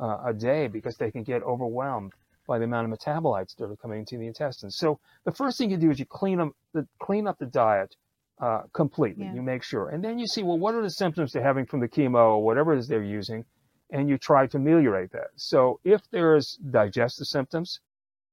uh, 0.00 0.18
a 0.26 0.32
day 0.32 0.68
because 0.68 0.96
they 0.96 1.10
can 1.10 1.22
get 1.22 1.42
overwhelmed 1.42 2.12
by 2.46 2.58
the 2.58 2.64
amount 2.64 2.92
of 2.92 2.98
metabolites 2.98 3.54
that 3.56 3.70
are 3.70 3.76
coming 3.76 4.00
into 4.00 4.18
the 4.18 4.26
intestines. 4.26 4.76
So 4.76 4.98
the 5.24 5.32
first 5.32 5.58
thing 5.58 5.70
you 5.70 5.76
do 5.76 5.90
is 5.90 5.98
you 5.98 6.06
clean 6.06 6.40
up 6.40 6.52
the 6.72 6.86
clean 7.00 7.26
up 7.26 7.38
the 7.38 7.46
diet 7.46 7.94
uh, 8.40 8.62
completely. 8.72 9.24
Yeah. 9.24 9.34
You 9.34 9.42
make 9.42 9.62
sure, 9.62 9.88
and 9.88 10.02
then 10.02 10.18
you 10.18 10.26
see 10.26 10.42
well 10.42 10.58
what 10.58 10.74
are 10.74 10.82
the 10.82 10.90
symptoms 10.90 11.32
they're 11.32 11.42
having 11.42 11.66
from 11.66 11.80
the 11.80 11.88
chemo 11.88 12.36
or 12.36 12.44
whatever 12.44 12.72
it 12.72 12.78
is 12.78 12.88
they're 12.88 13.02
using, 13.02 13.44
and 13.92 14.08
you 14.08 14.18
try 14.18 14.46
to 14.48 14.56
ameliorate 14.56 15.12
that. 15.12 15.28
So 15.36 15.78
if 15.84 16.00
there's 16.10 16.58
digestive 16.70 17.26
symptoms, 17.26 17.80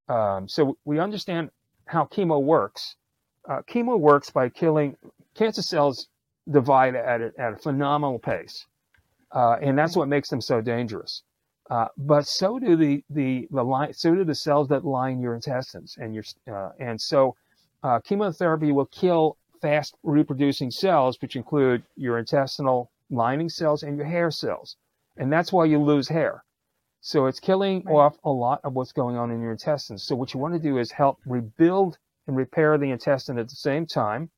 um, 0.07 0.47
so 0.47 0.77
we 0.85 0.97
understand 0.99 1.51
how 1.85 2.05
chemo 2.05 2.41
works. 2.41 2.95
Uh, 3.47 3.61
chemo 3.69 3.99
works 3.99 4.29
by 4.31 4.49
killing 4.49 4.95
cancer 5.35 5.61
cells 5.61 6.07
divide 6.49 6.95
at 6.95 7.21
a, 7.21 7.31
at 7.37 7.53
a 7.53 7.57
phenomenal 7.57 8.19
pace, 8.19 8.65
uh, 9.31 9.57
and 9.61 9.77
that's 9.77 9.95
what 9.95 10.07
makes 10.07 10.29
them 10.29 10.41
so 10.41 10.61
dangerous. 10.61 11.23
Uh, 11.69 11.87
but 11.97 12.25
so 12.25 12.57
do 12.57 12.75
the 12.75 13.03
the 13.09 13.47
the 13.51 13.63
line, 13.63 13.93
so 13.93 14.15
do 14.15 14.23
the 14.23 14.33
cells 14.33 14.67
that 14.69 14.83
line 14.83 15.21
your 15.21 15.35
intestines 15.35 15.97
and 15.99 16.15
your 16.15 16.23
uh, 16.51 16.71
and 16.79 16.99
so 16.99 17.35
uh, 17.83 17.99
chemotherapy 17.99 18.71
will 18.71 18.87
kill 18.87 19.37
fast 19.61 19.95
reproducing 20.03 20.71
cells, 20.71 21.17
which 21.21 21.35
include 21.35 21.83
your 21.95 22.17
intestinal 22.17 22.89
lining 23.09 23.49
cells 23.49 23.83
and 23.83 23.97
your 23.97 24.05
hair 24.05 24.31
cells, 24.31 24.77
and 25.19 25.31
that's 25.31 25.53
why 25.53 25.65
you 25.65 25.77
lose 25.77 26.07
hair. 26.07 26.43
So 27.01 27.27
it's 27.27 27.39
killing 27.39 27.83
right. 27.85 27.93
off 27.93 28.17
a 28.23 28.29
lot 28.29 28.59
of 28.63 28.73
what's 28.73 28.91
going 28.91 29.15
on 29.15 29.31
in 29.31 29.41
your 29.41 29.51
intestines. 29.51 30.03
So 30.03 30.15
what 30.15 30.33
you 30.33 30.39
want 30.39 30.53
to 30.55 30.59
do 30.59 30.79
is 30.79 30.91
help 30.91 31.19
rebuild 31.25 31.97
and 32.27 32.35
repair 32.35 32.77
the 32.77 32.89
intestine 32.91 33.37
at 33.37 33.47
the 33.47 33.55
same 33.55 33.85
time, 33.85 34.31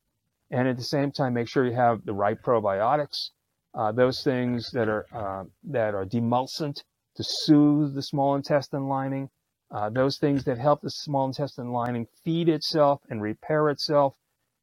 and 0.50 0.68
at 0.68 0.76
the 0.76 0.84
same 0.84 1.10
time 1.10 1.34
make 1.34 1.48
sure 1.48 1.64
you 1.64 1.74
have 1.74 2.04
the 2.04 2.12
right 2.12 2.40
probiotics, 2.40 3.30
uh, 3.74 3.90
those 3.92 4.22
things 4.22 4.70
that 4.72 4.88
are 4.88 5.06
uh, 5.14 5.44
that 5.64 5.94
are 5.94 6.04
demulcent 6.04 6.82
to 7.16 7.24
soothe 7.24 7.94
the 7.94 8.02
small 8.02 8.34
intestine 8.36 8.86
lining, 8.88 9.28
uh, 9.70 9.90
those 9.90 10.18
things 10.18 10.44
that 10.44 10.58
help 10.58 10.80
the 10.82 10.90
small 10.90 11.26
intestine 11.26 11.72
lining 11.72 12.06
feed 12.24 12.48
itself 12.48 13.00
and 13.10 13.22
repair 13.22 13.70
itself, 13.70 14.14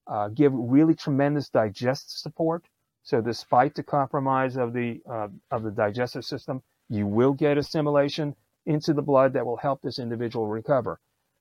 uh, 0.08 0.28
give 0.30 0.52
really 0.54 0.96
tremendous 0.96 1.50
digestive 1.50 2.18
support. 2.18 2.64
So 3.10 3.22
despite 3.22 3.74
the 3.74 3.82
compromise 3.82 4.56
of 4.56 4.72
the 4.72 5.02
uh, 5.10 5.30
of 5.50 5.64
the 5.64 5.72
digestive 5.72 6.24
system, 6.24 6.62
you 6.90 7.08
will 7.08 7.34
get 7.34 7.58
assimilation 7.58 8.36
into 8.68 8.94
the 8.94 9.02
blood 9.02 9.34
that 9.34 9.44
will 9.44 9.58
help 9.58 9.82
this 9.82 9.98
individual 9.98 10.46
recover. 10.46 11.00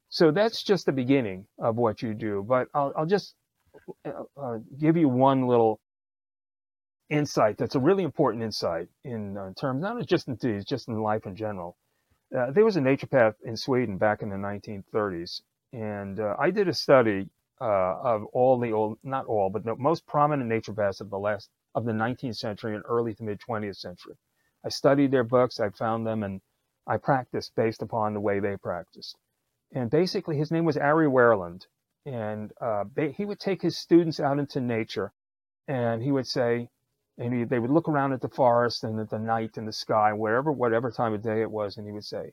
So 0.09 0.31
that's 0.31 0.63
just 0.63 0.87
the 0.87 0.93
beginning 0.93 1.47
of 1.59 1.77
what 1.77 2.01
you 2.01 2.15
do. 2.15 2.43
But 2.49 2.69
I'll, 2.73 2.95
I'll 2.97 3.05
just 3.05 3.35
uh, 4.07 4.13
uh, 4.35 4.59
give 4.79 4.97
you 4.97 5.11
one 5.11 5.47
little 5.47 5.79
insight 7.11 7.59
that's 7.59 7.75
a 7.75 7.81
really 7.81 8.03
important 8.03 8.43
insight 8.45 8.89
in 9.05 9.37
uh, 9.37 9.53
terms 9.53 9.83
not 9.83 10.03
just 10.07 10.27
in 10.27 10.37
disease, 10.37 10.65
just 10.65 10.89
in 10.89 11.03
life 11.03 11.27
in 11.27 11.37
general. 11.37 11.77
Uh, 12.35 12.51
there 12.51 12.65
was 12.65 12.79
a 12.79 12.81
naturopath 12.81 13.35
in 13.45 13.59
Sweden 13.59 13.99
back 13.99 14.23
in 14.23 14.31
the 14.31 14.37
1930s, 14.37 15.43
and 15.75 16.19
uh, 16.19 16.35
I 16.39 16.51
did 16.51 16.67
a 16.67 16.73
study 16.73 17.29
uh, 17.61 17.97
of 18.03 18.25
all 18.33 18.59
the 18.59 18.73
old, 18.73 18.99
not 19.03 19.27
all, 19.27 19.51
but 19.51 19.65
the 19.65 19.77
most 19.77 20.07
prominent 20.07 20.51
naturopaths 20.51 21.03
of 21.03 21.11
the 21.11 21.19
last 21.19 21.51
of 21.75 21.85
the 21.85 21.93
19th 21.93 22.37
century 22.37 22.75
and 22.75 22.85
early 22.87 23.15
to 23.15 23.23
mid 23.23 23.41
20th 23.41 23.77
century. 23.77 24.17
I 24.65 24.71
studied 24.71 25.11
their 25.11 25.25
books, 25.25 25.61
I 25.61 25.71
found 25.71 26.07
them, 26.07 26.23
and 26.23 26.41
I 26.87 26.97
practiced 26.97 27.55
based 27.55 27.83
upon 27.83 28.15
the 28.15 28.21
way 28.21 28.41
they 28.41 28.57
practiced. 28.57 29.17
And 29.73 29.91
basically, 29.91 30.39
his 30.39 30.51
name 30.51 30.65
was 30.65 30.79
Are 30.79 30.95
Waerland, 30.95 31.67
and 32.07 32.53
uh, 32.61 32.85
he 32.97 33.27
would 33.27 33.39
take 33.39 33.61
his 33.61 33.77
students 33.77 34.19
out 34.19 34.39
into 34.39 34.61
nature, 34.61 35.13
and 35.67 36.03
he 36.03 36.11
would 36.11 36.27
say, 36.27 36.71
and 37.19 37.35
he, 37.35 37.45
they 37.45 37.59
would 37.59 37.71
look 37.71 37.89
around 37.89 38.13
at 38.13 38.23
the 38.23 38.29
forest 38.29 38.83
and 38.83 38.99
at 38.99 39.11
the 39.11 39.19
night 39.19 39.59
and 39.59 39.69
the 39.69 39.73
sky, 39.73 40.13
wherever, 40.15 40.51
whatever 40.51 40.91
time 40.91 41.13
of 41.13 41.23
day 41.23 41.43
it 41.43 41.51
was, 41.51 41.77
and 41.77 41.87
he 41.87 41.93
would 41.93 42.05
say, 42.05 42.33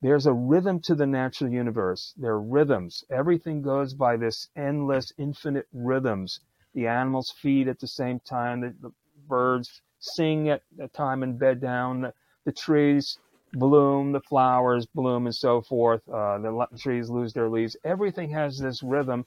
"There's 0.00 0.26
a 0.26 0.32
rhythm 0.32 0.80
to 0.80 0.96
the 0.96 1.06
natural 1.06 1.50
universe. 1.50 2.12
There 2.16 2.32
are 2.32 2.40
rhythms. 2.40 3.04
Everything 3.08 3.62
goes 3.62 3.94
by 3.94 4.16
this 4.16 4.48
endless, 4.56 5.12
infinite 5.16 5.68
rhythms. 5.72 6.40
The 6.74 6.86
animals 6.86 7.30
feed 7.30 7.68
at 7.68 7.78
the 7.78 7.86
same 7.86 8.20
time. 8.20 8.60
The, 8.60 8.74
the 8.80 8.92
birds 9.28 9.82
sing 9.98 10.48
at 10.48 10.62
the 10.76 10.88
time 10.88 11.22
and 11.22 11.38
bed 11.38 11.60
down. 11.60 12.02
The, 12.02 12.14
the 12.44 12.52
trees 12.52 13.18
bloom, 13.52 14.12
the 14.12 14.20
flowers 14.20 14.86
bloom, 14.86 15.26
and 15.26 15.34
so 15.34 15.60
forth. 15.60 16.02
Uh, 16.08 16.38
the 16.38 16.66
trees 16.78 17.10
lose 17.10 17.32
their 17.32 17.48
leaves. 17.48 17.76
Everything 17.84 18.30
has 18.30 18.58
this 18.58 18.82
rhythm, 18.82 19.26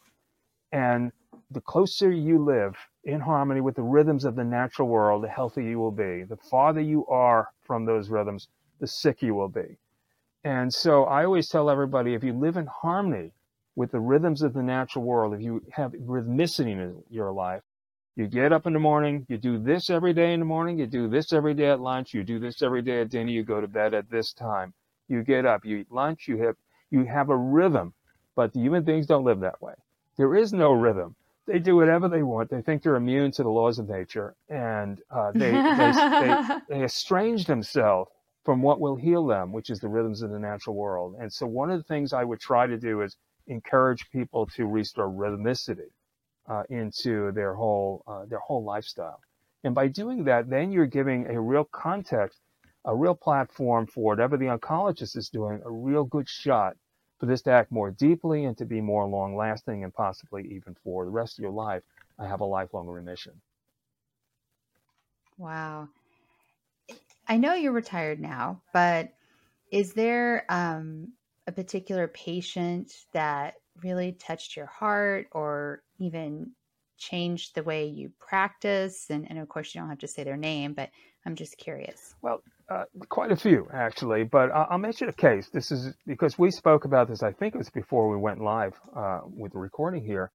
and 0.72 1.12
the 1.52 1.62
closer 1.62 2.12
you 2.12 2.44
live 2.44 2.76
in 3.04 3.20
harmony 3.20 3.62
with 3.62 3.76
the 3.76 3.84
rhythms 3.84 4.26
of 4.26 4.36
the 4.36 4.44
natural 4.44 4.88
world, 4.88 5.24
the 5.24 5.30
healthier 5.30 5.64
you 5.64 5.80
will 5.80 5.92
be. 5.92 6.24
The 6.24 6.38
farther 6.38 6.82
you 6.82 7.06
are 7.08 7.50
from 7.62 7.86
those 7.86 8.10
rhythms, 8.10 8.48
the 8.80 8.88
sicker 8.88 9.28
you 9.28 9.36
will 9.36 9.50
be. 9.50 9.78
And 10.44 10.74
so 10.74 11.06
I 11.06 11.26
always 11.26 11.50
tell 11.50 11.70
everybody 11.70 12.14
if 12.14 12.24
you 12.24 12.34
live 12.34 12.58
in 12.58 12.68
harmony 12.68 13.32
with 13.76 13.92
the 13.92 14.00
rhythms 14.00 14.42
of 14.42 14.54
the 14.54 14.64
natural 14.64 15.04
world, 15.04 15.34
if 15.34 15.42
you 15.42 15.62
have 15.72 15.92
rhythmicity 15.94 16.72
in 16.72 17.04
your 17.10 17.32
life, 17.32 17.62
you 18.16 18.28
get 18.28 18.54
up 18.54 18.66
in 18.66 18.74
the 18.74 18.80
morning, 18.80 19.26
you 19.28 19.38
do 19.38 19.58
this 19.58 19.90
every 19.90 20.14
day 20.14 20.34
in 20.34 20.40
the 20.40 20.46
morning, 20.46 20.80
you 20.80 20.88
do 20.88 21.10
this 21.10 21.34
every 21.34 21.54
day 21.54 21.70
at 21.70 21.82
lunch, 21.82 22.14
you 22.14 22.24
do 22.24 22.40
this 22.40 22.62
every 22.62 22.82
day 22.82 23.02
at 23.02 23.10
dinner, 23.10 23.30
you 23.30 23.44
go 23.44 23.60
to 23.60 23.68
bed 23.68 23.94
at 23.94 24.10
this 24.10 24.32
time. 24.34 24.74
You 25.08 25.22
get 25.24 25.46
up, 25.46 25.66
you 25.66 25.78
eat 25.78 25.92
lunch, 25.92 26.28
you 26.28 26.38
have 26.38 26.56
you 26.90 27.04
have 27.06 27.30
a 27.30 27.38
rhythm, 27.38 27.94
but 28.36 28.54
the 28.54 28.60
human 28.60 28.84
beings 28.84 29.06
don't 29.06 29.26
live 29.26 29.42
that 29.42 29.62
way. 29.62 29.74
There 30.18 30.36
is 30.36 30.54
no 30.54 30.72
rhythm 30.72 31.16
they 31.48 31.60
do 31.60 31.76
whatever 31.76 32.08
they 32.08 32.24
want. 32.24 32.50
They 32.50 32.62
think 32.62 32.82
they're 32.82 32.96
immune 32.96 33.32
to 33.32 33.44
the 33.44 33.50
laws 33.50 33.80
of 33.80 33.88
nature, 33.88 34.36
and 34.50 35.00
uh, 35.12 35.32
they, 35.34 35.52
they, 35.52 35.92
they, 35.92 36.46
they 36.70 36.84
estrange 36.84 37.46
themselves 37.46 38.10
from 38.44 38.62
what 38.62 38.80
will 38.80 38.96
heal 38.96 39.26
them, 39.26 39.52
which 39.52 39.70
is 39.70 39.80
the 39.80 39.88
rhythms 39.88 40.22
of 40.22 40.32
the 40.32 40.40
natural 40.40 40.76
world. 40.76 41.16
And 41.20 41.32
so, 41.32 41.46
one 41.46 41.72
of 41.72 41.78
the 41.78 41.84
things 41.84 42.14
I 42.14 42.24
would 42.24 42.40
try 42.40 42.68
to 42.68 42.78
do 42.78 43.02
is 43.02 43.18
encourage 43.48 44.10
people 44.12 44.46
to 44.48 44.66
restore 44.66 45.10
rhythmicity 45.10 45.92
uh, 46.48 46.64
into 46.70 47.32
their 47.32 47.54
whole 47.54 48.04
uh, 48.08 48.26
their 48.26 48.40
whole 48.40 48.64
lifestyle. 48.64 49.20
And 49.64 49.74
by 49.74 49.88
doing 49.88 50.26
that, 50.26 50.50
then 50.50 50.72
you're 50.72 50.86
giving 50.86 51.28
a 51.28 51.40
real 51.42 51.64
context, 51.66 52.40
a 52.86 52.96
real 52.96 53.16
platform 53.16 53.88
for 53.88 54.04
whatever 54.04 54.38
the 54.38 54.46
oncologist 54.46 55.18
is 55.18 55.30
doing, 55.30 55.62
a 55.66 55.72
real 55.72 56.04
good 56.04 56.30
shot 56.30 56.76
for 57.20 57.26
this 57.26 57.42
to 57.44 57.52
act 57.52 57.72
more 57.72 57.92
deeply 57.92 58.46
and 58.46 58.58
to 58.58 58.66
be 58.66 58.82
more 58.82 59.08
long 59.08 59.36
lasting 59.36 59.84
and 59.84 59.94
possibly 59.94 60.44
even 60.54 60.76
for 60.84 61.06
the 61.06 61.12
rest 61.12 61.40
of 61.40 61.44
your 61.44 61.52
life, 61.52 61.82
I 62.20 62.28
have 62.28 62.42
a 62.42 62.46
lifelong 62.46 62.88
remission. 62.88 63.34
Wow. 65.38 65.90
I 67.28 67.38
know 67.38 67.54
you're 67.56 67.72
retired 67.72 68.20
now, 68.20 68.62
but 68.72 69.14
is 69.72 69.94
there 69.94 70.46
um, 70.50 71.14
a 71.48 71.52
particular 71.52 72.08
patient 72.08 72.92
that 73.14 73.56
really 73.84 74.14
touched 74.14 74.56
your 74.56 74.66
heart 74.66 75.28
or 75.32 75.84
even 76.00 76.52
changed 76.98 77.56
the 77.56 77.64
way 77.64 77.86
you 77.86 78.12
practice? 78.20 79.08
And, 79.10 79.30
and 79.30 79.40
of 79.40 79.50
course, 79.50 79.74
you 79.74 79.82
don't 79.82 79.90
have 79.90 80.00
to 80.00 80.08
say 80.08 80.24
their 80.24 80.38
name, 80.38 80.74
but 80.74 80.90
I'm 81.26 81.36
just 81.36 81.58
curious. 81.58 82.16
Well, 82.22 82.42
uh, 82.70 82.86
quite 83.10 83.32
a 83.32 83.36
few 83.36 83.68
actually, 83.74 84.24
but 84.24 84.52
I'll, 84.52 84.68
I'll, 84.72 84.78
mention 84.78 85.10
a 85.10 85.14
case. 85.14 85.50
This 85.50 85.72
is 85.72 85.94
because 86.06 86.38
we 86.38 86.52
spoke 86.52 86.86
about 86.86 87.08
this. 87.08 87.24
I 87.24 87.32
think 87.32 87.54
it 87.54 87.58
was 87.58 87.70
before 87.70 88.10
we 88.10 88.18
went 88.18 88.42
live 88.42 88.74
uh, 88.96 89.22
with 89.26 89.54
the 89.54 89.60
recording 89.60 90.04
here 90.04 90.32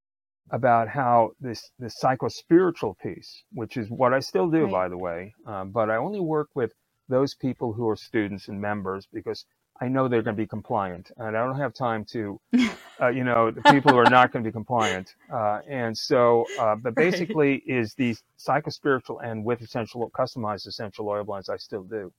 about 0.50 0.88
how 0.88 1.30
this 1.40 1.70
this 1.78 1.94
psychospiritual 2.02 2.98
piece, 2.98 3.44
which 3.52 3.76
is 3.76 3.88
what 3.88 4.12
I 4.12 4.20
still 4.20 4.48
do, 4.48 4.64
right. 4.64 4.72
by 4.72 4.88
the 4.88 4.98
way, 4.98 5.32
um, 5.46 5.70
but 5.70 5.90
I 5.90 5.96
only 5.96 6.20
work 6.20 6.48
with 6.54 6.72
those 7.08 7.34
people 7.34 7.72
who 7.72 7.88
are 7.88 7.96
students 7.96 8.48
and 8.48 8.60
members 8.60 9.06
because 9.12 9.44
I 9.82 9.88
know 9.88 10.08
they're 10.08 10.22
going 10.22 10.36
to 10.36 10.42
be 10.42 10.46
compliant, 10.46 11.10
and 11.16 11.36
I 11.36 11.44
don't 11.44 11.56
have 11.56 11.72
time 11.72 12.04
to, 12.06 12.38
uh, 13.00 13.08
you 13.08 13.24
know, 13.24 13.50
the 13.50 13.62
people 13.62 13.92
who 13.92 13.98
are 13.98 14.10
not 14.10 14.30
going 14.30 14.44
to 14.44 14.48
be 14.48 14.52
compliant. 14.52 15.14
Uh, 15.32 15.60
and 15.66 15.96
so, 15.96 16.44
uh, 16.58 16.76
but 16.76 16.94
basically, 16.94 17.52
right. 17.52 17.62
is 17.66 17.94
the 17.94 18.14
psychospiritual 18.38 19.24
and 19.24 19.42
with 19.42 19.62
essential 19.62 20.10
customized 20.10 20.66
essential 20.66 21.08
oil 21.08 21.24
blends, 21.24 21.48
I 21.48 21.56
still 21.56 21.82
do, 21.82 22.12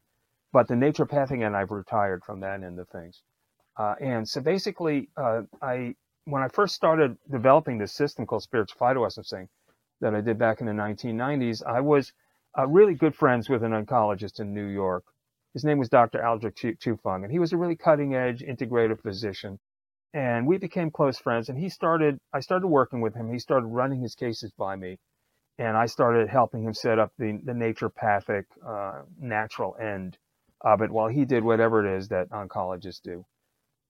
but 0.51 0.67
the 0.67 0.73
naturopathic 0.73 1.45
and 1.45 1.55
I've 1.55 1.69
retired 1.69 2.23
from 2.23 2.39
that 2.39 2.63
end 2.63 2.79
of 2.79 2.89
things. 2.89 3.21
Uh, 3.77 3.95
and 4.01 4.27
so, 4.27 4.41
basically, 4.41 5.09
uh, 5.15 5.43
I 5.61 5.95
when 6.25 6.41
I 6.41 6.47
first 6.47 6.73
started 6.75 7.17
developing 7.29 7.77
this 7.77 7.93
system 7.93 8.25
called 8.25 8.43
spiritual 8.43 8.77
phytoessencing 8.79 9.47
that 10.01 10.15
I 10.15 10.21
did 10.21 10.37
back 10.37 10.61
in 10.61 10.67
the 10.67 10.73
1990s, 10.73 11.63
I 11.65 11.79
was 11.81 12.11
uh, 12.57 12.67
really 12.67 12.95
good 12.95 13.15
friends 13.15 13.49
with 13.49 13.63
an 13.63 13.71
oncologist 13.71 14.39
in 14.39 14.53
New 14.53 14.65
York 14.67 15.03
his 15.53 15.63
name 15.65 15.77
was 15.77 15.89
Dr. 15.89 16.25
Aldrich 16.25 16.61
Chufeng, 16.79 17.23
and 17.23 17.31
he 17.31 17.39
was 17.39 17.53
a 17.53 17.57
really 17.57 17.75
cutting 17.75 18.15
edge 18.15 18.41
integrative 18.41 19.01
physician. 19.01 19.59
And 20.13 20.45
we 20.45 20.57
became 20.57 20.91
close 20.91 21.17
friends. 21.17 21.49
And 21.49 21.57
he 21.57 21.69
started, 21.69 22.19
I 22.33 22.41
started 22.41 22.67
working 22.67 23.01
with 23.01 23.15
him. 23.15 23.31
He 23.31 23.39
started 23.39 23.67
running 23.67 24.01
his 24.01 24.15
cases 24.15 24.51
by 24.57 24.75
me. 24.75 24.99
And 25.57 25.77
I 25.77 25.85
started 25.85 26.27
helping 26.29 26.63
him 26.63 26.73
set 26.73 26.99
up 26.99 27.13
the, 27.17 27.39
the 27.43 27.53
naturopathic, 27.53 28.45
uh, 28.65 29.03
natural 29.19 29.75
end 29.79 30.17
of 30.61 30.81
it 30.81 30.91
while 30.91 31.07
he 31.07 31.25
did 31.25 31.43
whatever 31.43 31.85
it 31.85 31.97
is 31.97 32.09
that 32.09 32.29
oncologists 32.29 33.01
do. 33.01 33.25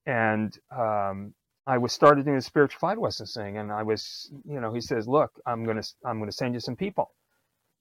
And, 0.05 0.57
um, 0.75 1.33
I 1.67 1.77
was 1.77 1.93
started 1.93 2.25
doing 2.25 2.37
the 2.37 2.41
spiritual 2.41 2.79
phytoessencing 2.79 3.57
and 3.59 3.71
I 3.71 3.83
was, 3.83 4.31
you 4.45 4.59
know, 4.59 4.73
he 4.73 4.81
says, 4.81 5.07
look, 5.07 5.31
I'm 5.45 5.65
to, 5.65 5.93
I'm 6.05 6.19
to 6.25 6.31
send 6.31 6.55
you 6.55 6.59
some 6.59 6.75
people. 6.75 7.11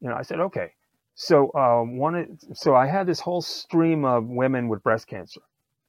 You 0.01 0.09
know, 0.11 0.17
I 0.17 0.23
said, 0.23 0.41
okay. 0.41 0.73
So 1.15 1.51
uh, 1.51 1.83
one, 1.83 2.39
so 2.55 2.75
I 2.75 2.87
had 2.87 3.07
this 3.07 3.21
whole 3.21 3.43
stream 3.43 4.05
of 4.05 4.27
women 4.27 4.69
with 4.69 4.83
breast 4.83 5.07
cancer 5.07 5.43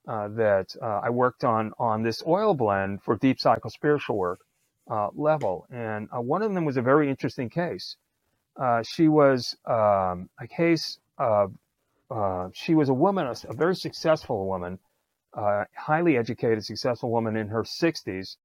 uh, 0.07 0.27
that 0.29 0.75
uh, 0.81 1.01
I 1.03 1.09
worked 1.09 1.43
on 1.43 1.71
on 1.79 2.03
this 2.03 2.23
oil 2.25 2.53
blend 2.53 3.03
for 3.03 3.15
deep 3.15 3.39
cycle 3.39 3.69
psychospiritual 3.69 4.15
work 4.15 4.39
uh, 4.89 5.09
level, 5.13 5.67
and 5.71 6.09
uh, 6.15 6.19
one 6.19 6.41
of 6.41 6.53
them 6.53 6.65
was 6.65 6.77
a 6.77 6.81
very 6.81 7.09
interesting 7.09 7.49
case. 7.49 7.95
Uh, 8.57 8.83
she 8.83 9.07
was 9.07 9.55
um, 9.65 10.29
a 10.39 10.47
case 10.47 10.99
of 11.17 11.53
she 12.53 12.75
was 12.75 12.89
a 12.89 12.93
woman, 12.93 13.25
a, 13.27 13.35
a 13.47 13.53
very 13.53 13.75
successful 13.75 14.45
woman, 14.47 14.79
highly 15.33 16.17
educated, 16.17 16.65
successful 16.65 17.09
woman 17.09 17.37
in 17.37 17.47
her 17.47 17.63
60s, 17.63 18.35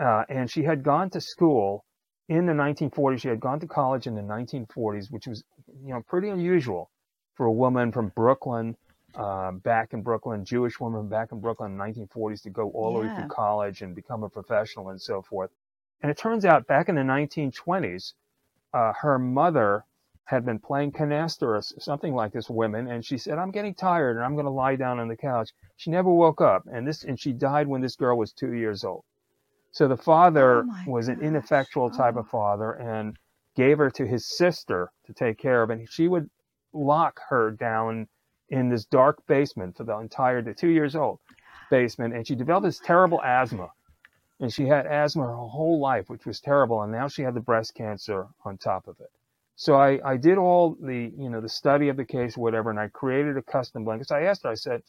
and 0.00 0.50
she 0.50 0.64
had 0.64 0.82
gone 0.82 1.10
to 1.10 1.20
school 1.20 1.84
in 2.28 2.46
the 2.46 2.52
1940s. 2.52 3.20
She 3.20 3.28
had 3.28 3.40
gone 3.40 3.60
to 3.60 3.66
college 3.66 4.06
in 4.06 4.14
the 4.14 4.22
1940s, 4.22 5.10
which 5.10 5.26
was, 5.26 5.44
you 5.82 5.92
know, 5.92 6.02
pretty 6.06 6.28
unusual 6.28 6.90
for 7.34 7.46
a 7.46 7.52
woman 7.52 7.92
from 7.92 8.08
Brooklyn, 8.08 8.76
uh, 9.14 9.52
back 9.52 9.92
in 9.92 10.02
Brooklyn, 10.02 10.44
Jewish 10.44 10.80
woman 10.80 11.08
back 11.08 11.32
in 11.32 11.40
Brooklyn 11.40 11.72
in 11.72 11.78
the 11.78 11.84
1940s 11.84 12.42
to 12.42 12.50
go 12.50 12.70
all 12.70 12.94
the 12.94 13.06
yeah. 13.06 13.14
way 13.14 13.20
through 13.20 13.28
college 13.28 13.82
and 13.82 13.94
become 13.94 14.22
a 14.22 14.28
professional 14.28 14.90
and 14.90 15.00
so 15.00 15.22
forth. 15.22 15.50
And 16.02 16.10
it 16.10 16.18
turns 16.18 16.44
out 16.44 16.66
back 16.66 16.88
in 16.88 16.96
the 16.96 17.02
1920s, 17.02 18.14
uh, 18.72 18.92
her 18.92 19.18
mother 19.18 19.84
had 20.24 20.44
been 20.44 20.58
playing 20.58 20.90
canasta 20.90 21.42
or 21.42 21.60
something 21.62 22.14
like 22.14 22.32
this 22.32 22.48
women 22.48 22.88
and 22.88 23.04
she 23.04 23.18
said 23.18 23.38
i'm 23.38 23.50
getting 23.50 23.74
tired 23.74 24.16
and 24.16 24.24
i'm 24.24 24.34
going 24.34 24.46
to 24.46 24.50
lie 24.50 24.74
down 24.74 24.98
on 24.98 25.06
the 25.06 25.16
couch 25.16 25.50
she 25.76 25.90
never 25.90 26.10
woke 26.10 26.40
up 26.40 26.66
and 26.72 26.88
this 26.88 27.04
and 27.04 27.20
she 27.20 27.30
died 27.32 27.68
when 27.68 27.82
this 27.82 27.94
girl 27.94 28.16
was 28.16 28.32
two 28.32 28.54
years 28.54 28.84
old 28.84 29.04
so 29.74 29.88
the 29.88 29.96
father 29.96 30.64
oh 30.64 30.84
was 30.86 31.08
an 31.08 31.20
ineffectual 31.20 31.90
type 31.90 32.14
of 32.14 32.26
oh. 32.26 32.30
father 32.30 32.72
and 32.74 33.16
gave 33.56 33.78
her 33.78 33.90
to 33.90 34.06
his 34.06 34.24
sister 34.24 34.90
to 35.04 35.12
take 35.12 35.36
care 35.36 35.62
of, 35.64 35.70
and 35.70 35.88
she 35.90 36.06
would 36.06 36.30
lock 36.72 37.20
her 37.28 37.50
down 37.50 38.06
in 38.50 38.68
this 38.68 38.84
dark 38.84 39.18
basement 39.26 39.76
for 39.76 39.82
the 39.82 39.98
entire 39.98 40.42
the 40.42 40.54
two 40.54 40.68
years 40.68 40.94
old 40.94 41.18
basement, 41.70 42.14
and 42.14 42.24
she 42.24 42.36
developed 42.36 42.66
this 42.66 42.78
terrible 42.78 43.20
asthma. 43.22 43.68
And 44.38 44.52
she 44.52 44.66
had 44.66 44.86
asthma 44.86 45.22
her 45.26 45.34
whole 45.34 45.80
life, 45.80 46.08
which 46.08 46.26
was 46.26 46.40
terrible, 46.40 46.82
and 46.82 46.92
now 46.92 47.08
she 47.08 47.22
had 47.22 47.34
the 47.34 47.40
breast 47.40 47.74
cancer 47.74 48.28
on 48.44 48.58
top 48.58 48.86
of 48.86 49.00
it. 49.00 49.10
So 49.56 49.74
I, 49.74 50.00
I 50.04 50.16
did 50.16 50.38
all 50.38 50.76
the, 50.80 51.12
you 51.16 51.30
know, 51.30 51.40
the 51.40 51.48
study 51.48 51.88
of 51.88 51.96
the 51.96 52.04
case, 52.04 52.36
whatever, 52.36 52.70
and 52.70 52.78
I 52.78 52.88
created 52.88 53.36
a 53.36 53.42
custom 53.42 53.84
blanket. 53.84 54.08
So 54.08 54.16
I 54.16 54.22
asked 54.22 54.44
her, 54.44 54.50
I 54.50 54.54
said, 54.54 54.82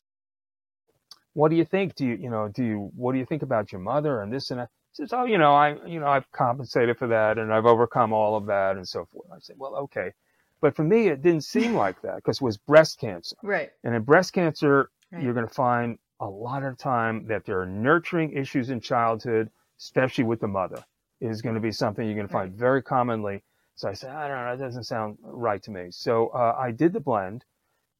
what 1.35 1.51
do 1.51 1.57
you 1.57 1.65
think? 1.65 1.95
Do 1.95 2.05
you, 2.05 2.15
you 2.15 2.29
know, 2.29 2.47
do 2.47 2.63
you, 2.63 2.91
what 2.95 3.11
do 3.11 3.19
you 3.19 3.25
think 3.25 3.43
about 3.43 3.71
your 3.71 3.81
mother 3.81 4.21
and 4.21 4.31
this 4.31 4.51
and 4.51 4.61
that? 4.61 4.69
She 4.93 5.03
says, 5.03 5.11
oh, 5.11 5.25
you 5.25 5.37
know, 5.37 5.53
I, 5.53 5.75
you 5.85 5.99
know, 5.99 6.07
I've 6.07 6.31
compensated 6.31 6.97
for 6.97 7.07
that 7.07 7.37
and 7.37 7.53
I've 7.53 7.65
overcome 7.65 8.13
all 8.13 8.37
of 8.37 8.45
that 8.45 8.77
and 8.77 8.87
so 8.87 9.05
forth. 9.11 9.27
I 9.29 9.39
said, 9.39 9.57
well, 9.59 9.75
okay. 9.75 10.13
But 10.61 10.77
for 10.77 10.83
me, 10.83 11.09
it 11.09 11.21
didn't 11.21 11.43
seem 11.43 11.73
like 11.85 12.01
that 12.03 12.15
because 12.15 12.37
it 12.37 12.41
was 12.41 12.57
breast 12.57 12.99
cancer. 12.99 13.35
Right. 13.43 13.69
And 13.83 13.93
in 13.93 14.03
breast 14.03 14.31
cancer, 14.31 14.89
right. 15.11 15.21
you're 15.21 15.33
going 15.33 15.47
to 15.47 15.53
find 15.53 15.99
a 16.21 16.25
lot 16.25 16.63
of 16.63 16.77
time 16.77 17.27
that 17.27 17.43
there 17.45 17.59
are 17.59 17.65
nurturing 17.65 18.31
issues 18.31 18.69
in 18.69 18.79
childhood, 18.79 19.49
especially 19.77 20.23
with 20.23 20.39
the 20.39 20.47
mother, 20.47 20.81
is 21.19 21.41
going 21.41 21.55
to 21.55 21.61
be 21.61 21.73
something 21.73 22.05
you're 22.05 22.15
going 22.15 22.27
to 22.27 22.31
find 22.31 22.51
right. 22.51 22.59
very 22.59 22.81
commonly. 22.81 23.43
So 23.75 23.89
I 23.89 23.93
said, 23.93 24.11
I 24.11 24.29
don't 24.29 24.37
know, 24.37 24.55
that 24.55 24.63
doesn't 24.63 24.85
sound 24.85 25.17
right 25.21 25.61
to 25.63 25.71
me. 25.71 25.87
So 25.89 26.29
uh, 26.29 26.55
I 26.57 26.71
did 26.71 26.93
the 26.93 27.01
blend 27.01 27.43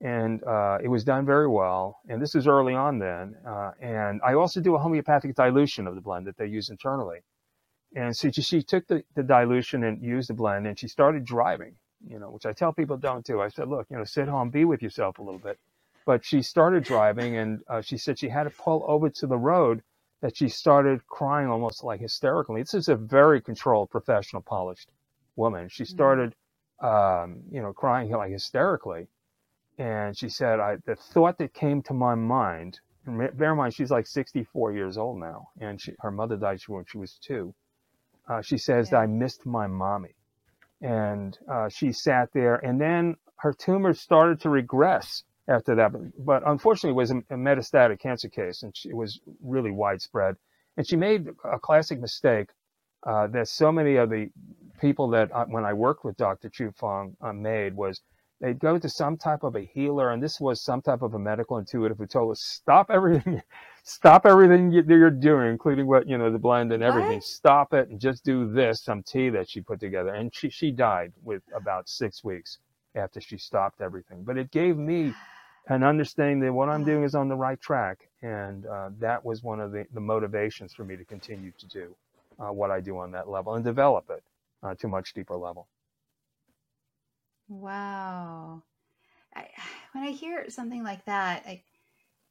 and 0.01 0.43
uh, 0.43 0.77
it 0.83 0.87
was 0.87 1.03
done 1.03 1.25
very 1.25 1.47
well. 1.47 1.99
And 2.09 2.21
this 2.21 2.35
is 2.35 2.47
early 2.47 2.73
on 2.73 2.99
then. 2.99 3.35
Uh, 3.47 3.71
and 3.79 4.21
I 4.25 4.33
also 4.33 4.59
do 4.59 4.75
a 4.75 4.79
homeopathic 4.79 5.35
dilution 5.35 5.87
of 5.87 5.95
the 5.95 6.01
blend 6.01 6.27
that 6.27 6.37
they 6.37 6.47
use 6.47 6.69
internally. 6.69 7.19
And 7.95 8.15
so 8.15 8.29
she, 8.29 8.41
she 8.41 8.61
took 8.61 8.85
the, 8.87 9.03
the 9.15 9.23
dilution 9.23 9.83
and 9.85 10.01
used 10.03 10.29
the 10.29 10.33
blend, 10.33 10.67
and 10.67 10.77
she 10.77 10.87
started 10.87 11.23
driving. 11.25 11.75
You 12.07 12.19
know, 12.19 12.29
which 12.29 12.45
I 12.45 12.51
tell 12.51 12.73
people 12.73 12.97
don't 12.97 13.25
do. 13.25 13.41
I 13.41 13.47
said, 13.47 13.67
look, 13.67 13.87
you 13.89 13.97
know, 13.97 14.03
sit 14.03 14.27
home, 14.27 14.49
be 14.49 14.65
with 14.65 14.83
yourself 14.83 15.17
a 15.17 15.23
little 15.23 15.39
bit. 15.39 15.57
But 16.05 16.23
she 16.23 16.41
started 16.41 16.83
driving, 16.83 17.37
and 17.37 17.61
uh, 17.67 17.81
she 17.81 17.97
said 17.97 18.19
she 18.19 18.29
had 18.29 18.43
to 18.43 18.49
pull 18.51 18.83
over 18.87 19.09
to 19.09 19.27
the 19.27 19.37
road. 19.37 19.81
That 20.21 20.37
she 20.37 20.49
started 20.49 21.05
crying 21.07 21.49
almost 21.49 21.83
like 21.83 21.99
hysterically. 21.99 22.61
This 22.61 22.73
is 22.73 22.89
a 22.89 22.95
very 22.95 23.41
controlled, 23.41 23.91
professional, 23.91 24.41
polished 24.41 24.89
woman. 25.35 25.69
She 25.69 25.83
mm-hmm. 25.83 25.93
started, 25.93 26.35
um, 26.81 27.41
you 27.51 27.61
know, 27.61 27.73
crying 27.73 28.09
like 28.09 28.31
hysterically 28.31 29.07
and 29.77 30.17
she 30.17 30.29
said, 30.29 30.59
I, 30.59 30.77
the 30.85 30.95
thought 30.95 31.37
that 31.39 31.53
came 31.53 31.81
to 31.83 31.93
my 31.93 32.15
mind, 32.15 32.79
bear 33.05 33.51
in 33.51 33.57
mind, 33.57 33.73
she's 33.73 33.91
like 33.91 34.07
64 34.07 34.73
years 34.73 34.97
old 34.97 35.19
now, 35.19 35.49
and 35.59 35.81
she, 35.81 35.93
her 35.99 36.11
mother 36.11 36.37
died 36.37 36.61
when 36.67 36.85
she 36.87 36.97
was 36.97 37.17
two. 37.21 37.53
Uh, 38.29 38.41
she 38.41 38.57
says 38.57 38.89
yeah. 38.91 38.99
I 38.99 39.07
missed 39.07 39.45
my 39.45 39.67
mommy. 39.67 40.15
And 40.81 41.37
uh, 41.51 41.69
she 41.69 41.91
sat 41.91 42.29
there, 42.33 42.55
and 42.55 42.79
then 42.79 43.15
her 43.37 43.53
tumor 43.53 43.93
started 43.93 44.41
to 44.41 44.49
regress 44.49 45.23
after 45.47 45.75
that. 45.75 45.91
But, 45.91 46.01
but 46.17 46.43
unfortunately, 46.45 46.91
it 46.91 46.95
was 46.95 47.11
a, 47.11 47.17
a 47.29 47.37
metastatic 47.37 47.99
cancer 47.99 48.29
case, 48.29 48.63
and 48.63 48.75
she, 48.75 48.89
it 48.89 48.95
was 48.95 49.19
really 49.43 49.71
widespread. 49.71 50.35
And 50.77 50.87
she 50.87 50.95
made 50.95 51.27
a 51.43 51.59
classic 51.59 51.99
mistake 51.99 52.49
uh, 53.05 53.27
that 53.27 53.47
so 53.47 53.71
many 53.71 53.97
of 53.97 54.09
the 54.09 54.29
people 54.79 55.09
that, 55.09 55.31
uh, 55.33 55.45
when 55.45 55.65
I 55.65 55.73
worked 55.73 56.03
with 56.03 56.17
Dr. 56.17 56.49
Chufeng, 56.49 57.15
uh, 57.21 57.33
made 57.33 57.75
was– 57.75 57.99
they'd 58.41 58.59
go 58.59 58.77
to 58.77 58.89
some 58.89 59.17
type 59.17 59.43
of 59.43 59.55
a 59.55 59.61
healer, 59.61 60.11
and 60.11 60.21
this 60.21 60.39
was 60.39 60.61
some 60.61 60.81
type 60.81 61.01
of 61.01 61.13
a 61.13 61.19
medical 61.19 61.57
intuitive 61.57 61.97
who 61.97 62.05
told 62.05 62.31
us 62.31 62.41
stop 62.41 62.89
everything, 62.89 63.41
stop 63.83 64.25
everything 64.25 64.71
you're 64.71 65.09
doing, 65.09 65.49
including 65.49 65.87
what 65.87 66.07
you 66.07 66.17
know 66.17 66.31
the 66.31 66.39
blend 66.39 66.71
and 66.71 66.83
everything. 66.83 67.15
What? 67.15 67.23
Stop 67.23 67.73
it 67.73 67.89
and 67.89 67.99
just 67.99 68.23
do 68.23 68.51
this. 68.51 68.83
Some 68.83 69.03
tea 69.03 69.29
that 69.29 69.49
she 69.49 69.61
put 69.61 69.79
together, 69.79 70.13
and 70.13 70.33
she 70.33 70.49
she 70.49 70.71
died 70.71 71.13
with 71.23 71.43
about 71.55 71.89
six 71.89 72.23
weeks 72.23 72.59
after 72.95 73.19
she 73.21 73.37
stopped 73.37 73.81
everything. 73.81 74.23
But 74.23 74.37
it 74.37 74.51
gave 74.51 74.77
me 74.77 75.13
an 75.67 75.83
understanding 75.83 76.39
that 76.41 76.53
what 76.53 76.69
I'm 76.69 76.83
doing 76.83 77.03
is 77.03 77.15
on 77.15 77.27
the 77.27 77.35
right 77.35 77.59
track, 77.59 78.07
and 78.21 78.65
uh, 78.65 78.89
that 78.99 79.25
was 79.25 79.43
one 79.43 79.59
of 79.59 79.71
the, 79.71 79.85
the 79.93 79.99
motivations 79.99 80.73
for 80.73 80.83
me 80.83 80.95
to 80.95 81.03
continue 81.03 81.51
to 81.57 81.67
do 81.67 81.95
uh, 82.39 82.51
what 82.51 82.71
I 82.71 82.81
do 82.81 82.97
on 82.99 83.11
that 83.11 83.27
level 83.27 83.55
and 83.55 83.63
develop 83.63 84.09
it 84.09 84.23
uh, 84.63 84.75
to 84.75 84.87
a 84.87 84.89
much 84.89 85.13
deeper 85.13 85.35
level. 85.35 85.67
Wow. 87.47 88.63
I, 89.35 89.47
when 89.93 90.03
I 90.03 90.11
hear 90.11 90.49
something 90.49 90.83
like 90.83 91.05
that, 91.05 91.45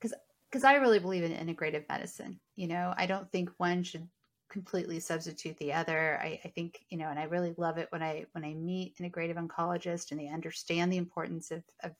because 0.00 0.14
because 0.50 0.64
I 0.64 0.74
really 0.74 1.00
believe 1.00 1.24
in 1.24 1.33
integrative 1.33 1.88
medicine. 1.88 2.38
You 2.55 2.68
know, 2.68 2.94
I 2.96 3.07
don't 3.07 3.31
think 3.33 3.50
one 3.57 3.83
should 3.83 4.09
completely 4.50 5.00
substitute 5.00 5.57
the 5.59 5.72
other. 5.72 6.20
I, 6.22 6.38
I, 6.44 6.48
think 6.48 6.85
you 6.90 6.96
know, 6.96 7.09
and 7.09 7.18
I 7.18 7.24
really 7.24 7.55
love 7.57 7.77
it 7.79 7.88
when 7.90 8.03
I 8.03 8.27
when 8.33 8.44
I 8.44 8.55
meet 8.55 8.96
integrative 8.98 9.37
oncologists 9.37 10.12
and 10.12 10.20
they 10.20 10.29
understand 10.29 10.92
the 10.92 10.96
importance 10.98 11.50
of, 11.50 11.64
of 11.83 11.92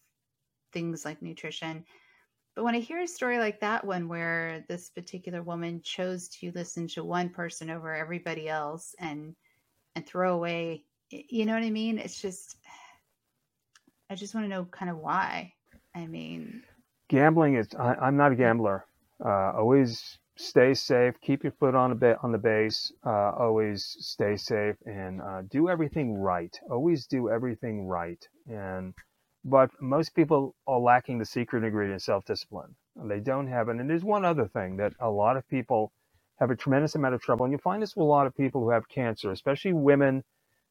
things 0.73 1.05
like 1.05 1.21
nutrition. 1.21 1.85
But 2.55 2.65
when 2.65 2.77
I 2.77 2.79
hear 2.81 3.01
a 3.01 3.09
story 3.09 3.39
like 3.39 3.61
that 3.61 3.85
one, 3.85 4.07
where 4.07 4.65
this 4.69 4.89
particular 4.91 5.43
woman 5.43 5.81
chose 5.83 6.29
to 6.41 6.53
listen 6.55 6.87
to 6.89 7.03
one 7.03 7.31
person 7.31 7.71
over 7.71 7.93
everybody 7.93 8.49
else 8.49 8.95
and 9.01 9.35
and 9.97 10.07
throw 10.07 10.35
away, 10.35 10.85
you 11.11 11.47
know 11.47 11.55
what 11.55 11.63
I 11.63 11.71
mean? 11.71 11.99
It's 11.99 12.21
just, 12.21 12.57
I 14.11 14.15
just 14.15 14.35
want 14.35 14.45
to 14.45 14.49
know 14.49 14.65
kind 14.67 14.91
of 14.91 14.99
why. 14.99 15.53
I 15.95 16.07
mean, 16.07 16.63
gambling 17.09 17.55
is. 17.57 17.69
I, 17.79 18.09
am 18.09 18.17
not 18.17 18.33
a 18.33 18.37
gambler. 18.37 18.87
Uh, 19.25 19.53
always 19.57 20.19
stay 20.37 20.75
safe. 20.75 21.15
Keep 21.21 21.45
your 21.45 21.53
foot 21.53 21.75
on 21.75 21.93
a 21.93 21.95
bit 21.95 22.19
on 22.23 22.33
the 22.33 22.39
base. 22.39 22.93
Uh, 23.07 23.33
always 23.39 23.97
stay 24.01 24.37
safe 24.37 24.77
and 24.85 25.21
uh, 25.23 25.43
do 25.51 25.69
everything 25.69 26.15
right. 26.15 26.59
Always 26.71 27.07
do 27.07 27.31
everything 27.31 27.87
right. 27.87 28.27
And 28.49 28.95
but 29.45 29.71
most 29.81 30.15
people 30.15 30.55
are 30.67 30.79
lacking 30.79 31.19
the 31.19 31.27
secret 31.27 31.65
ingredient, 31.65 32.03
self-discipline. 32.03 32.75
They 32.97 33.21
don't 33.21 33.47
have 33.49 33.69
it. 33.69 33.77
And 33.77 33.91
there's 33.91 34.05
one 34.05 34.25
other 34.25 34.49
thing 34.49 34.77
that 34.79 34.95
a 35.01 35.11
lot 35.11 35.37
of 35.37 35.47
people 35.49 35.93
have 36.39 36.51
a 36.51 36.57
tremendous 36.57 36.95
amount 36.95 37.15
of 37.15 37.21
trouble. 37.21 37.45
And 37.45 37.53
you 37.53 37.59
find 37.59 37.83
this 37.83 37.95
with 37.95 38.03
a 38.03 38.09
lot 38.09 38.27
of 38.27 38.37
people 38.37 38.63
who 38.63 38.71
have 38.71 38.89
cancer, 38.89 39.31
especially 39.31 39.73
women 39.73 40.25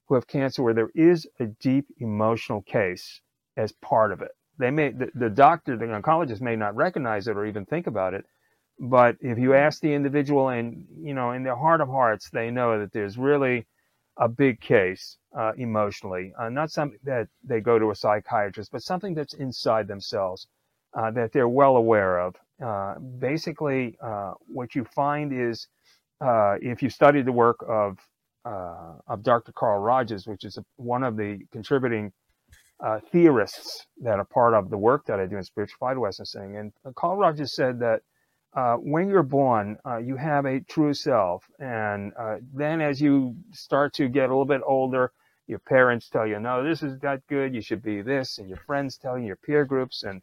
who 0.08 0.16
have 0.16 0.28
cancer, 0.28 0.64
where 0.64 0.74
there 0.74 0.92
is 0.96 1.28
a 1.40 1.46
deep 1.46 1.86
emotional 2.00 2.62
case 2.64 3.22
as 3.58 3.72
part 3.72 4.12
of 4.12 4.22
it. 4.22 4.32
They 4.58 4.72
may 4.72 4.90
the, 4.92 5.10
the 5.16 5.30
doctor, 5.30 5.78
the 5.78 5.86
oncologist 5.86 6.42
may 6.42 6.56
not 6.56 6.76
recognize 6.76 7.28
it 7.28 7.38
or 7.38 7.46
even 7.46 7.66
think 7.66 7.88
about 7.88 8.14
it, 8.14 8.26
but 8.80 9.16
if 9.22 9.38
you 9.38 9.54
ask 9.54 9.82
the 9.82 9.94
individual 9.94 10.50
and, 10.50 10.86
you 11.00 11.14
know, 11.14 11.32
in 11.32 11.44
their 11.44 11.56
heart 11.56 11.82
of 11.82 11.88
hearts, 11.88 12.30
they 12.30 12.52
know 12.52 12.80
that 12.80 12.92
there's 12.92 13.18
really 13.18 13.66
a 14.18 14.28
big 14.28 14.60
case 14.62 15.18
uh, 15.38 15.54
emotionally, 15.58 16.34
uh, 16.40 16.50
not 16.50 16.72
something 16.72 17.00
that 17.04 17.28
they 17.44 17.60
go 17.60 17.80
to 17.80 17.92
a 17.92 17.96
psychiatrist, 17.96 18.72
but 18.72 18.84
something 18.84 19.14
that's 19.14 19.34
inside 19.34 19.88
themselves 19.88 20.48
uh, 20.96 21.10
that 21.12 21.32
they're 21.32 21.48
well 21.48 21.78
aware 21.78 22.20
of. 22.20 22.36
Uh, 22.64 23.00
basically, 23.00 23.98
uh, 24.04 24.34
what 24.48 24.76
you 24.76 24.86
find 24.86 25.34
is 25.34 25.68
uh, 26.22 26.56
if 26.62 26.84
you 26.84 26.90
study 26.90 27.22
the 27.22 27.32
work 27.32 27.64
of 27.68 27.98
of 28.46 29.24
Dr. 29.24 29.52
Carl 29.54 29.80
Rogers, 29.80 30.28
which 30.28 30.44
is 30.44 30.58
one 30.76 31.04
of 31.04 31.18
the 31.18 31.40
contributing 31.52 32.12
theorists 33.12 33.88
that 34.02 34.20
are 34.20 34.26
part 34.26 34.54
of 34.54 34.70
the 34.70 34.78
work 34.78 35.06
that 35.06 35.20
I 35.20 35.26
do 35.26 35.38
in 35.38 35.44
spiritual 35.44 35.78
phytoessencing, 35.82 36.58
and 36.58 36.96
Carl 36.96 37.18
Rogers 37.18 37.56
said 37.56 37.80
that 37.80 38.02
uh, 38.56 38.76
when 38.76 39.10
you're 39.10 39.24
born, 39.24 39.78
uh, 39.86 39.98
you 39.98 40.16
have 40.16 40.46
a 40.46 40.60
true 40.60 40.94
self. 40.94 41.44
And 41.60 42.14
uh, 42.18 42.38
then 42.54 42.82
as 42.82 43.02
you 43.02 43.36
start 43.52 43.94
to 43.96 44.08
get 44.08 44.26
a 44.26 44.28
little 44.28 44.46
bit 44.46 44.62
older, 44.66 45.12
your 45.48 45.60
parents 45.60 46.10
tell 46.10 46.28
you, 46.28 46.40
no, 46.40 46.64
this 46.64 46.84
is 46.84 47.02
not 47.02 47.20
good. 47.28 47.54
You 47.54 47.62
should 47.62 47.82
be 47.82 48.02
this. 48.02 48.38
And 48.38 48.48
your 48.48 48.60
friends 48.60 48.98
tell 48.98 49.18
you, 49.18 49.26
your 49.26 49.36
peer 49.38 49.66
groups 49.66 50.04
and 50.04 50.22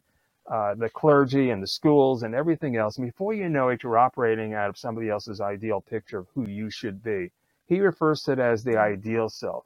uh, 0.49 0.75
the 0.75 0.89
clergy 0.89 1.49
and 1.49 1.61
the 1.61 1.67
schools 1.67 2.23
and 2.23 2.33
everything 2.33 2.77
else. 2.77 2.97
And 2.97 3.05
before 3.05 3.33
you 3.33 3.49
know 3.49 3.69
it, 3.69 3.83
you're 3.83 3.97
operating 3.97 4.53
out 4.53 4.69
of 4.69 4.77
somebody 4.77 5.09
else's 5.09 5.41
ideal 5.41 5.81
picture 5.81 6.19
of 6.19 6.27
who 6.33 6.47
you 6.47 6.69
should 6.69 7.03
be. 7.03 7.31
He 7.71 7.79
refers 7.79 8.23
to 8.23 8.33
it 8.33 8.39
as 8.39 8.65
the 8.65 8.75
ideal 8.77 9.29
self. 9.29 9.65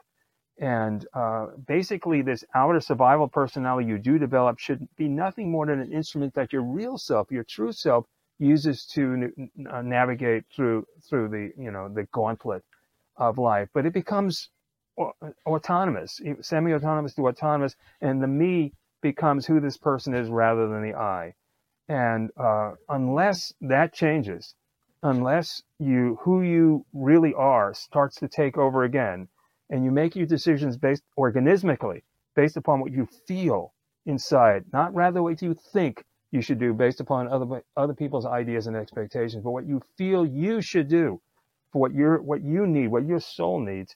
And 0.60 1.08
uh, 1.15 1.48
basically, 1.65 2.22
this 2.22 2.44
outer 2.54 2.80
survival 2.80 3.28
personality 3.28 3.88
you 3.88 3.98
do 3.98 4.20
develop 4.20 4.60
should 4.60 4.88
be 4.96 5.08
nothing 5.08 5.50
more 5.50 5.65
than 5.65 5.80
an 5.80 5.91
instrument 5.91 6.36
that 6.36 6.54
your 6.54 6.62
real 6.62 7.00
self, 7.00 7.32
your 7.32 7.44
true 7.44 7.72
self, 7.72 8.06
uses 8.38 8.86
to 8.94 9.34
uh, 9.72 9.82
navigate 9.82 10.44
through 10.56 10.86
through 11.10 11.30
the 11.30 11.52
you 11.58 11.72
know 11.72 11.89
the 11.89 12.04
gauntlet 12.13 12.63
of 13.18 13.39
life. 13.39 13.70
But 13.74 13.88
it 13.88 13.94
becomes 13.94 14.50
autonomous, 15.48 16.22
semi-autonomous 16.41 17.15
to 17.15 17.28
autonomous, 17.28 17.76
and 18.02 18.22
the 18.22 18.28
me 18.28 18.74
becomes 19.02 19.48
who 19.48 19.60
this 19.60 19.78
person 19.78 20.13
is 20.13 20.30
rather 20.30 20.68
than 20.68 20.84
the 20.84 20.96
I. 20.96 21.34
And 21.89 22.30
uh, 22.38 22.74
unless 22.88 23.52
that 23.62 23.94
changes, 23.94 24.54
unless 25.06 25.62
you 25.78 26.18
who 26.22 26.41
you 26.41 26.84
really 26.91 27.32
are 27.36 27.76
starts 27.76 28.15
to 28.15 28.28
take 28.28 28.58
over 28.58 28.84
again, 28.84 29.28
and 29.70 29.86
you 29.86 29.91
make 29.91 30.15
your 30.15 30.26
decisions 30.26 30.78
based 30.78 31.04
organismically, 31.18 32.02
based 32.36 32.58
upon 32.58 32.80
what 32.80 32.91
you 32.91 33.08
feel 33.28 33.74
inside, 34.08 34.65
not 34.74 34.94
rather 34.96 35.22
what 35.22 35.41
you 35.44 35.54
think 35.54 36.04
you 36.32 36.41
should 36.41 36.60
do 36.60 36.74
based 36.74 37.00
upon 37.00 37.28
other 37.28 37.63
other 37.78 37.94
people's 37.94 38.26
ideas 38.26 38.65
and 38.65 38.76
expectations, 38.76 39.44
but 39.44 39.52
what 39.52 39.68
you 39.68 39.80
feel 39.96 40.26
you 40.26 40.60
should 40.60 40.88
do 40.88 41.22
for 41.72 41.80
what 41.80 41.94
you 41.94 42.15
what 42.15 42.41
you 42.44 42.65
need, 42.65 42.88
what 42.88 43.06
your 43.06 43.20
soul 43.20 43.60
needs, 43.60 43.96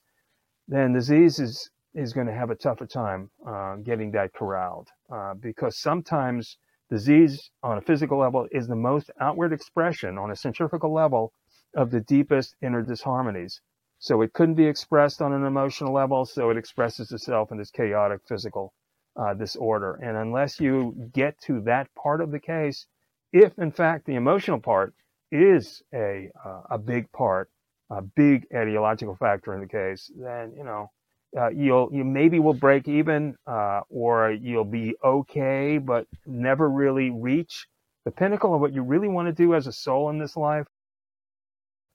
then 0.68 0.92
disease 0.92 1.40
is 1.40 1.70
is 1.92 2.12
going 2.12 2.28
to 2.28 2.32
have 2.32 2.50
a 2.50 2.54
tougher 2.54 2.86
time 2.86 3.28
uh, 3.44 3.74
getting 3.76 4.12
that 4.12 4.32
corralled 4.32 4.88
uh, 5.12 5.34
because 5.34 5.76
sometimes 5.76 6.56
disease 6.90 7.50
on 7.62 7.78
a 7.78 7.80
physical 7.80 8.18
level 8.18 8.46
is 8.50 8.66
the 8.66 8.76
most 8.76 9.10
outward 9.20 9.52
expression 9.52 10.18
on 10.18 10.30
a 10.30 10.36
centrifugal 10.36 10.92
level 10.92 11.32
of 11.76 11.90
the 11.90 12.00
deepest 12.00 12.56
inner 12.62 12.84
disharmonies. 12.84 13.60
So 13.98 14.22
it 14.22 14.32
couldn't 14.32 14.54
be 14.54 14.66
expressed 14.66 15.22
on 15.22 15.32
an 15.32 15.44
emotional 15.44 15.92
level, 15.92 16.24
so 16.24 16.50
it 16.50 16.56
expresses 16.56 17.12
itself 17.12 17.52
in 17.52 17.58
this 17.58 17.70
chaotic 17.70 18.20
physical 18.26 18.72
uh, 19.16 19.34
disorder. 19.34 20.00
And 20.02 20.16
unless 20.16 20.58
you 20.58 21.10
get 21.12 21.38
to 21.42 21.60
that 21.62 21.88
part 21.94 22.20
of 22.20 22.30
the 22.30 22.40
case, 22.40 22.86
if 23.32 23.58
in 23.58 23.70
fact 23.70 24.06
the 24.06 24.14
emotional 24.14 24.58
part 24.58 24.94
is 25.30 25.82
a 25.94 26.30
uh, 26.44 26.62
a 26.70 26.78
big 26.78 27.12
part, 27.12 27.50
a 27.90 28.02
big 28.02 28.48
etiological 28.50 29.16
factor 29.18 29.54
in 29.54 29.60
the 29.60 29.68
case, 29.68 30.10
then 30.16 30.54
you 30.56 30.64
know 30.64 30.90
uh, 31.38 31.50
you'll 31.50 31.88
you 31.92 32.04
maybe 32.04 32.40
will 32.40 32.54
break 32.54 32.88
even, 32.88 33.36
uh, 33.46 33.80
or 33.88 34.32
you'll 34.32 34.64
be 34.64 34.94
okay, 35.04 35.78
but 35.78 36.06
never 36.26 36.68
really 36.68 37.10
reach 37.10 37.66
the 38.04 38.10
pinnacle 38.10 38.54
of 38.54 38.60
what 38.60 38.72
you 38.72 38.82
really 38.82 39.08
want 39.08 39.28
to 39.28 39.32
do 39.32 39.54
as 39.54 39.66
a 39.66 39.72
soul 39.72 40.10
in 40.10 40.18
this 40.18 40.36
life, 40.36 40.66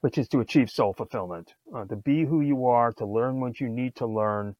which 0.00 0.18
is 0.18 0.28
to 0.28 0.40
achieve 0.40 0.70
soul 0.70 0.94
fulfillment, 0.94 1.54
uh, 1.74 1.84
to 1.86 1.96
be 1.96 2.24
who 2.24 2.40
you 2.40 2.66
are, 2.66 2.92
to 2.94 3.06
learn 3.06 3.40
what 3.40 3.60
you 3.60 3.68
need 3.68 3.94
to 3.96 4.06
learn, 4.06 4.54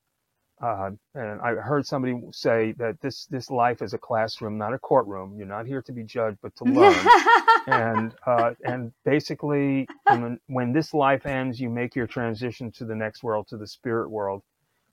uh, 0.63 0.91
and 1.15 1.41
I 1.43 1.55
heard 1.55 1.87
somebody 1.87 2.19
say 2.33 2.73
that 2.79 2.99
this 3.03 3.27
this 3.27 3.51
life 3.51 3.83
is 3.83 3.93
a 3.93 3.99
classroom, 3.99 4.57
not 4.57 4.73
a 4.73 4.79
courtroom. 4.79 5.35
You're 5.37 5.47
not 5.47 5.67
here 5.67 5.83
to 5.83 5.93
be 5.93 6.03
judged, 6.03 6.39
but 6.43 6.57
to 6.57 6.65
learn. 6.73 7.07
and 7.67 8.15
uh, 8.27 8.53
and 8.65 8.93
basically, 9.05 9.87
when, 10.07 10.41
when 10.47 10.73
this 10.73 10.95
life 10.95 11.27
ends, 11.27 11.61
you 11.61 11.69
make 11.69 11.95
your 11.95 12.07
transition 12.07 12.73
to 12.73 12.87
the 12.87 12.95
next 12.95 13.23
world, 13.23 13.49
to 13.49 13.59
the 13.59 13.67
spirit 13.67 14.11
world, 14.11 14.43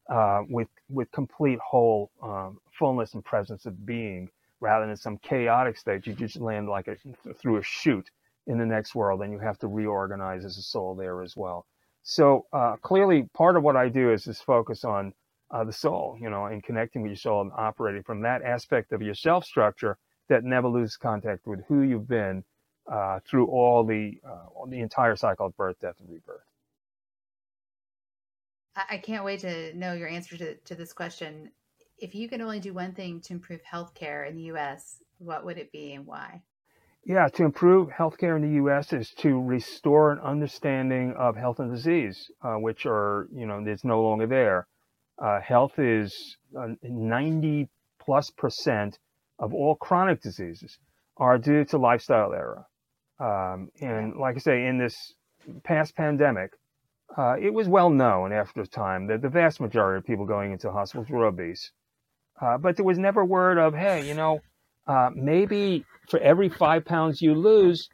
uh, 0.09 0.43
with 0.49 0.67
with 0.89 1.11
complete 1.11 1.59
whole 1.59 2.11
um, 2.21 2.59
fullness 2.71 3.13
and 3.13 3.23
presence 3.23 3.65
of 3.65 3.85
being, 3.85 4.29
rather 4.59 4.87
than 4.87 4.97
some 4.97 5.17
chaotic 5.19 5.77
state. 5.77 6.07
You 6.07 6.13
just 6.13 6.39
land 6.39 6.69
like 6.69 6.87
a, 6.87 6.97
through 7.33 7.57
a 7.57 7.63
chute 7.63 8.09
in 8.47 8.57
the 8.57 8.65
next 8.65 8.95
world, 8.95 9.21
and 9.21 9.31
you 9.31 9.39
have 9.39 9.59
to 9.59 9.67
reorganize 9.67 10.45
as 10.45 10.57
a 10.57 10.61
soul 10.61 10.95
there 10.95 11.21
as 11.21 11.35
well. 11.37 11.65
So 12.03 12.45
uh, 12.53 12.75
clearly, 12.81 13.29
part 13.33 13.57
of 13.57 13.63
what 13.63 13.75
I 13.77 13.89
do 13.89 14.11
is 14.11 14.25
just 14.25 14.43
focus 14.43 14.83
on 14.83 15.13
uh, 15.51 15.63
the 15.63 15.73
soul, 15.73 16.17
you 16.19 16.29
know, 16.29 16.45
and 16.45 16.63
connecting 16.63 17.01
with 17.01 17.11
your 17.11 17.17
soul 17.17 17.41
and 17.41 17.51
operating 17.55 18.03
from 18.03 18.21
that 18.21 18.41
aspect 18.43 18.91
of 18.91 19.01
your 19.01 19.15
self 19.15 19.45
structure 19.45 19.97
that 20.29 20.43
never 20.43 20.67
loses 20.67 20.97
contact 20.97 21.47
with 21.47 21.63
who 21.67 21.81
you've 21.81 22.07
been 22.07 22.43
uh, 22.91 23.19
through 23.25 23.47
all 23.47 23.85
the 23.85 24.19
uh, 24.27 24.65
the 24.67 24.79
entire 24.79 25.15
cycle 25.15 25.47
of 25.47 25.57
birth, 25.57 25.77
death, 25.81 25.95
and 25.99 26.09
rebirth. 26.09 26.41
I 28.75 28.97
can't 28.97 29.23
wait 29.23 29.41
to 29.41 29.77
know 29.77 29.93
your 29.93 30.07
answer 30.07 30.37
to, 30.37 30.55
to 30.55 30.75
this 30.75 30.93
question. 30.93 31.51
If 31.97 32.15
you 32.15 32.27
could 32.27 32.41
only 32.41 32.59
do 32.59 32.73
one 32.73 32.93
thing 32.93 33.21
to 33.21 33.33
improve 33.33 33.61
healthcare 33.63 34.27
in 34.27 34.35
the 34.35 34.43
U.S., 34.43 34.97
what 35.19 35.45
would 35.45 35.57
it 35.57 35.71
be 35.71 35.93
and 35.93 36.05
why? 36.07 36.41
Yeah, 37.05 37.27
to 37.27 37.43
improve 37.43 37.89
healthcare 37.89 38.35
in 38.35 38.41
the 38.41 38.55
U.S. 38.55 38.93
is 38.93 39.11
to 39.19 39.39
restore 39.41 40.11
an 40.11 40.19
understanding 40.19 41.13
of 41.17 41.35
health 41.35 41.59
and 41.59 41.71
disease, 41.71 42.31
uh, 42.41 42.55
which 42.55 42.85
are, 42.85 43.27
you 43.31 43.45
know, 43.45 43.63
it's 43.65 43.83
no 43.83 44.01
longer 44.01 44.25
there 44.25 44.67
uh, 45.19 45.39
health 45.41 45.79
is 45.79 46.37
uh, 46.57 46.67
90 46.81 47.69
plus 47.99 48.29
percent 48.31 48.99
of 49.39 49.53
all 49.53 49.75
chronic 49.75 50.21
diseases 50.21 50.77
are 51.17 51.37
due 51.37 51.63
to 51.65 51.77
lifestyle 51.77 52.33
error. 52.33 52.65
Um, 53.19 53.69
and 53.81 54.15
like 54.15 54.35
I 54.35 54.39
say, 54.39 54.65
in 54.65 54.77
this 54.77 55.13
past 55.63 55.95
pandemic, 55.95 56.53
uh, 57.17 57.35
it 57.39 57.53
was 57.53 57.67
well 57.67 57.89
known 57.89 58.31
after 58.33 58.61
a 58.61 58.67
time 58.67 59.07
that 59.07 59.21
the 59.21 59.29
vast 59.29 59.59
majority 59.59 59.97
of 59.99 60.05
people 60.05 60.25
going 60.25 60.51
into 60.51 60.71
hospitals 60.71 61.09
were 61.09 61.25
obese. 61.25 61.71
Uh, 62.41 62.57
but 62.57 62.75
there 62.75 62.85
was 62.85 62.97
never 62.97 63.23
word 63.23 63.57
of, 63.57 63.73
hey, 63.73 64.07
you 64.07 64.13
know, 64.13 64.39
uh, 64.87 65.09
maybe 65.15 65.85
for 66.09 66.19
every 66.19 66.49
five 66.49 66.83
pounds 66.83 67.21
you 67.21 67.35
lose, 67.35 67.89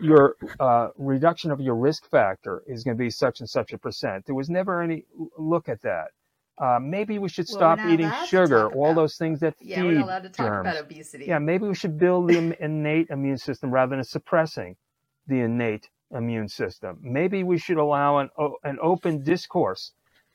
your 0.00 0.36
uh, 0.58 0.88
reduction 0.96 1.50
of 1.50 1.60
your 1.60 1.76
risk 1.76 2.08
factor 2.10 2.62
is 2.66 2.82
going 2.82 2.96
to 2.96 3.02
be 3.02 3.10
such 3.10 3.40
and 3.40 3.48
such 3.48 3.72
a 3.72 3.78
percent. 3.78 4.24
There 4.26 4.34
was 4.34 4.50
never 4.50 4.82
any 4.82 5.04
look 5.38 5.68
at 5.68 5.82
that. 5.82 6.08
Uh, 6.58 6.78
maybe 6.80 7.18
we 7.18 7.28
should 7.28 7.48
stop 7.48 7.78
well, 7.78 7.90
eating 7.90 8.10
sugar, 8.26 8.70
all 8.72 8.94
those 8.94 9.16
things 9.16 9.40
that 9.40 9.54
yeah, 9.60 9.76
feed 9.76 9.84
we're 9.84 9.92
not 9.94 10.04
allowed 10.04 10.22
to 10.22 10.28
talk 10.28 10.46
germs. 10.46 10.60
about 10.68 10.82
obesity. 10.82 11.24
Yeah, 11.26 11.38
maybe 11.38 11.66
we 11.66 11.74
should 11.74 11.98
build 11.98 12.28
the 12.28 12.56
innate 12.60 13.08
immune 13.10 13.38
system 13.38 13.70
rather 13.70 13.96
than 13.96 14.04
suppressing 14.04 14.76
the 15.26 15.40
innate 15.40 15.88
immune 16.16 16.48
system. 16.48 16.98
Maybe 17.02 17.42
we 17.44 17.58
should 17.58 17.78
allow 17.78 18.18
an, 18.18 18.30
an 18.64 18.78
open 18.82 19.22
discourse 19.22 19.92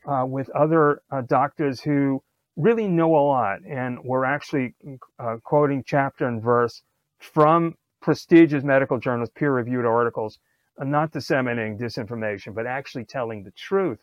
uh, 0.07 0.25
with 0.27 0.49
other 0.51 1.01
uh, 1.11 1.21
doctors 1.21 1.81
who 1.81 2.23
really 2.55 2.87
know 2.87 3.15
a 3.15 3.23
lot. 3.25 3.59
And 3.67 3.99
we're 4.03 4.25
actually 4.25 4.75
uh, 5.19 5.37
quoting 5.43 5.83
chapter 5.85 6.27
and 6.27 6.41
verse 6.41 6.81
from 7.19 7.75
prestigious 8.01 8.63
medical 8.63 8.99
journals, 8.99 9.29
peer 9.35 9.51
reviewed 9.51 9.85
articles, 9.85 10.39
uh, 10.79 10.83
not 10.83 11.11
disseminating 11.11 11.77
disinformation, 11.77 12.53
but 12.53 12.65
actually 12.65 13.05
telling 13.05 13.43
the 13.43 13.51
truth 13.51 13.99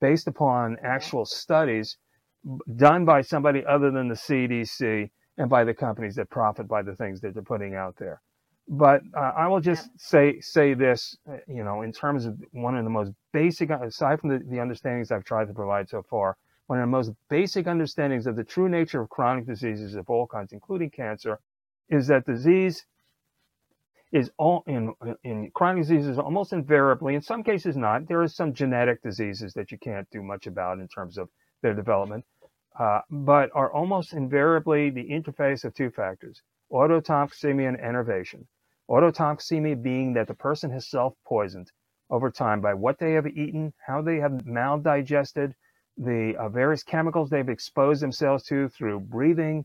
based 0.00 0.26
upon 0.26 0.76
actual 0.82 1.24
studies 1.24 1.96
done 2.76 3.04
by 3.04 3.20
somebody 3.20 3.64
other 3.64 3.90
than 3.90 4.08
the 4.08 4.14
CDC 4.14 5.10
and 5.38 5.48
by 5.48 5.64
the 5.64 5.74
companies 5.74 6.16
that 6.16 6.28
profit 6.28 6.66
by 6.66 6.82
the 6.82 6.94
things 6.96 7.20
that 7.20 7.34
they're 7.34 7.42
putting 7.42 7.74
out 7.74 7.96
there. 7.98 8.20
But 8.68 9.02
uh, 9.16 9.32
I 9.36 9.48
will 9.48 9.60
just 9.60 9.90
say 9.98 10.40
say 10.40 10.74
this, 10.74 11.16
uh, 11.30 11.38
you 11.48 11.64
know, 11.64 11.82
in 11.82 11.92
terms 11.92 12.26
of 12.26 12.38
one 12.52 12.76
of 12.76 12.84
the 12.84 12.90
most 12.90 13.12
basic, 13.32 13.70
aside 13.70 14.20
from 14.20 14.30
the, 14.30 14.38
the 14.38 14.60
understandings 14.60 15.10
I've 15.12 15.24
tried 15.24 15.48
to 15.48 15.54
provide 15.54 15.88
so 15.88 16.02
far, 16.02 16.36
one 16.68 16.78
of 16.78 16.84
the 16.84 16.90
most 16.90 17.12
basic 17.28 17.66
understandings 17.66 18.26
of 18.26 18.36
the 18.36 18.44
true 18.44 18.68
nature 18.68 19.02
of 19.02 19.10
chronic 19.10 19.46
diseases 19.46 19.94
of 19.96 20.08
all 20.08 20.26
kinds, 20.26 20.52
including 20.52 20.90
cancer, 20.90 21.40
is 21.90 22.06
that 22.08 22.24
disease 22.26 22.86
is 24.12 24.30
all 24.38 24.64
in 24.66 24.94
in 25.24 25.50
chronic 25.54 25.82
diseases 25.82 26.18
almost 26.18 26.52
invariably, 26.52 27.14
in 27.14 27.22
some 27.22 27.42
cases 27.42 27.76
not. 27.76 28.08
There 28.08 28.22
are 28.22 28.28
some 28.28 28.54
genetic 28.54 29.02
diseases 29.02 29.52
that 29.54 29.72
you 29.72 29.78
can't 29.78 30.08
do 30.10 30.22
much 30.22 30.46
about 30.46 30.78
in 30.78 30.88
terms 30.88 31.18
of 31.18 31.28
their 31.62 31.74
development, 31.74 32.24
uh, 32.78 33.00
but 33.10 33.50
are 33.54 33.72
almost 33.72 34.14
invariably 34.14 34.90
the 34.90 35.04
interface 35.10 35.64
of 35.64 35.74
two 35.74 35.90
factors: 35.90 36.42
autotoxemia 36.72 37.68
and 37.68 37.80
enervation. 37.80 38.46
Autotoxemia 38.90 39.80
being 39.82 40.14
that 40.14 40.26
the 40.26 40.34
person 40.34 40.70
has 40.70 40.88
self-poisoned 40.88 41.70
over 42.10 42.30
time 42.30 42.60
by 42.60 42.74
what 42.74 42.98
they 42.98 43.12
have 43.12 43.26
eaten, 43.26 43.72
how 43.86 44.02
they 44.02 44.18
have 44.18 44.32
maldigested, 44.44 45.52
the 45.96 46.34
uh, 46.38 46.48
various 46.48 46.82
chemicals 46.82 47.30
they've 47.30 47.48
exposed 47.48 48.02
themselves 48.02 48.42
to 48.44 48.68
through 48.70 49.00
breathing, 49.00 49.64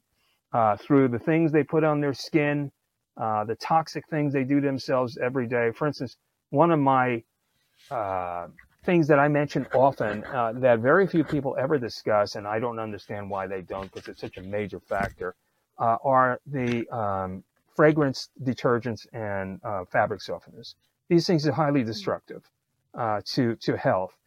uh, 0.53 0.75
through 0.77 1.07
the 1.07 1.19
things 1.19 1.51
they 1.51 1.63
put 1.63 1.83
on 1.83 2.01
their 2.01 2.13
skin, 2.13 2.71
uh, 3.17 3.43
the 3.45 3.55
toxic 3.55 4.03
things 4.09 4.33
they 4.33 4.43
do 4.43 4.59
to 4.59 4.67
themselves 4.67 5.17
every 5.17 5.47
day. 5.47 5.71
For 5.71 5.87
instance, 5.87 6.15
one 6.49 6.71
of 6.71 6.79
my 6.79 7.23
uh, 7.89 8.47
things 8.85 9.07
that 9.07 9.19
I 9.19 9.27
mention 9.27 9.65
often 9.73 10.23
uh, 10.25 10.53
that 10.57 10.79
very 10.79 11.07
few 11.07 11.23
people 11.23 11.55
ever 11.59 11.77
discuss, 11.77 12.35
and 12.35 12.47
I 12.47 12.59
don't 12.59 12.79
understand 12.79 13.29
why 13.29 13.47
they 13.47 13.61
don't 13.61 13.91
because 13.91 14.07
it's 14.07 14.21
such 14.21 14.37
a 14.37 14.41
major 14.41 14.79
factor, 14.79 15.35
uh, 15.79 15.97
are 16.03 16.39
the 16.45 16.87
um, 16.89 17.43
fragrance 17.75 18.29
detergents 18.43 19.05
and 19.13 19.59
uh, 19.63 19.85
fabric 19.85 20.21
softeners. 20.21 20.75
These 21.09 21.27
things 21.27 21.47
are 21.47 21.53
highly 21.53 21.83
destructive 21.83 22.43
to 23.25 23.55
to 23.55 23.77
health. 23.77 24.17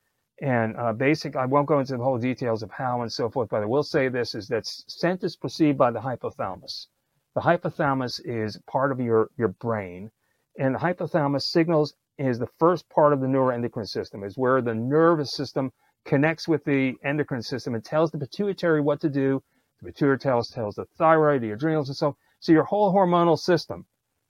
And 0.40 0.74
uh, 0.78 0.94
basic, 0.94 1.36
I 1.36 1.44
won't 1.44 1.66
go 1.66 1.80
into 1.80 1.96
the 1.96 2.02
whole 2.02 2.16
details 2.16 2.62
of 2.62 2.70
how 2.70 3.02
and 3.02 3.12
so 3.12 3.28
forth, 3.28 3.50
but 3.50 3.62
I 3.62 3.66
will 3.66 3.82
say 3.82 4.08
this 4.08 4.34
is 4.34 4.48
that 4.48 4.66
scent 4.66 5.22
is 5.22 5.36
perceived 5.36 5.76
by 5.76 5.90
the 5.90 6.00
hypothalamus. 6.00 6.86
The 7.34 7.42
hypothalamus 7.42 8.20
is 8.24 8.58
part 8.66 8.90
of 8.90 9.00
your, 9.00 9.28
your 9.36 9.48
brain, 9.48 10.10
and 10.58 10.74
the 10.74 10.78
hypothalamus 10.78 11.42
signals 11.42 11.94
is 12.16 12.38
the 12.38 12.48
first 12.58 12.88
part 12.88 13.12
of 13.12 13.20
the 13.20 13.26
neuroendocrine 13.26 13.86
system, 13.86 14.24
is 14.24 14.38
where 14.38 14.62
the 14.62 14.74
nervous 14.74 15.34
system 15.34 15.72
connects 16.06 16.48
with 16.48 16.64
the 16.64 16.94
endocrine 17.04 17.42
system 17.42 17.74
and 17.74 17.84
tells 17.84 18.10
the 18.10 18.18
pituitary 18.18 18.80
what 18.80 19.00
to 19.00 19.10
do. 19.10 19.42
The 19.80 19.86
pituitary 19.86 20.18
tells, 20.18 20.48
tells 20.48 20.74
the 20.76 20.84
thyroid, 20.96 21.42
the 21.42 21.52
adrenals, 21.52 21.88
and 21.88 21.96
so 21.96 22.08
on. 22.08 22.14
So 22.40 22.52
your 22.52 22.64
whole 22.64 22.92
hormonal 22.92 23.38
system 23.38 23.86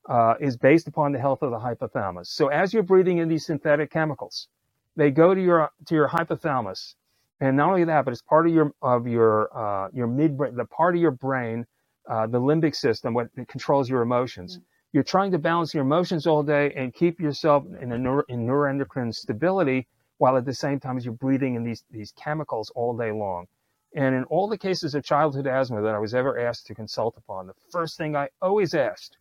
uh, 0.09 0.35
is 0.41 0.57
based 0.57 0.89
upon 0.89 1.13
the 1.13 1.19
health 1.19 1.43
of 1.43 1.51
the 1.51 1.59
hypothalamus. 1.59 2.27
So 2.27 2.49
as 2.49 2.73
you're 2.73 2.83
breathing 2.83 3.19
in 3.19 3.29
these 3.29 3.47
synthetic 3.47 3.91
chemicals, 3.91 4.49
they 4.97 5.11
go 5.11 5.35
to 5.35 5.41
your 5.41 5.71
to 5.87 5.95
your 5.95 6.09
hypothalamus, 6.09 6.95
and 7.41 7.57
not 7.57 7.71
only 7.71 7.85
that, 7.85 8.05
but 8.05 8.13
it's 8.13 8.23
part 8.23 8.47
of 8.47 8.53
your 8.53 8.73
of 8.83 9.07
your 9.07 9.57
uh, 9.57 9.89
your 9.93 10.09
midbrain, 10.09 10.57
the 10.57 10.65
part 10.65 10.95
of 10.95 11.01
your 11.01 11.13
brain 11.13 11.67
uh, 12.09 12.27
the 12.27 12.41
limbic 12.41 12.75
system, 12.75 13.15
what 13.15 13.29
controls 13.49 13.89
your 13.89 14.03
emotions. 14.03 14.57
Mm-hmm. 14.57 14.65
You're 14.93 15.05
trying 15.05 15.31
to 15.31 15.39
balance 15.39 15.73
your 15.73 15.85
emotions 15.85 16.27
all 16.27 16.43
day 16.43 16.73
and 16.75 16.93
keep 16.93 17.21
yourself 17.21 17.65
in 17.81 17.93
a 17.93 17.99
neuro, 17.99 18.25
in 18.29 18.45
neuroendocrine 18.45 19.15
stability 19.15 19.87
while 20.19 20.37
at 20.37 20.45
the 20.45 20.55
same 20.55 20.81
time 20.81 20.97
as 20.97 21.05
you're 21.05 21.15
breathing 21.15 21.55
in 21.55 21.63
these, 21.63 21.85
these 21.91 22.13
chemicals 22.13 22.71
all 22.75 22.97
day 22.97 23.13
long. 23.13 23.47
And 23.95 24.15
in 24.15 24.25
all 24.25 24.49
the 24.49 24.59
cases 24.59 24.95
of 24.95 25.05
childhood 25.05 25.47
asthma 25.47 25.83
that 25.83 25.95
I 25.95 25.99
was 25.99 26.15
ever 26.15 26.39
asked 26.39 26.67
to 26.67 26.75
consult 26.75 27.17
upon, 27.17 27.47
the 27.47 27.55
first 27.73 27.97
thing 27.97 28.15
I 28.15 28.29
always 28.41 28.75
asked 28.75 29.17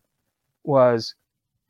was, 0.62 1.14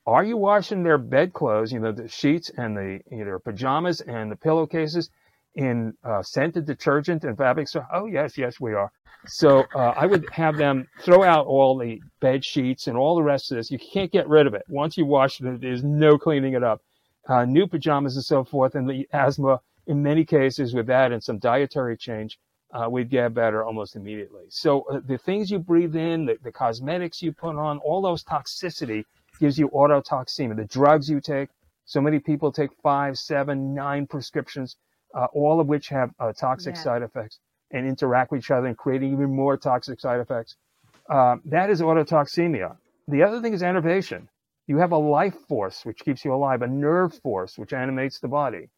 are 0.06 0.24
you 0.24 0.36
washing 0.36 0.82
their 0.82 0.98
bedclothes, 0.98 1.72
you 1.72 1.80
know, 1.80 1.92
the 1.92 2.08
sheets 2.08 2.50
and 2.56 2.76
the 2.76 3.00
either 3.12 3.38
pajamas 3.38 4.00
and 4.02 4.30
the 4.30 4.36
pillowcases 4.36 5.10
in 5.54 5.94
uh, 6.04 6.22
scented 6.22 6.66
detergent 6.66 7.24
and 7.24 7.36
fabric? 7.36 7.68
So, 7.68 7.84
oh 7.92 8.06
yes, 8.06 8.36
yes, 8.36 8.60
we 8.60 8.74
are. 8.74 8.90
So 9.26 9.64
uh, 9.74 9.94
I 9.96 10.06
would 10.06 10.28
have 10.30 10.56
them 10.56 10.88
throw 11.02 11.22
out 11.22 11.46
all 11.46 11.76
the 11.76 12.02
bed 12.20 12.44
sheets 12.44 12.86
and 12.86 12.96
all 12.96 13.14
the 13.14 13.22
rest 13.22 13.50
of 13.50 13.56
this. 13.56 13.70
You 13.70 13.78
can't 13.78 14.10
get 14.10 14.28
rid 14.28 14.46
of 14.46 14.54
it. 14.54 14.64
Once 14.68 14.96
you 14.96 15.04
wash 15.04 15.40
it, 15.40 15.60
there's 15.60 15.84
no 15.84 16.18
cleaning 16.18 16.54
it 16.54 16.62
up. 16.62 16.82
Uh, 17.28 17.44
new 17.44 17.66
pajamas 17.66 18.16
and 18.16 18.24
so 18.24 18.42
forth, 18.44 18.74
and 18.74 18.88
the 18.88 19.06
asthma, 19.12 19.60
in 19.86 20.02
many 20.02 20.24
cases, 20.24 20.74
with 20.74 20.86
that 20.86 21.12
and 21.12 21.22
some 21.22 21.38
dietary 21.38 21.96
change, 21.96 22.38
uh, 22.72 22.88
we'd 22.88 23.10
get 23.10 23.34
better 23.34 23.64
almost 23.64 23.96
immediately. 23.96 24.44
So 24.48 24.82
uh, 24.82 25.00
the 25.06 25.18
things 25.18 25.50
you 25.50 25.58
breathe 25.58 25.96
in, 25.96 26.26
the, 26.26 26.36
the 26.42 26.52
cosmetics 26.52 27.22
you 27.22 27.32
put 27.32 27.56
on, 27.56 27.78
all 27.78 28.00
those 28.00 28.22
toxicity 28.22 29.04
gives 29.38 29.58
you 29.58 29.68
autotoxemia. 29.70 30.56
The 30.56 30.66
drugs 30.66 31.08
you 31.08 31.20
take, 31.20 31.48
so 31.84 32.00
many 32.00 32.18
people 32.18 32.52
take 32.52 32.70
five, 32.82 33.18
seven, 33.18 33.74
nine 33.74 34.06
prescriptions, 34.06 34.76
uh, 35.14 35.26
all 35.32 35.60
of 35.60 35.66
which 35.66 35.88
have 35.88 36.10
uh, 36.20 36.32
toxic 36.32 36.76
yeah. 36.76 36.82
side 36.82 37.02
effects 37.02 37.40
and 37.72 37.86
interact 37.86 38.30
with 38.30 38.40
each 38.40 38.50
other 38.50 38.66
and 38.66 38.76
creating 38.76 39.12
even 39.12 39.34
more 39.34 39.56
toxic 39.56 39.98
side 40.00 40.20
effects. 40.20 40.56
Uh, 41.08 41.36
that 41.44 41.70
is 41.70 41.80
autotoxemia. 41.80 42.76
The 43.08 43.22
other 43.22 43.40
thing 43.40 43.52
is 43.52 43.62
enervation. 43.62 44.28
You 44.68 44.78
have 44.78 44.92
a 44.92 44.98
life 44.98 45.34
force 45.48 45.84
which 45.84 45.98
keeps 45.98 46.24
you 46.24 46.32
alive, 46.32 46.62
a 46.62 46.68
nerve 46.68 47.14
force 47.14 47.58
which 47.58 47.72
animates 47.72 48.20
the 48.20 48.28
body. 48.28 48.68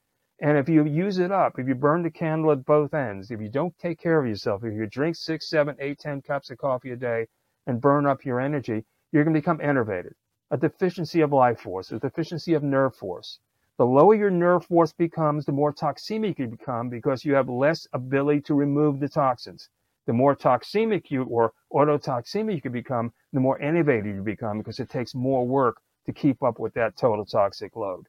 And 0.45 0.59
if 0.59 0.68
you 0.68 0.84
use 0.84 1.18
it 1.18 1.30
up, 1.30 1.61
if 1.61 1.68
you 1.68 1.76
burn 1.76 2.03
the 2.03 2.11
candle 2.11 2.51
at 2.51 2.64
both 2.64 2.95
ends, 2.95 3.30
if 3.30 3.40
you 3.40 3.49
don't 3.49 3.78
take 3.78 4.01
care 4.01 4.18
of 4.18 4.26
yourself, 4.26 4.64
if 4.64 4.74
you 4.74 4.88
drink 4.88 5.14
six, 5.14 5.49
seven, 5.49 5.76
eight, 5.78 6.01
ten 6.01 6.20
cups 6.20 6.51
of 6.51 6.59
coffee 6.59 6.90
a 6.90 6.97
day 6.97 7.28
and 7.68 7.80
burn 7.80 8.07
up 8.07 8.24
your 8.24 8.40
energy, 8.40 8.84
you're 9.12 9.22
going 9.22 9.34
to 9.34 9.40
become 9.40 9.61
enervated. 9.61 10.16
A 10.51 10.57
deficiency 10.57 11.20
of 11.20 11.32
life 11.32 11.61
force, 11.61 11.93
a 11.93 12.01
deficiency 12.01 12.55
of 12.55 12.64
nerve 12.64 12.97
force. 12.97 13.38
The 13.78 13.86
lower 13.86 14.16
your 14.16 14.32
nerve 14.32 14.66
force 14.66 14.93
becomes, 14.93 15.47
the 15.47 15.53
more 15.53 15.72
toxemic 15.72 16.40
you 16.40 16.49
become 16.49 16.88
because 16.88 17.24
you 17.24 17.34
have 17.34 17.49
less 17.49 17.86
ability 17.93 18.40
to 18.40 18.55
remove 18.55 18.99
the 18.99 19.09
toxins. 19.09 19.68
The 20.07 20.12
more 20.12 20.34
toxemic 20.34 21.09
you 21.09 21.22
or 21.22 21.53
autotoxemic 21.72 22.57
you 22.57 22.61
can 22.61 22.72
become, 22.72 23.12
the 23.32 23.38
more 23.38 23.62
enervated 23.62 24.16
you 24.16 24.22
become 24.22 24.59
because 24.59 24.80
it 24.80 24.90
takes 24.90 25.14
more 25.14 25.47
work 25.47 25.80
to 26.05 26.12
keep 26.12 26.43
up 26.43 26.59
with 26.59 26.74
that 26.74 26.97
total 26.97 27.24
toxic 27.24 27.76
load. 27.76 28.09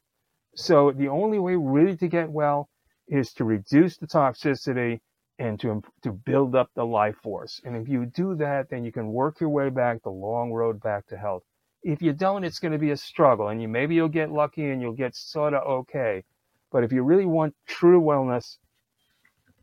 So 0.56 0.92
the 0.92 1.08
only 1.08 1.38
way 1.38 1.56
really 1.56 1.96
to 1.96 2.08
get 2.08 2.30
well 2.30 2.68
is 3.08 3.32
to 3.34 3.44
reduce 3.44 3.96
the 3.96 4.06
toxicity 4.06 5.00
and 5.38 5.58
to, 5.60 5.82
to 6.02 6.12
build 6.12 6.54
up 6.54 6.70
the 6.74 6.84
life 6.84 7.16
force. 7.22 7.60
And 7.64 7.76
if 7.76 7.88
you 7.88 8.06
do 8.06 8.36
that, 8.36 8.70
then 8.70 8.84
you 8.84 8.92
can 8.92 9.08
work 9.08 9.40
your 9.40 9.50
way 9.50 9.68
back 9.68 10.02
the 10.02 10.10
long 10.10 10.52
road 10.52 10.80
back 10.80 11.06
to 11.08 11.16
health. 11.16 11.42
If 11.82 12.00
you 12.00 12.12
don't, 12.12 12.44
it's 12.44 12.60
going 12.60 12.72
to 12.72 12.78
be 12.78 12.92
a 12.92 12.96
struggle, 12.96 13.48
and 13.48 13.60
you 13.60 13.68
maybe 13.68 13.94
you'll 13.94 14.08
get 14.08 14.30
lucky 14.30 14.70
and 14.70 14.80
you'll 14.80 14.92
get 14.92 15.14
sort 15.14 15.54
of 15.54 15.66
okay. 15.66 16.24
But 16.70 16.84
if 16.84 16.92
you 16.92 17.02
really 17.02 17.26
want 17.26 17.54
true 17.66 18.00
wellness, 18.00 18.58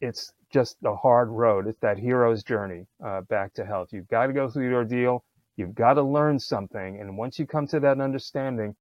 it's 0.01 0.31
just 0.51 0.75
the 0.81 0.95
hard 0.95 1.29
road. 1.29 1.67
It's 1.67 1.79
that 1.79 1.97
hero's 1.97 2.43
journey 2.43 2.85
uh, 3.03 3.21
back 3.21 3.53
to 3.53 3.65
health. 3.65 3.89
You've 3.91 4.09
got 4.09 4.27
to 4.27 4.33
go 4.33 4.49
through 4.49 4.69
the 4.69 4.75
ordeal. 4.75 5.23
You've 5.55 5.73
got 5.73 5.93
to 5.93 6.03
learn 6.03 6.37
something, 6.37 6.99
and 6.99 7.17
once 7.17 7.39
you 7.39 7.47
come 7.47 7.65
to 7.67 7.79
that 7.79 7.99
understanding, 7.99 8.75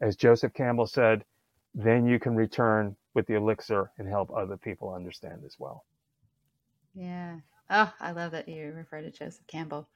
as 0.00 0.16
Joseph 0.16 0.54
Campbell 0.54 0.86
said, 0.86 1.24
then 1.76 2.06
you 2.06 2.18
can 2.18 2.34
return 2.34 2.96
with 3.14 3.26
the 3.26 3.34
elixir 3.34 3.92
and 3.98 4.08
help 4.08 4.30
other 4.34 4.56
people 4.56 4.92
understand 4.92 5.42
as 5.44 5.56
well. 5.58 5.84
Yeah. 6.94 7.36
Oh, 7.68 7.92
I 8.00 8.12
love 8.12 8.32
that 8.32 8.48
you 8.48 8.72
refer 8.72 9.02
to 9.02 9.10
Joseph 9.10 9.46
Campbell. 9.46 9.86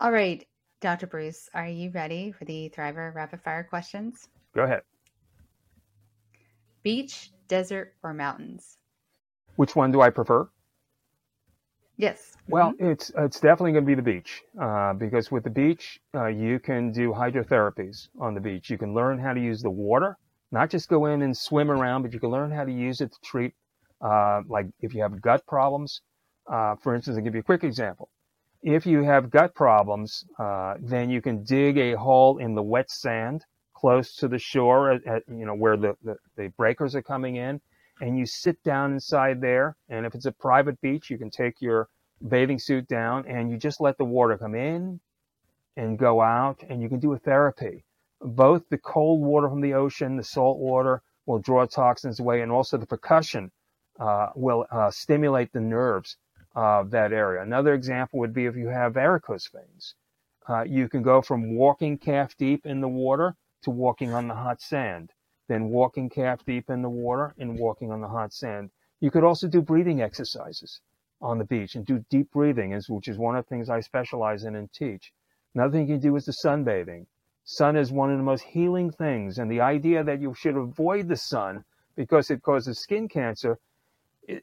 All 0.00 0.12
right. 0.12 0.46
Dr. 0.80 1.06
Bruce, 1.06 1.48
are 1.54 1.66
you 1.66 1.90
ready 1.90 2.30
for 2.30 2.44
the 2.44 2.70
Thriver 2.76 3.12
rapid 3.14 3.40
fire 3.40 3.64
questions? 3.64 4.28
Go 4.54 4.62
ahead. 4.62 4.82
Beach, 6.82 7.32
desert, 7.48 7.94
or 8.02 8.14
mountains? 8.14 8.76
Which 9.56 9.74
one 9.74 9.90
do 9.90 10.02
I 10.02 10.10
prefer? 10.10 10.48
Yes. 11.96 12.36
Well, 12.48 12.72
mm-hmm. 12.72 12.92
it's 12.92 13.10
it's 13.18 13.40
definitely 13.40 13.72
going 13.72 13.84
to 13.84 13.88
be 13.88 13.94
the 13.96 14.02
beach 14.02 14.42
uh, 14.60 14.92
because 14.92 15.32
with 15.32 15.42
the 15.42 15.50
beach, 15.50 16.00
uh, 16.14 16.26
you 16.26 16.60
can 16.60 16.92
do 16.92 17.12
hydrotherapies 17.12 18.08
on 18.20 18.34
the 18.34 18.40
beach. 18.40 18.70
You 18.70 18.78
can 18.78 18.94
learn 18.94 19.18
how 19.18 19.32
to 19.32 19.40
use 19.40 19.62
the 19.62 19.70
water, 19.70 20.16
not 20.50 20.70
just 20.70 20.88
go 20.88 21.06
in 21.06 21.22
and 21.22 21.36
swim 21.36 21.70
around, 21.70 22.02
but 22.02 22.12
you 22.12 22.20
can 22.20 22.30
learn 22.30 22.50
how 22.50 22.64
to 22.64 22.72
use 22.72 23.00
it 23.00 23.12
to 23.12 23.18
treat, 23.22 23.54
uh, 24.00 24.42
like 24.48 24.66
if 24.80 24.94
you 24.94 25.02
have 25.02 25.20
gut 25.20 25.46
problems. 25.46 26.00
Uh, 26.50 26.74
for 26.76 26.94
instance, 26.94 27.16
I'll 27.16 27.24
give 27.24 27.34
you 27.34 27.40
a 27.40 27.44
quick 27.44 27.64
example. 27.64 28.08
If 28.62 28.86
you 28.86 29.02
have 29.02 29.30
gut 29.30 29.54
problems, 29.54 30.24
uh, 30.38 30.74
then 30.80 31.10
you 31.10 31.20
can 31.20 31.44
dig 31.44 31.78
a 31.78 31.96
hole 31.96 32.38
in 32.38 32.54
the 32.54 32.62
wet 32.62 32.90
sand 32.90 33.44
close 33.74 34.16
to 34.16 34.26
the 34.26 34.38
shore, 34.38 34.90
at, 34.90 35.06
at, 35.06 35.22
you 35.28 35.46
know 35.46 35.54
where 35.54 35.76
the, 35.76 35.94
the, 36.02 36.16
the 36.36 36.48
breakers 36.56 36.96
are 36.96 37.02
coming 37.02 37.36
in, 37.36 37.60
and 38.00 38.18
you 38.18 38.26
sit 38.26 38.60
down 38.64 38.92
inside 38.92 39.40
there. 39.40 39.76
And 39.88 40.04
if 40.04 40.14
it's 40.14 40.26
a 40.26 40.32
private 40.32 40.80
beach, 40.80 41.10
you 41.10 41.18
can 41.18 41.30
take 41.30 41.60
your 41.60 41.88
bathing 42.26 42.58
suit 42.58 42.88
down 42.88 43.24
and 43.28 43.48
you 43.48 43.56
just 43.56 43.80
let 43.80 43.96
the 43.96 44.04
water 44.04 44.36
come 44.36 44.56
in 44.56 44.98
and 45.76 45.96
go 45.96 46.20
out, 46.20 46.64
and 46.68 46.82
you 46.82 46.88
can 46.88 46.98
do 46.98 47.12
a 47.12 47.18
therapy. 47.18 47.84
Both 48.20 48.68
the 48.68 48.78
cold 48.78 49.20
water 49.20 49.48
from 49.48 49.60
the 49.60 49.74
ocean, 49.74 50.16
the 50.16 50.24
salt 50.24 50.58
water 50.58 51.02
will 51.26 51.38
draw 51.38 51.66
toxins 51.66 52.20
away, 52.20 52.42
and 52.42 52.50
also 52.50 52.76
the 52.76 52.86
percussion 52.86 53.50
uh, 54.00 54.30
will 54.34 54.66
uh, 54.70 54.90
stimulate 54.90 55.52
the 55.52 55.60
nerves 55.60 56.16
of 56.54 56.90
that 56.90 57.12
area. 57.12 57.42
Another 57.42 57.74
example 57.74 58.18
would 58.18 58.32
be 58.32 58.46
if 58.46 58.56
you 58.56 58.68
have 58.68 58.94
varicose 58.94 59.48
veins. 59.48 59.94
Uh, 60.48 60.62
you 60.62 60.88
can 60.88 61.02
go 61.02 61.20
from 61.20 61.54
walking 61.54 61.98
calf 61.98 62.36
deep 62.36 62.66
in 62.66 62.80
the 62.80 62.88
water 62.88 63.36
to 63.62 63.70
walking 63.70 64.12
on 64.12 64.26
the 64.26 64.34
hot 64.34 64.60
sand, 64.60 65.12
then 65.46 65.68
walking 65.68 66.08
calf 66.08 66.44
deep 66.44 66.70
in 66.70 66.82
the 66.82 66.88
water 66.88 67.34
and 67.38 67.58
walking 67.58 67.92
on 67.92 68.00
the 68.00 68.08
hot 68.08 68.32
sand. 68.32 68.70
You 69.00 69.10
could 69.10 69.24
also 69.24 69.46
do 69.46 69.62
breathing 69.62 70.00
exercises 70.00 70.80
on 71.20 71.38
the 71.38 71.44
beach 71.44 71.74
and 71.74 71.84
do 71.84 72.04
deep 72.08 72.30
breathing, 72.32 72.72
which 72.88 73.08
is 73.08 73.18
one 73.18 73.36
of 73.36 73.44
the 73.44 73.48
things 73.48 73.68
I 73.68 73.80
specialize 73.80 74.44
in 74.44 74.56
and 74.56 74.72
teach. 74.72 75.12
Another 75.54 75.72
thing 75.72 75.88
you 75.88 75.94
can 75.94 76.00
do 76.00 76.16
is 76.16 76.24
the 76.24 76.32
sunbathing. 76.32 77.06
Sun 77.50 77.76
is 77.76 77.90
one 77.90 78.10
of 78.12 78.18
the 78.18 78.22
most 78.22 78.42
healing 78.42 78.90
things, 78.90 79.38
and 79.38 79.50
the 79.50 79.62
idea 79.62 80.04
that 80.04 80.20
you 80.20 80.34
should 80.34 80.54
avoid 80.54 81.08
the 81.08 81.16
sun 81.16 81.64
because 81.96 82.30
it 82.30 82.42
causes 82.42 82.78
skin 82.78 83.08
cancer 83.08 83.58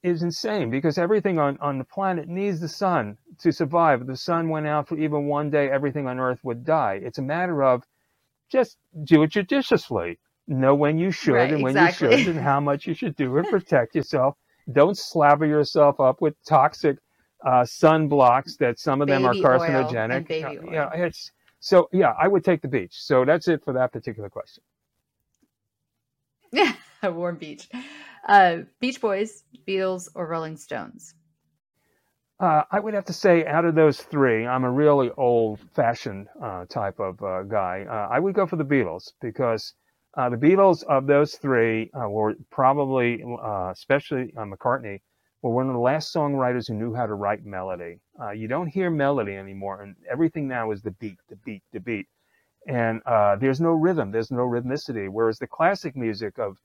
is 0.01 0.23
insane 0.23 0.71
because 0.71 0.97
everything 0.97 1.37
on, 1.37 1.55
on 1.61 1.77
the 1.77 1.83
planet 1.83 2.27
needs 2.27 2.59
the 2.59 2.67
sun 2.67 3.15
to 3.37 3.51
survive. 3.51 4.01
If 4.01 4.07
the 4.07 4.17
sun 4.17 4.49
went 4.49 4.65
out 4.65 4.87
for 4.87 4.97
even 4.97 5.27
one 5.27 5.51
day, 5.51 5.69
everything 5.69 6.07
on 6.07 6.19
earth 6.19 6.39
would 6.43 6.65
die. 6.65 6.99
It's 7.03 7.19
a 7.19 7.21
matter 7.21 7.61
of 7.61 7.83
just 8.51 8.77
do 9.03 9.21
it 9.21 9.29
judiciously. 9.29 10.17
Know 10.47 10.73
when 10.73 10.97
you 10.97 11.11
should 11.11 11.35
right, 11.35 11.53
and 11.53 11.61
when 11.61 11.77
exactly. 11.77 12.07
you 12.07 12.17
shouldn't, 12.17 12.37
and 12.37 12.43
how 12.43 12.59
much 12.59 12.87
you 12.87 12.95
should 12.95 13.15
do 13.15 13.37
and 13.37 13.47
protect 13.47 13.93
yourself. 13.93 14.35
Don't 14.71 14.97
slabber 14.97 15.45
yourself 15.45 15.99
up 15.99 16.21
with 16.21 16.33
toxic 16.43 16.97
uh, 17.45 17.61
sunblocks 17.61 18.57
that 18.57 18.79
some 18.79 18.99
of 18.99 19.07
baby 19.07 19.21
them 19.21 19.45
are 19.45 19.59
carcinogenic. 19.59 20.71
yeah, 20.71 20.89
it's 20.93 21.31
so 21.65 21.89
yeah, 21.91 22.13
I 22.21 22.27
would 22.27 22.43
take 22.43 22.61
the 22.61 22.67
beach. 22.67 22.93
So 22.93 23.25
that's 23.25 23.47
it 23.47 23.63
for 23.65 23.73
that 23.73 23.91
particular 23.91 24.29
question. 24.29 24.63
Yeah, 26.51 26.73
a 27.01 27.11
warm 27.11 27.37
beach. 27.37 27.67
Uh, 28.27 28.57
Beach 28.79 29.01
Boys, 29.01 29.43
Beatles, 29.67 30.07
or 30.13 30.27
Rolling 30.27 30.57
Stones? 30.57 31.15
Uh, 32.39 32.61
I 32.69 32.79
would 32.79 32.93
have 32.93 33.05
to 33.05 33.13
say, 33.13 33.47
out 33.47 33.65
of 33.65 33.73
those 33.73 33.99
three, 33.99 34.45
I'm 34.45 34.63
a 34.63 34.69
really 34.69 35.09
old-fashioned 35.17 36.27
uh, 36.39 36.65
type 36.65 36.99
of 36.99 37.23
uh, 37.23 37.41
guy. 37.43 37.87
Uh, 37.89 38.13
I 38.13 38.19
would 38.19 38.35
go 38.35 38.45
for 38.45 38.57
the 38.57 38.65
Beatles 38.65 39.13
because 39.19 39.73
uh, 40.15 40.29
the 40.29 40.37
Beatles 40.37 40.83
of 40.83 41.07
those 41.07 41.33
three 41.33 41.89
uh, 41.99 42.07
were 42.07 42.35
probably, 42.51 43.23
especially 43.71 44.33
McCartney, 44.37 45.01
were 45.41 45.51
one 45.51 45.67
of 45.67 45.73
the 45.73 45.79
last 45.79 46.13
songwriters 46.13 46.67
who 46.67 46.73
knew 46.73 46.93
how 46.93 47.05
to 47.05 47.13
write 47.13 47.45
melody. 47.45 47.99
you 48.35 48.47
don't 48.47 48.67
hear 48.67 48.89
melody 48.89 49.35
anymore, 49.35 49.81
and 49.81 49.95
everything 50.09 50.47
now 50.47 50.71
is 50.71 50.81
the 50.81 50.91
beat, 50.91 51.19
the 51.29 51.35
beat, 51.37 51.63
the 51.71 51.79
beat, 51.79 52.07
and 52.67 53.01
there's 53.39 53.61
no 53.61 53.71
rhythm, 53.71 54.11
there's 54.11 54.31
no 54.31 54.43
rhythmicity. 54.43 55.09
Whereas 55.09 55.37
the 55.39 55.47
classic 55.47 55.95
music 55.95 56.39
of 56.39 56.57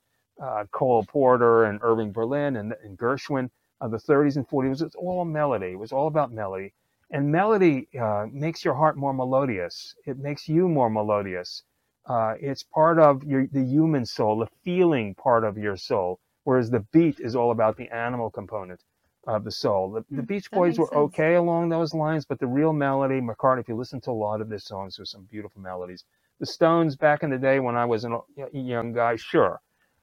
Cole 0.73 1.05
Porter 1.05 1.65
and 1.65 1.79
Irving 1.83 2.13
Berlin 2.13 2.57
and, 2.57 2.75
and 2.83 2.99
Gershwin 2.99 3.51
of 3.81 3.91
the 3.91 3.99
30s 3.99 4.37
and 4.37 4.47
40s. 4.49 4.83
It's 4.83 4.95
all 4.95 5.25
melody. 5.25 5.73
It 5.73 5.79
was 5.79 5.93
all 5.93 6.07
about 6.07 6.33
melody. 6.33 6.73
And 7.11 7.31
melody 7.33 7.89
uh, 8.01 8.27
makes 8.31 8.65
your 8.65 8.75
heart 8.75 8.97
more 8.97 9.13
melodious. 9.13 9.95
It 10.07 10.19
makes 10.19 10.49
you 10.49 10.69
more 10.69 10.91
melodious. 10.91 11.65
Uh, 12.07 12.35
it's 12.41 12.63
part 12.63 12.99
of 12.99 13.25
your, 13.25 13.47
the 13.49 13.65
human 13.65 14.07
soul, 14.07 14.39
the 14.39 14.49
feeling 14.65 15.15
part 15.15 15.45
of 15.45 15.59
your 15.59 15.77
soul, 15.77 16.19
whereas 16.51 16.69
the 16.69 16.85
beat 16.91 17.21
is 17.21 17.37
all 17.37 17.53
about 17.53 17.77
the 17.77 17.89
animal 17.95 18.29
component 18.29 18.83
of 19.25 19.45
the 19.45 19.53
soul. 19.53 19.93
The, 19.93 20.01
the 20.11 20.23
hmm, 20.23 20.27
Beach 20.27 20.51
Boys 20.51 20.81
were 20.81 20.87
sense. 20.87 20.97
okay 20.97 21.35
along 21.35 21.69
those 21.69 21.95
lines, 21.95 22.25
but 22.25 22.41
the 22.41 22.49
real 22.49 22.73
melody, 22.73 23.21
McCartney, 23.21 23.61
if 23.61 23.69
you 23.69 23.77
listen 23.77 24.01
to 24.01 24.11
a 24.11 24.19
lot 24.27 24.41
of 24.41 24.49
their 24.49 24.59
songs, 24.59 24.97
there's 24.97 25.13
some 25.13 25.29
beautiful 25.31 25.63
melodies. 25.63 26.03
The 26.41 26.47
Stones 26.47 26.97
back 26.97 27.23
in 27.23 27.31
the 27.31 27.39
day 27.39 27.61
when 27.61 27.77
I 27.77 27.85
was 27.85 28.05
a 28.05 28.19
young 28.53 28.93
guy, 28.93 29.15
sure. 29.15 29.61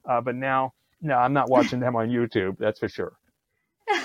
Uh, 0.08 0.22
but 0.22 0.36
now, 0.36 0.72
no, 1.02 1.16
I'm 1.16 1.34
not 1.34 1.50
watching 1.56 1.80
them 1.80 1.96
on 1.96 2.08
YouTube, 2.08 2.56
that's 2.56 2.78
for 2.78 2.88
sure. 2.88 3.18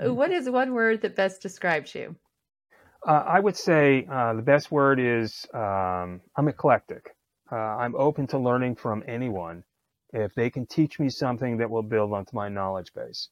what 0.00 0.30
is 0.30 0.48
one 0.48 0.72
word 0.72 1.02
that 1.02 1.14
best 1.14 1.42
describes 1.42 1.94
you? 1.94 2.16
Uh, 3.06 3.22
I 3.26 3.38
would 3.38 3.58
say 3.58 4.06
uh, 4.10 4.32
the 4.32 4.40
best 4.40 4.72
word 4.72 4.98
is 4.98 5.46
um, 5.52 6.22
I'm 6.34 6.48
eclectic. 6.48 7.14
Uh, 7.52 7.56
I'm 7.56 7.94
open 7.96 8.26
to 8.28 8.38
learning 8.38 8.76
from 8.76 9.04
anyone 9.06 9.64
if 10.12 10.34
they 10.34 10.50
can 10.50 10.66
teach 10.66 10.98
me 10.98 11.08
something 11.08 11.58
that 11.58 11.70
will 11.70 11.82
build 11.82 12.12
onto 12.12 12.34
my 12.34 12.48
knowledge 12.48 12.92
base. 12.94 13.28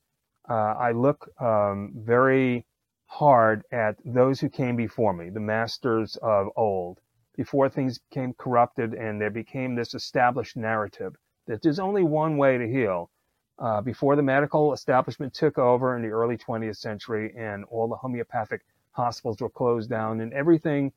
Uh, 0.48 0.74
I 0.78 0.92
look 0.92 1.28
um, 1.40 1.92
very 1.96 2.66
hard 3.06 3.62
at 3.72 3.96
those 4.04 4.40
who 4.40 4.48
came 4.48 4.76
before 4.76 5.12
me, 5.12 5.30
the 5.30 5.40
masters 5.40 6.16
of 6.16 6.48
old, 6.56 7.00
before 7.36 7.68
things 7.68 7.98
became 7.98 8.34
corrupted 8.34 8.94
and 8.94 9.20
there 9.20 9.30
became 9.30 9.74
this 9.74 9.94
established 9.94 10.56
narrative 10.56 11.16
that 11.46 11.62
there's 11.62 11.78
only 11.78 12.02
one 12.02 12.36
way 12.36 12.58
to 12.58 12.66
heal 12.66 13.10
uh, 13.58 13.80
before 13.80 14.16
the 14.16 14.22
medical 14.22 14.72
establishment 14.72 15.32
took 15.32 15.58
over 15.58 15.96
in 15.96 16.02
the 16.02 16.08
early 16.08 16.36
20th 16.36 16.76
century 16.76 17.32
and 17.36 17.64
all 17.66 17.88
the 17.88 17.96
homeopathic 17.96 18.62
hospitals 18.92 19.40
were 19.40 19.50
closed 19.50 19.88
down 19.88 20.20
and 20.20 20.32
everything 20.32 20.92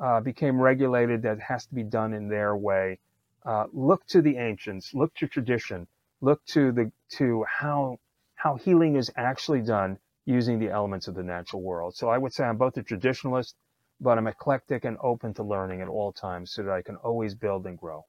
uh, 0.00 0.20
became 0.20 0.60
regulated 0.60 1.22
that 1.22 1.40
has 1.40 1.66
to 1.66 1.74
be 1.74 1.82
done 1.82 2.12
in 2.12 2.28
their 2.28 2.56
way. 2.56 2.98
Uh, 3.44 3.66
look 3.72 4.06
to 4.06 4.22
the 4.22 4.36
ancients, 4.38 4.94
look 4.94 5.14
to 5.14 5.28
tradition, 5.28 5.86
look 6.20 6.44
to 6.46 6.72
the 6.72 6.90
to 7.10 7.44
how 7.44 7.98
how 8.36 8.56
healing 8.56 8.96
is 8.96 9.10
actually 9.16 9.60
done 9.60 9.98
using 10.24 10.58
the 10.58 10.70
elements 10.70 11.08
of 11.08 11.14
the 11.14 11.22
natural 11.22 11.62
world. 11.62 11.94
So 11.94 12.08
I 12.08 12.18
would 12.18 12.32
say 12.32 12.44
I'm 12.44 12.56
both 12.56 12.76
a 12.78 12.82
traditionalist, 12.82 13.54
but 14.00 14.16
I'm 14.16 14.26
eclectic 14.26 14.84
and 14.84 14.96
open 15.02 15.34
to 15.34 15.42
learning 15.42 15.82
at 15.82 15.88
all 15.88 16.12
times 16.12 16.52
so 16.52 16.62
that 16.62 16.72
I 16.72 16.82
can 16.82 16.96
always 16.96 17.34
build 17.34 17.66
and 17.66 17.78
grow. 17.78 18.06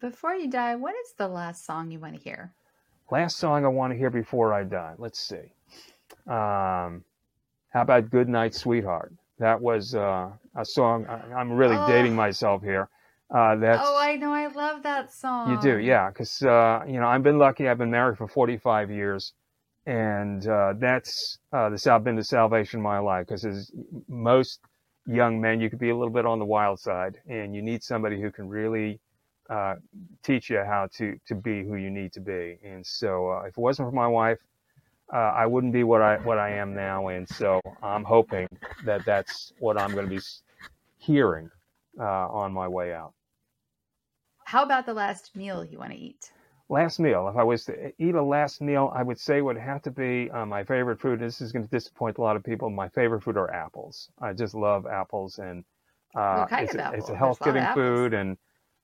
Before 0.00 0.34
you 0.34 0.48
die, 0.48 0.74
what 0.76 0.94
is 1.04 1.14
the 1.16 1.28
last 1.28 1.64
song 1.64 1.90
you 1.90 1.98
want 1.98 2.16
to 2.16 2.20
hear? 2.20 2.52
Last 3.10 3.36
song 3.38 3.64
I 3.64 3.68
want 3.68 3.92
to 3.92 3.96
hear 3.96 4.10
before 4.10 4.52
I 4.52 4.64
die. 4.64 4.94
Let's 4.98 5.20
see. 5.20 5.52
Um, 6.26 7.04
how 7.70 7.82
about 7.82 8.10
"Good 8.10 8.28
Night, 8.28 8.54
Sweetheart"? 8.54 9.12
That 9.38 9.60
was 9.60 9.94
uh, 9.94 10.30
a 10.54 10.64
song. 10.64 11.06
I, 11.06 11.40
am 11.40 11.52
really 11.52 11.76
oh. 11.76 11.86
dating 11.86 12.14
myself 12.14 12.62
here. 12.62 12.88
Uh, 13.30 13.56
that's, 13.56 13.82
oh, 13.84 13.98
I 13.98 14.16
know. 14.16 14.32
I 14.32 14.46
love 14.46 14.82
that 14.84 15.12
song. 15.12 15.50
You 15.50 15.60
do, 15.60 15.78
yeah. 15.78 16.08
Because 16.08 16.42
uh, 16.42 16.84
you 16.86 17.00
know, 17.00 17.06
I've 17.06 17.22
been 17.22 17.38
lucky. 17.38 17.68
I've 17.68 17.78
been 17.78 17.90
married 17.90 18.18
for 18.18 18.28
45 18.28 18.90
years, 18.90 19.32
and 19.84 20.46
uh, 20.46 20.74
that's 20.78 21.38
uh, 21.52 21.68
the 21.68 22.00
been 22.02 22.16
the 22.16 22.24
salvation 22.24 22.80
of 22.80 22.84
my 22.84 22.98
life. 22.98 23.26
Because 23.26 23.44
as 23.44 23.70
most 24.08 24.60
young 25.06 25.40
men, 25.40 25.60
you 25.60 25.68
could 25.68 25.78
be 25.78 25.90
a 25.90 25.96
little 25.96 26.12
bit 26.12 26.24
on 26.24 26.38
the 26.38 26.44
wild 26.44 26.78
side, 26.78 27.18
and 27.28 27.54
you 27.54 27.62
need 27.62 27.82
somebody 27.82 28.20
who 28.20 28.30
can 28.30 28.48
really 28.48 29.00
uh, 29.50 29.74
teach 30.22 30.48
you 30.48 30.62
how 30.64 30.88
to 30.96 31.18
to 31.26 31.34
be 31.34 31.64
who 31.64 31.74
you 31.76 31.90
need 31.90 32.12
to 32.12 32.20
be. 32.20 32.58
And 32.64 32.86
so, 32.86 33.30
uh, 33.30 33.42
if 33.42 33.48
it 33.48 33.58
wasn't 33.58 33.88
for 33.88 33.94
my 33.94 34.08
wife, 34.08 34.38
uh, 35.12 35.16
I 35.16 35.46
wouldn't 35.46 35.72
be 35.72 35.84
what 35.84 36.02
I 36.02 36.16
what 36.18 36.38
I 36.38 36.50
am 36.50 36.74
now. 36.74 37.08
And 37.08 37.28
so, 37.28 37.60
I'm 37.82 38.04
hoping 38.04 38.48
that 38.84 39.04
that's 39.04 39.52
what 39.58 39.80
I'm 39.80 39.92
going 39.92 40.08
to 40.08 40.16
be 40.16 40.22
hearing 40.98 41.50
uh, 41.98 42.28
on 42.28 42.52
my 42.52 42.68
way 42.68 42.92
out. 42.92 43.12
How 44.44 44.62
about 44.62 44.86
the 44.86 44.94
last 44.94 45.34
meal 45.34 45.64
you 45.64 45.78
want 45.78 45.92
to 45.92 45.98
eat? 45.98 46.30
Last 46.68 46.98
meal. 46.98 47.28
If 47.28 47.36
I 47.36 47.44
was 47.44 47.64
to 47.66 47.92
eat 47.98 48.14
a 48.16 48.22
last 48.22 48.60
meal, 48.60 48.92
I 48.94 49.02
would 49.02 49.20
say 49.20 49.40
would 49.40 49.56
have 49.56 49.82
to 49.82 49.90
be 49.90 50.30
uh, 50.30 50.44
my 50.46 50.64
favorite 50.64 51.00
food. 51.00 51.20
This 51.20 51.40
is 51.40 51.52
going 51.52 51.64
to 51.64 51.70
disappoint 51.70 52.18
a 52.18 52.20
lot 52.20 52.34
of 52.34 52.42
people. 52.42 52.70
My 52.70 52.88
favorite 52.88 53.22
food 53.22 53.36
are 53.36 53.52
apples. 53.52 54.10
I 54.20 54.32
just 54.32 54.54
love 54.54 54.86
apples, 54.86 55.38
and 55.38 55.64
uh, 56.16 56.46
it's, 56.50 56.74
a, 56.74 56.92
it's, 56.94 57.08
a, 57.08 57.16
health 57.16 57.38
giving 57.44 57.64
food, 57.74 58.14
and 58.14 58.36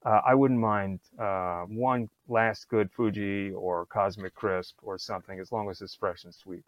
uh, 0.05 0.21
I 0.25 0.35
wouldn't 0.35 0.59
mind 0.59 0.99
uh, 1.19 1.63
one 1.63 2.09
last 2.27 2.69
good 2.69 2.91
Fuji 2.91 3.51
or 3.51 3.85
Cosmic 3.85 4.33
Crisp 4.35 4.75
or 4.81 4.97
something 4.97 5.39
as 5.39 5.51
long 5.51 5.69
as 5.69 5.81
it's 5.81 5.95
fresh 5.95 6.23
and 6.23 6.33
sweet. 6.33 6.65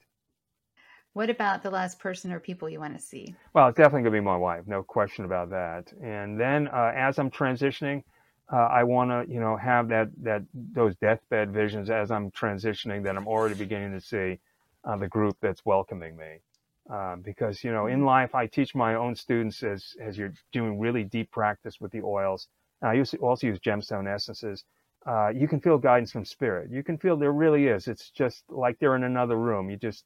What 1.14 1.30
about 1.30 1.64
the 1.64 1.70
last 1.70 2.00
person 2.00 2.34
or 2.34 2.42
people 2.42 2.70
you 2.70 2.80
want 2.80 2.94
to 2.94 3.02
see? 3.02 3.36
Well, 3.54 3.70
it's 3.70 3.78
definitely 3.78 4.02
going 4.02 4.14
to 4.16 4.20
be 4.22 4.26
my 4.26 4.36
wife, 4.36 4.68
no 4.68 4.84
question 4.84 5.24
about 5.24 5.50
that. 5.52 5.94
And 6.02 6.38
then 6.38 6.68
uh, 6.68 6.92
as 6.94 7.18
I'm 7.20 7.32
transitioning, 7.32 8.04
uh, 8.52 8.58
I 8.58 8.84
want 8.84 9.12
to, 9.12 9.34
you 9.34 9.40
know, 9.40 9.56
have 9.58 9.88
that 9.90 10.10
that 10.22 10.44
those 10.54 10.96
deathbed 10.98 11.52
visions 11.52 11.90
as 11.90 12.12
I'm 12.12 12.32
transitioning. 12.32 13.04
That 13.04 13.18
I'm 13.18 13.28
already 13.28 13.56
beginning 13.56 13.94
to 13.94 14.02
see 14.02 14.40
uh, 14.84 14.98
the 14.98 15.08
group 15.08 15.38
that's 15.42 15.66
welcoming 15.66 16.16
me. 16.16 16.42
Um, 16.90 17.22
because 17.22 17.64
you 17.64 17.72
know, 17.72 17.88
in 17.88 18.00
mm-hmm. 18.00 18.06
life, 18.06 18.36
I 18.36 18.46
teach 18.46 18.76
my 18.76 18.96
own 18.96 19.16
students 19.16 19.64
as 19.64 19.96
as 20.00 20.18
you're 20.18 20.34
doing 20.52 20.80
really 20.80 21.04
deep 21.04 21.32
practice 21.32 21.82
with 21.82 21.92
the 21.92 22.02
oils. 22.04 22.48
I 22.82 22.94
use, 22.94 23.14
also 23.16 23.48
use 23.48 23.60
gemstone 23.60 24.14
essences. 24.14 24.64
Uh, 25.06 25.30
you 25.30 25.48
can 25.48 25.60
feel 25.60 25.78
guidance 25.78 26.12
from 26.12 26.26
spirit. 26.26 26.72
You 26.72 26.84
can 26.84 26.98
feel 26.98 27.16
there 27.16 27.32
really 27.32 27.68
is. 27.68 27.88
It's 27.88 28.10
just 28.10 28.44
like 28.50 28.80
they're 28.80 28.96
in 28.96 29.04
another 29.04 29.38
room. 29.38 29.70
You 29.70 29.78
just 29.78 30.04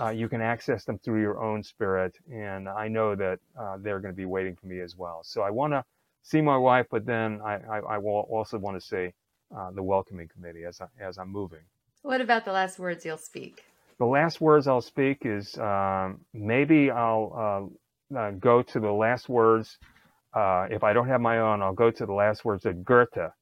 uh, 0.00 0.10
you 0.10 0.28
can 0.28 0.40
access 0.40 0.84
them 0.84 0.98
through 0.98 1.20
your 1.20 1.42
own 1.42 1.62
spirit, 1.62 2.16
and 2.32 2.68
I 2.68 2.86
know 2.88 3.16
that 3.16 3.40
uh, 3.58 3.76
they're 3.80 3.98
going 3.98 4.12
to 4.12 4.16
be 4.16 4.24
waiting 4.24 4.54
for 4.54 4.66
me 4.66 4.80
as 4.80 4.96
well. 4.96 5.20
So 5.24 5.42
I 5.42 5.50
want 5.50 5.72
to 5.72 5.84
see 6.22 6.40
my 6.40 6.56
wife, 6.56 6.86
but 6.90 7.04
then 7.06 7.40
I, 7.44 7.54
I, 7.54 7.78
I 7.78 7.98
will 7.98 8.26
also 8.30 8.58
want 8.58 8.80
to 8.80 8.86
see 8.86 9.12
uh, 9.56 9.70
the 9.72 9.82
welcoming 9.82 10.28
committee 10.28 10.64
as 10.64 10.80
I, 10.80 10.86
as 11.00 11.18
I'm 11.18 11.30
moving. 11.30 11.60
What 12.02 12.20
about 12.20 12.44
the 12.44 12.52
last 12.52 12.78
words 12.78 13.04
you'll 13.04 13.18
speak? 13.18 13.64
The 13.98 14.06
last 14.06 14.40
words 14.40 14.66
I'll 14.66 14.80
speak 14.80 15.26
is 15.26 15.58
um, 15.58 16.20
maybe 16.32 16.90
I'll 16.90 17.70
uh, 18.14 18.18
uh, 18.18 18.30
go 18.32 18.62
to 18.62 18.80
the 18.80 18.92
last 18.92 19.28
words. 19.28 19.76
Uh, 20.32 20.66
if 20.70 20.84
I 20.84 20.92
don't 20.92 21.08
have 21.08 21.20
my 21.20 21.38
own, 21.38 21.62
I'll 21.62 21.74
go 21.74 21.90
to 21.90 22.06
the 22.06 22.12
last 22.12 22.44
words 22.44 22.62
that 22.62 22.84
Goethe 22.84 23.18
uh, 23.18 23.32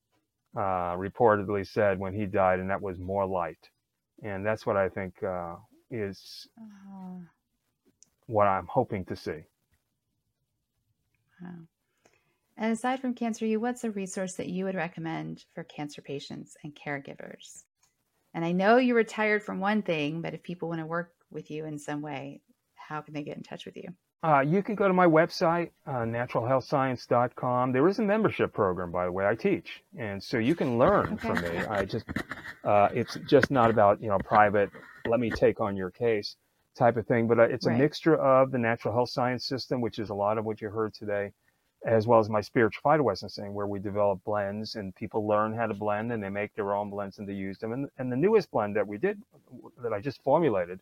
reportedly 0.56 1.66
said 1.66 1.98
when 1.98 2.14
he 2.14 2.26
died, 2.26 2.60
and 2.60 2.70
that 2.70 2.80
was 2.80 2.98
more 2.98 3.26
light. 3.26 3.68
And 4.22 4.44
that's 4.44 4.66
what 4.66 4.76
I 4.76 4.88
think 4.88 5.22
uh, 5.22 5.56
is 5.90 6.48
uh-huh. 6.58 7.20
what 8.26 8.46
I'm 8.46 8.66
hoping 8.66 9.04
to 9.06 9.16
see. 9.16 9.44
Wow. 11.40 11.54
And 12.56 12.72
aside 12.72 13.00
from 13.00 13.14
Cancer 13.14 13.46
U, 13.46 13.60
what's 13.60 13.84
a 13.84 13.90
resource 13.90 14.34
that 14.34 14.48
you 14.48 14.64
would 14.64 14.74
recommend 14.74 15.44
for 15.54 15.62
cancer 15.62 16.02
patients 16.02 16.56
and 16.64 16.74
caregivers? 16.74 17.62
And 18.34 18.44
I 18.44 18.52
know 18.52 18.78
you're 18.78 18.96
retired 18.96 19.44
from 19.44 19.60
one 19.60 19.82
thing, 19.82 20.22
but 20.22 20.34
if 20.34 20.42
people 20.42 20.68
want 20.68 20.80
to 20.80 20.86
work 20.86 21.12
with 21.30 21.50
you 21.50 21.66
in 21.66 21.78
some 21.78 22.02
way, 22.02 22.40
how 22.74 23.00
can 23.00 23.14
they 23.14 23.22
get 23.22 23.36
in 23.36 23.42
touch 23.44 23.64
with 23.64 23.76
you? 23.76 23.94
Uh, 24.24 24.40
you 24.40 24.64
can 24.64 24.74
go 24.74 24.88
to 24.88 24.94
my 24.94 25.06
website, 25.06 25.70
uh, 25.86 26.00
naturalhealthscience.com. 26.00 27.72
There 27.72 27.86
is 27.86 28.00
a 28.00 28.02
membership 28.02 28.52
program, 28.52 28.90
by 28.90 29.04
the 29.04 29.12
way, 29.12 29.24
I 29.24 29.36
teach. 29.36 29.84
And 29.96 30.22
so 30.22 30.38
you 30.38 30.56
can 30.56 30.76
learn 30.76 31.14
okay. 31.14 31.28
from 31.28 31.40
me. 31.40 31.58
I 31.66 31.84
just, 31.84 32.06
uh, 32.64 32.88
it's 32.92 33.16
just 33.28 33.52
not 33.52 33.70
about, 33.70 34.02
you 34.02 34.08
know, 34.08 34.18
private, 34.18 34.70
let 35.06 35.20
me 35.20 35.30
take 35.30 35.60
on 35.60 35.76
your 35.76 35.90
case 35.92 36.34
type 36.76 36.96
of 36.96 37.06
thing, 37.06 37.28
but 37.28 37.38
uh, 37.38 37.42
it's 37.42 37.66
right. 37.66 37.76
a 37.76 37.78
mixture 37.78 38.16
of 38.16 38.50
the 38.50 38.58
natural 38.58 38.92
health 38.92 39.10
science 39.10 39.46
system, 39.46 39.80
which 39.80 40.00
is 40.00 40.10
a 40.10 40.14
lot 40.14 40.36
of 40.36 40.44
what 40.44 40.60
you 40.60 40.68
heard 40.68 40.94
today, 40.94 41.30
as 41.86 42.08
well 42.08 42.18
as 42.18 42.28
my 42.28 42.40
spiritual 42.40 42.80
phytoessencing, 42.84 43.52
where 43.52 43.68
we 43.68 43.78
develop 43.78 44.18
blends 44.24 44.74
and 44.74 44.92
people 44.96 45.28
learn 45.28 45.54
how 45.54 45.66
to 45.66 45.74
blend 45.74 46.10
and 46.10 46.20
they 46.20 46.28
make 46.28 46.52
their 46.56 46.74
own 46.74 46.90
blends 46.90 47.18
and 47.18 47.28
they 47.28 47.34
use 47.34 47.58
them. 47.58 47.72
And, 47.72 47.88
and 47.98 48.10
the 48.10 48.16
newest 48.16 48.50
blend 48.50 48.74
that 48.74 48.86
we 48.86 48.98
did, 48.98 49.22
that 49.80 49.92
I 49.92 50.00
just 50.00 50.20
formulated, 50.24 50.80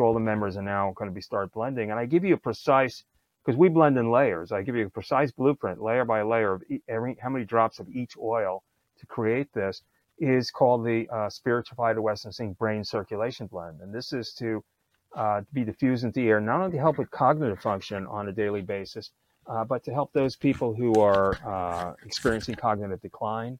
all 0.00 0.14
the 0.14 0.20
members 0.20 0.56
are 0.56 0.62
now 0.62 0.92
going 0.96 1.10
to 1.10 1.14
be 1.14 1.20
start 1.20 1.52
blending, 1.52 1.90
and 1.90 1.98
I 1.98 2.06
give 2.06 2.24
you 2.24 2.34
a 2.34 2.38
precise, 2.38 3.04
because 3.44 3.58
we 3.58 3.68
blend 3.68 3.98
in 3.98 4.10
layers, 4.10 4.52
I 4.52 4.62
give 4.62 4.76
you 4.76 4.86
a 4.86 4.90
precise 4.90 5.30
blueprint, 5.32 5.82
layer 5.82 6.04
by 6.04 6.22
layer 6.22 6.52
of 6.54 6.62
every, 6.88 7.16
how 7.20 7.30
many 7.30 7.44
drops 7.44 7.78
of 7.78 7.88
each 7.88 8.16
oil 8.16 8.62
to 8.98 9.06
create 9.06 9.52
this, 9.52 9.82
is 10.18 10.50
called 10.50 10.84
the 10.84 11.08
uh, 11.10 11.28
spiritual 11.28 11.76
phytoessencing 11.76 12.56
brain 12.56 12.84
circulation 12.84 13.46
blend. 13.46 13.80
And 13.80 13.92
this 13.92 14.12
is 14.12 14.32
to 14.34 14.62
uh, 15.16 15.42
be 15.52 15.64
diffused 15.64 16.04
into 16.04 16.20
the 16.20 16.28
air, 16.28 16.40
not 16.40 16.60
only 16.60 16.72
to 16.72 16.78
help 16.78 16.98
with 16.98 17.10
cognitive 17.10 17.60
function 17.60 18.06
on 18.06 18.28
a 18.28 18.32
daily 18.32 18.62
basis, 18.62 19.10
uh, 19.46 19.64
but 19.64 19.82
to 19.84 19.92
help 19.92 20.12
those 20.12 20.36
people 20.36 20.72
who 20.74 20.94
are 21.00 21.36
uh, 21.44 21.94
experiencing 22.06 22.54
cognitive 22.54 23.00
decline 23.00 23.58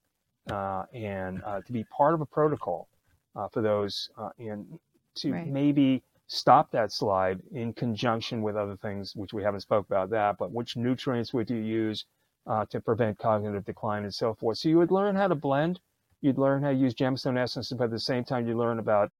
uh, 0.50 0.84
and 0.92 1.42
uh, 1.44 1.60
to 1.62 1.72
be 1.72 1.84
part 1.84 2.14
of 2.14 2.20
a 2.20 2.26
protocol 2.26 2.88
uh, 3.34 3.48
for 3.48 3.62
those 3.62 4.10
and 4.38 4.66
to 5.14 5.32
right. 5.32 5.46
maybe 5.46 6.02
stop 6.34 6.70
that 6.70 6.90
slide 6.90 7.40
in 7.52 7.74
conjunction 7.74 8.40
with 8.40 8.56
other 8.56 8.76
things, 8.76 9.14
which 9.14 9.34
we 9.34 9.42
haven't 9.42 9.60
spoke 9.60 9.86
about 9.86 10.08
that, 10.10 10.38
but 10.38 10.50
which 10.50 10.76
nutrients 10.76 11.34
would 11.34 11.50
you 11.50 11.58
use 11.58 12.06
to 12.70 12.80
prevent 12.80 13.18
cognitive 13.18 13.64
decline 13.64 14.04
and 14.04 14.14
so 14.14 14.32
forth. 14.34 14.56
So 14.56 14.68
you 14.70 14.78
would 14.78 14.90
learn 14.90 15.14
how 15.14 15.28
to 15.28 15.34
blend, 15.34 15.78
you'd 16.22 16.38
learn 16.38 16.62
how 16.62 16.70
to 16.70 16.74
use 16.74 16.94
gemstone 16.94 17.38
essences, 17.38 17.76
but 17.76 17.84
at 17.84 17.90
the 17.90 18.00
same 18.00 18.24
time 18.24 18.48
you 18.48 18.56
learn 18.56 18.78
about 18.78 19.10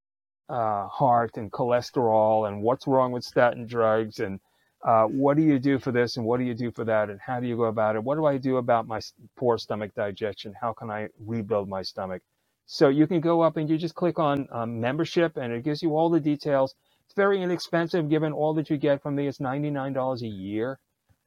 heart 0.49 1.37
and 1.37 1.53
cholesterol 1.53 2.49
and 2.49 2.63
what's 2.63 2.87
wrong 2.87 3.13
with 3.13 3.25
statin 3.25 3.67
drugs 3.67 4.19
and 4.19 4.41
uh, 4.85 5.05
what 5.05 5.37
do 5.37 5.43
you 5.43 5.59
do 5.59 5.79
for 5.79 5.93
this 5.93 6.17
and 6.17 6.27
what 6.27 6.39
do 6.39 6.45
you 6.45 6.55
do 6.55 6.71
for 6.73 6.85
that 6.85 7.11
and 7.11 7.21
how 7.21 7.39
do 7.39 7.47
you 7.47 7.57
go 7.57 7.65
about 7.65 7.95
it? 7.95 8.03
What 8.03 8.17
do 8.17 8.25
I 8.25 8.39
do 8.39 8.57
about 8.57 8.89
my 8.89 9.01
poor 9.37 9.59
stomach 9.59 9.95
digestion? 9.95 10.55
How 10.61 10.73
can 10.73 10.91
I 10.91 11.09
rebuild 11.21 11.69
my 11.69 11.83
stomach? 11.83 12.23
So 12.67 12.89
you 12.89 13.07
can 13.07 13.21
go 13.21 13.43
up 13.43 13.57
and 13.57 13.69
you 13.69 13.77
just 13.77 13.95
click 13.95 14.19
on 14.19 14.49
um, 14.51 14.81
membership 14.81 15.37
and 15.37 15.53
it 15.53 15.63
gives 15.63 15.83
you 15.83 15.97
all 15.97 16.11
the 16.11 16.21
details. 16.21 16.75
It's 17.13 17.17
very 17.19 17.43
inexpensive 17.43 18.09
given 18.09 18.33
all 18.33 18.55
that 18.55 18.71
you 18.71 18.79
get 18.79 19.03
from 19.03 19.17
me. 19.17 19.27
It's 19.27 19.37
$99 19.37 20.23
a 20.23 20.27
year 20.27 20.79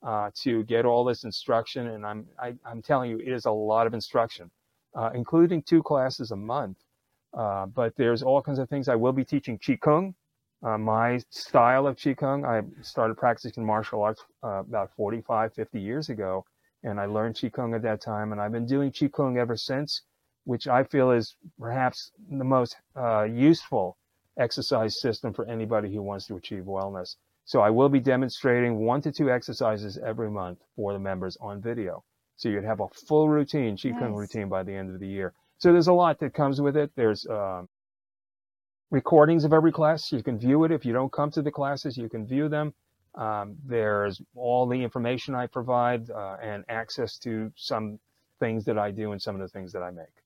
uh, 0.01 0.31
to 0.41 0.63
get 0.63 0.83
all 0.83 1.05
this 1.05 1.23
instruction. 1.23 1.86
And 1.86 2.03
I'm, 2.03 2.25
I, 2.39 2.47
am 2.47 2.59
i 2.65 2.71
am 2.71 2.81
telling 2.81 3.11
you, 3.11 3.19
it 3.19 3.31
is 3.31 3.45
a 3.45 3.51
lot 3.51 3.86
of 3.86 3.93
instruction, 3.93 4.49
uh, 4.95 5.11
including 5.13 5.61
two 5.61 5.83
classes 5.83 6.31
a 6.31 6.36
month. 6.36 6.77
Uh, 7.38 7.67
but 7.67 7.95
there's 7.97 8.23
all 8.23 8.41
kinds 8.41 8.57
of 8.57 8.67
things. 8.67 8.89
I 8.89 8.95
will 8.95 9.13
be 9.13 9.23
teaching 9.23 9.59
Qigong 9.59 10.15
uh, 10.63 10.79
my 10.79 11.21
style 11.29 11.86
of 11.86 11.95
Qigong, 11.97 12.43
I 12.43 12.63
started 12.81 13.17
practicing 13.17 13.63
martial 13.63 14.01
arts 14.01 14.23
uh, 14.43 14.63
about 14.67 14.89
45, 14.97 15.53
50 15.53 15.79
years 15.79 16.09
ago, 16.09 16.45
and 16.83 16.99
I 16.99 17.05
learned 17.05 17.36
Qigong 17.36 17.75
at 17.75 17.83
that 17.83 18.01
time, 18.01 18.31
and 18.31 18.41
I've 18.41 18.51
been 18.51 18.65
doing 18.65 18.91
Qigong 18.91 19.38
ever 19.38 19.55
since, 19.55 20.01
which 20.45 20.67
I 20.67 20.83
feel 20.83 21.11
is 21.11 21.36
perhaps 21.59 22.11
the 22.31 22.43
most 22.43 22.77
uh, 22.95 23.23
useful 23.23 23.97
exercise 24.38 24.99
system 24.99 25.33
for 25.33 25.45
anybody 25.47 25.93
who 25.93 26.01
wants 26.01 26.27
to 26.27 26.36
achieve 26.36 26.63
wellness. 26.63 27.15
So 27.45 27.61
I 27.61 27.69
will 27.69 27.89
be 27.89 27.99
demonstrating 27.99 28.77
one 28.77 29.01
to 29.01 29.11
two 29.11 29.29
exercises 29.29 29.99
every 30.03 30.31
month 30.31 30.59
for 30.75 30.93
the 30.93 30.99
members 30.99 31.38
on 31.39 31.61
video. 31.61 32.03
So 32.38 32.49
you'd 32.49 32.65
have 32.65 32.79
a 32.81 32.88
full 33.07 33.29
routine, 33.29 33.77
Qigong 33.77 34.01
nice. 34.01 34.17
routine 34.17 34.49
by 34.49 34.63
the 34.63 34.73
end 34.73 34.93
of 34.93 34.99
the 34.99 35.07
year. 35.07 35.33
So 35.57 35.71
there's 35.71 35.88
a 35.88 35.93
lot 35.93 36.19
that 36.19 36.33
comes 36.33 36.59
with 36.59 36.75
it. 36.75 36.91
There's 36.95 37.25
um, 37.27 37.69
recordings 38.91 39.45
of 39.45 39.53
every 39.53 39.71
class. 39.71 40.11
You 40.11 40.23
can 40.23 40.38
view 40.38 40.63
it. 40.65 40.71
If 40.71 40.86
you 40.86 40.91
don't 40.91 41.11
come 41.11 41.31
to 41.31 41.41
the 41.41 41.51
classes, 41.51 41.97
you 41.97 42.09
can 42.09 42.25
view 42.25 42.49
them. 42.49 42.73
Um, 43.13 43.55
there's 43.65 44.21
all 44.36 44.67
the 44.67 44.83
information 44.83 45.36
I 45.36 45.47
provide 45.47 46.09
uh, 46.09 46.36
and 46.41 46.65
access 46.67 47.17
to 47.19 47.51
some 47.55 47.99
things 48.39 48.65
that 48.65 48.77
I 48.77 48.91
do 48.91 49.13
and 49.13 49.21
some 49.21 49.36
of 49.36 49.41
the 49.41 49.47
things 49.47 49.71
that 49.71 49.81
I 49.81 49.91
make. 49.91 50.24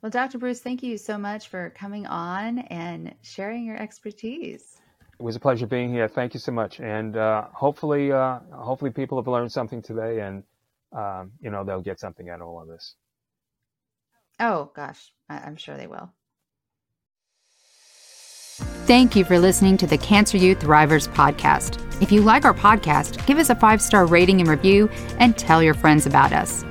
Well, 0.00 0.10
Dr. 0.10 0.38
Bruce, 0.38 0.60
thank 0.60 0.82
you 0.82 0.96
so 0.96 1.18
much 1.18 1.48
for 1.48 1.70
coming 1.70 2.06
on 2.06 2.60
and 2.60 3.14
sharing 3.22 3.64
your 3.64 3.76
expertise. 3.76 4.76
It 5.18 5.22
was 5.22 5.34
a 5.34 5.40
pleasure 5.40 5.66
being 5.66 5.92
here. 5.92 6.06
Thank 6.06 6.34
you 6.34 6.40
so 6.40 6.52
much, 6.52 6.78
and 6.78 7.16
uh, 7.16 7.46
hopefully, 7.52 8.12
uh, 8.12 8.38
hopefully, 8.52 8.92
people 8.92 9.18
have 9.18 9.26
learned 9.26 9.50
something 9.50 9.82
today, 9.82 10.20
and 10.20 10.44
um, 10.92 11.32
you 11.40 11.50
know 11.50 11.64
they'll 11.64 11.82
get 11.82 11.98
something 11.98 12.28
out 12.30 12.40
of 12.40 12.46
all 12.46 12.62
of 12.62 12.68
this. 12.68 12.94
Oh 14.38 14.70
gosh, 14.76 15.12
I- 15.28 15.38
I'm 15.40 15.56
sure 15.56 15.76
they 15.76 15.88
will. 15.88 16.12
Thank 18.86 19.16
you 19.16 19.24
for 19.24 19.38
listening 19.40 19.76
to 19.78 19.86
the 19.88 19.98
Cancer 19.98 20.38
U 20.38 20.54
Thrivers 20.54 21.08
podcast. 21.08 21.84
If 22.00 22.12
you 22.12 22.22
like 22.22 22.44
our 22.44 22.54
podcast, 22.54 23.26
give 23.26 23.38
us 23.38 23.50
a 23.50 23.56
five 23.56 23.82
star 23.82 24.06
rating 24.06 24.40
and 24.40 24.48
review 24.48 24.88
and 25.18 25.36
tell 25.36 25.60
your 25.60 25.74
friends 25.74 26.06
about 26.06 26.32
us. 26.32 26.64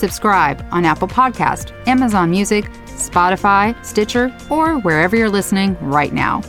Subscribe 0.00 0.66
on 0.70 0.86
Apple 0.86 1.06
Podcast, 1.06 1.74
Amazon 1.86 2.30
Music, 2.30 2.64
Spotify, 2.86 3.76
Stitcher, 3.84 4.34
or 4.48 4.78
wherever 4.78 5.14
you're 5.14 5.28
listening 5.28 5.76
right 5.80 6.14
now. 6.14 6.40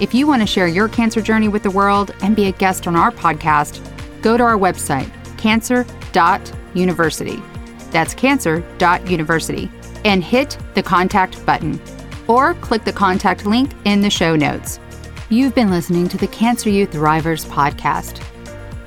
If 0.00 0.14
you 0.14 0.26
want 0.26 0.40
to 0.40 0.46
share 0.46 0.66
your 0.66 0.88
cancer 0.88 1.20
journey 1.20 1.48
with 1.48 1.62
the 1.62 1.70
world 1.70 2.14
and 2.22 2.34
be 2.34 2.46
a 2.46 2.52
guest 2.52 2.86
on 2.86 2.96
our 2.96 3.10
podcast, 3.10 3.82
go 4.22 4.38
to 4.38 4.42
our 4.42 4.56
website, 4.56 5.10
cancer.university. 5.36 7.42
That's 7.90 8.14
cancer.university 8.14 9.70
and 10.06 10.24
hit 10.24 10.56
the 10.74 10.82
contact 10.82 11.44
button 11.44 11.78
or 12.26 12.54
click 12.54 12.84
the 12.84 12.92
contact 12.92 13.44
link 13.44 13.70
in 13.84 14.00
the 14.00 14.08
show 14.08 14.34
notes. 14.34 14.80
You've 15.28 15.54
been 15.54 15.70
listening 15.70 16.08
to 16.08 16.16
the 16.16 16.28
Cancer 16.28 16.70
U 16.70 16.86
Thrivers 16.86 17.46
podcast. 17.46 18.22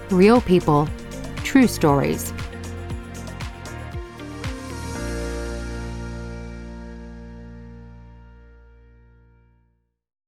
Real 0.10 0.42
people, 0.42 0.90
true 1.44 1.68
stories. 1.68 2.34